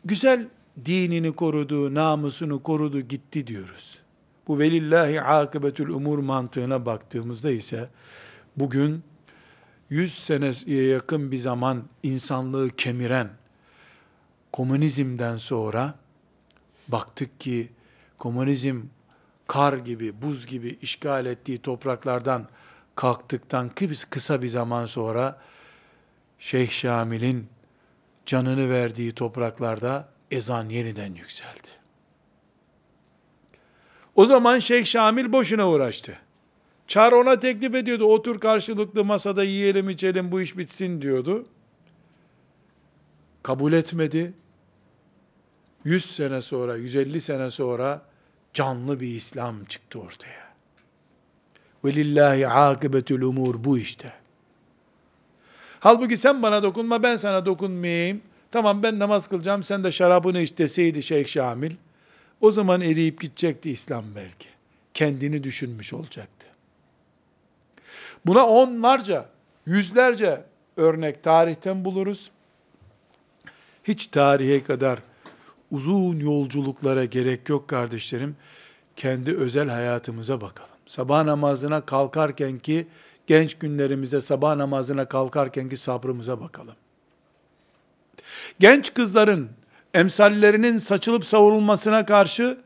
Güzel 0.05 0.47
dinini 0.85 1.35
korudu, 1.35 1.93
namusunu 1.93 2.63
korudu, 2.63 3.01
gitti 3.01 3.47
diyoruz. 3.47 3.99
Bu 4.47 4.59
velillahi 4.59 5.21
akıbetül 5.21 5.89
umur 5.89 6.19
mantığına 6.19 6.85
baktığımızda 6.85 7.51
ise 7.51 7.89
bugün 8.57 9.03
100 9.89 10.23
seneye 10.23 10.87
yakın 10.87 11.31
bir 11.31 11.37
zaman 11.37 11.83
insanlığı 12.03 12.69
kemiren 12.69 13.29
komünizmden 14.51 15.37
sonra 15.37 15.95
baktık 16.87 17.39
ki 17.39 17.69
komünizm 18.17 18.81
kar 19.47 19.73
gibi, 19.73 20.21
buz 20.21 20.47
gibi 20.47 20.77
işgal 20.81 21.25
ettiği 21.25 21.57
topraklardan 21.57 22.47
kalktıktan 22.95 23.71
kısa 24.09 24.41
bir 24.41 24.47
zaman 24.47 24.85
sonra 24.85 25.41
Şeyh 26.39 26.69
Şamil'in 26.69 27.47
canını 28.25 28.69
verdiği 28.69 29.11
topraklarda 29.11 30.09
ezan 30.31 30.69
yeniden 30.69 31.13
yükseldi. 31.13 31.67
O 34.15 34.25
zaman 34.25 34.59
Şeyh 34.59 34.85
Şamil 34.85 35.31
boşuna 35.31 35.69
uğraştı. 35.69 36.17
Çar 36.87 37.11
ona 37.11 37.39
teklif 37.39 37.75
ediyordu. 37.75 38.05
Otur 38.05 38.39
karşılıklı 38.39 39.05
masada 39.05 39.43
yiyelim 39.43 39.89
içelim 39.89 40.31
bu 40.31 40.41
iş 40.41 40.57
bitsin 40.57 41.01
diyordu. 41.01 41.45
Kabul 43.43 43.73
etmedi. 43.73 44.33
100 45.83 46.15
sene 46.15 46.41
sonra, 46.41 46.75
150 46.75 47.21
sene 47.21 47.49
sonra 47.49 48.01
canlı 48.53 48.99
bir 48.99 49.07
İslam 49.07 49.65
çıktı 49.65 49.99
ortaya. 49.99 50.45
Velillahi 51.85 52.47
akıbetül 52.47 53.21
umur 53.21 53.63
bu 53.63 53.77
işte. 53.77 54.13
Halbuki 55.85 56.17
sen 56.17 56.43
bana 56.43 56.63
dokunma 56.63 57.03
ben 57.03 57.15
sana 57.15 57.45
dokunmayayım. 57.45 58.21
Tamam 58.51 58.83
ben 58.83 58.99
namaz 58.99 59.27
kılacağım 59.27 59.63
sen 59.63 59.83
de 59.83 59.91
şarabını 59.91 60.41
iç 60.41 60.57
deseydi 60.57 61.03
Şeyh 61.03 61.27
Şamil. 61.27 61.71
O 62.41 62.51
zaman 62.51 62.81
eriyip 62.81 63.21
gidecekti 63.21 63.71
İslam 63.71 64.05
belki. 64.15 64.47
Kendini 64.93 65.43
düşünmüş 65.43 65.93
olacaktı. 65.93 66.47
Buna 68.25 68.47
onlarca, 68.47 69.25
yüzlerce 69.65 70.41
örnek 70.77 71.23
tarihten 71.23 71.85
buluruz. 71.85 72.31
Hiç 73.83 74.07
tarihe 74.07 74.63
kadar 74.63 74.99
uzun 75.71 76.19
yolculuklara 76.19 77.05
gerek 77.05 77.49
yok 77.49 77.67
kardeşlerim. 77.67 78.35
Kendi 78.95 79.35
özel 79.35 79.69
hayatımıza 79.69 80.41
bakalım. 80.41 80.69
Sabah 80.85 81.23
namazına 81.23 81.81
kalkarken 81.81 82.57
ki 82.57 82.87
genç 83.26 83.58
günlerimize 83.58 84.20
sabah 84.20 84.56
namazına 84.56 85.04
kalkarken 85.04 85.68
ki 85.68 85.76
sabrımıza 85.76 86.40
bakalım. 86.40 86.74
Genç 88.60 88.94
kızların 88.94 89.48
emsallerinin 89.94 90.78
saçılıp 90.78 91.26
savrulmasına 91.26 92.06
karşı 92.06 92.58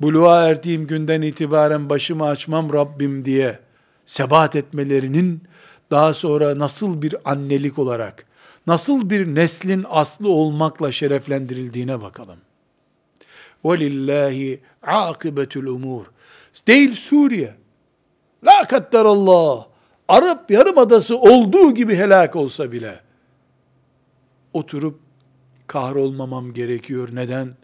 buluğa 0.00 0.48
erdiğim 0.48 0.86
günden 0.86 1.22
itibaren 1.22 1.88
başımı 1.88 2.26
açmam 2.26 2.72
Rabbim 2.72 3.24
diye 3.24 3.58
sebat 4.06 4.56
etmelerinin 4.56 5.42
daha 5.90 6.14
sonra 6.14 6.58
nasıl 6.58 7.02
bir 7.02 7.14
annelik 7.24 7.78
olarak, 7.78 8.26
nasıl 8.66 9.10
bir 9.10 9.34
neslin 9.34 9.86
aslı 9.90 10.28
olmakla 10.28 10.92
şereflendirildiğine 10.92 12.02
bakalım. 12.02 12.38
وَلِلَّهِ 13.64 14.58
عَاقِبَةُ 14.82 15.46
الْاُمُورِ 15.46 16.04
Değil 16.66 16.94
Suriye. 16.94 17.54
La 18.46 18.66
Allah. 18.94 19.66
Arap 20.08 20.50
Yarımadası 20.50 21.18
olduğu 21.18 21.74
gibi 21.74 21.96
helak 21.96 22.36
olsa 22.36 22.72
bile 22.72 23.00
oturup 24.52 25.00
kahrolmamam 25.66 26.52
gerekiyor. 26.52 27.08
Neden? 27.12 27.54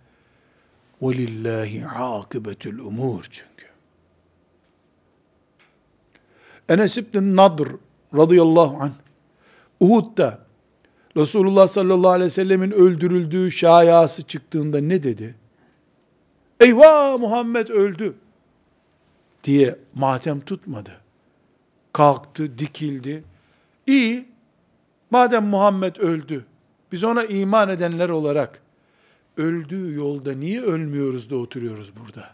وَلِلَّهِ 1.03 1.87
عَاقِبَةُ 1.87 2.81
umur 2.81 3.25
çünkü. 3.31 3.67
Enes 6.69 6.97
İbn 6.97 7.37
Nadr 7.37 7.69
radıyallahu 8.15 8.83
anh 8.83 8.93
Uhud'da 9.81 10.39
Resulullah 11.17 11.69
sallallahu 11.69 12.11
aleyhi 12.11 12.27
ve 12.27 12.31
sellemin 12.31 12.71
öldürüldüğü 12.71 13.51
şayası 13.51 14.23
çıktığında 14.23 14.81
ne 14.81 15.03
dedi? 15.03 15.35
Eyvah 16.61 17.19
Muhammed 17.19 17.69
öldü 17.69 18.15
diye 19.45 19.79
matem 19.95 20.41
tutmadı. 20.41 21.01
Kalktı, 21.94 22.58
dikildi. 22.58 23.24
İyi, 23.88 24.26
madem 25.12 25.46
Muhammed 25.46 25.96
öldü, 25.96 26.46
biz 26.92 27.04
ona 27.04 27.26
iman 27.26 27.70
edenler 27.70 28.10
olarak 28.10 28.62
öldüğü 29.38 29.94
yolda 29.94 30.34
niye 30.34 30.62
ölmüyoruz 30.62 31.30
da 31.30 31.36
oturuyoruz 31.36 31.92
burada? 31.96 32.30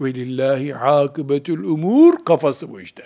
Velillahi 0.00 0.76
akıbetül 0.76 1.64
umur 1.64 2.24
kafası 2.24 2.70
bu 2.72 2.80
işte. 2.80 3.02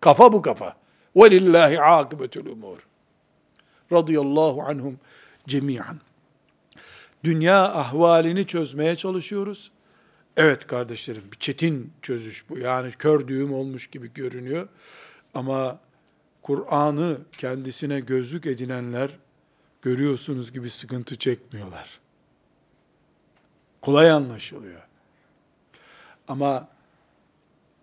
Kafa 0.00 0.32
bu 0.32 0.42
kafa. 0.42 0.76
Velillahi 1.16 1.80
akıbetül 1.80 2.46
umur. 2.46 2.86
Radıyallahu 3.92 4.62
anhum 4.62 4.98
cemiyan. 5.46 6.00
Dünya 7.24 7.62
ahvalini 7.62 8.46
çözmeye 8.46 8.96
çalışıyoruz. 8.96 9.70
Evet 10.36 10.66
kardeşlerim, 10.66 11.22
bir 11.32 11.38
çetin 11.38 11.92
çözüş 12.02 12.48
bu. 12.48 12.58
Yani 12.58 12.92
kör 12.92 13.28
düğüm 13.28 13.54
olmuş 13.54 13.86
gibi 13.86 14.12
görünüyor. 14.12 14.68
Ama 15.34 15.80
Kur'an'ı 16.42 17.18
kendisine 17.38 18.00
gözlük 18.00 18.46
edinenler 18.46 19.10
görüyorsunuz 19.82 20.52
gibi 20.52 20.70
sıkıntı 20.70 21.18
çekmiyorlar. 21.18 22.00
Kolay 23.82 24.10
anlaşılıyor. 24.10 24.82
Ama 26.28 26.68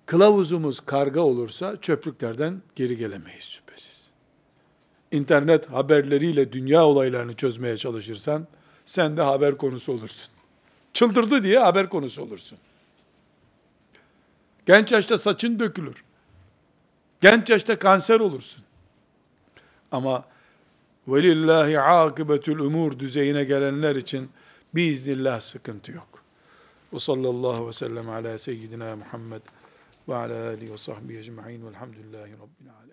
kılavuzumuz 0.06 0.80
karga 0.80 1.20
olursa 1.20 1.82
çöplüklerden 1.82 2.62
geri 2.76 2.98
gelemeyiz 2.98 3.44
şüphesiz. 3.44 4.12
İnternet 5.12 5.72
haberleriyle 5.72 6.52
dünya 6.54 6.86
olaylarını 6.86 7.36
çözmeye 7.36 7.78
çalışırsan 7.78 8.48
sen 8.86 9.18
de 9.18 9.22
haber 9.22 9.58
konusu 9.58 9.92
olursun. 9.92 10.32
Çıldırdı 10.94 11.44
diye 11.44 11.60
haber 11.60 11.90
konusu 11.90 12.22
olursun. 12.22 12.58
Genç 14.66 14.92
yaşta 14.92 15.18
saçın 15.18 15.60
dökülür. 15.60 16.04
Genç 17.22 17.50
yaşta 17.50 17.80
kanser 17.80 18.20
olursun. 18.20 18.64
Ama 19.92 20.26
velillahi 21.08 21.80
akıbetül 21.80 22.60
umur 22.60 23.00
düzeyine 23.00 23.44
gelenler 23.44 23.96
için 23.96 24.30
biiznillah 24.76 25.42
sıkıntı 25.42 25.92
yok. 25.92 26.24
Ve 26.94 27.00
sallallahu 27.00 27.68
ve 27.68 27.74
sellem 27.74 28.10
ala 28.10 28.38
seyyidina 28.38 28.96
Muhammed 28.96 29.42
ve 30.10 30.16
ala 30.16 30.48
alihi 30.48 30.74
ve 30.74 30.78
sahbihi 30.78 31.20
ecma'in 31.20 31.68
velhamdülillahi 31.68 32.32
rabbil 32.32 32.72
alemin. 32.80 32.91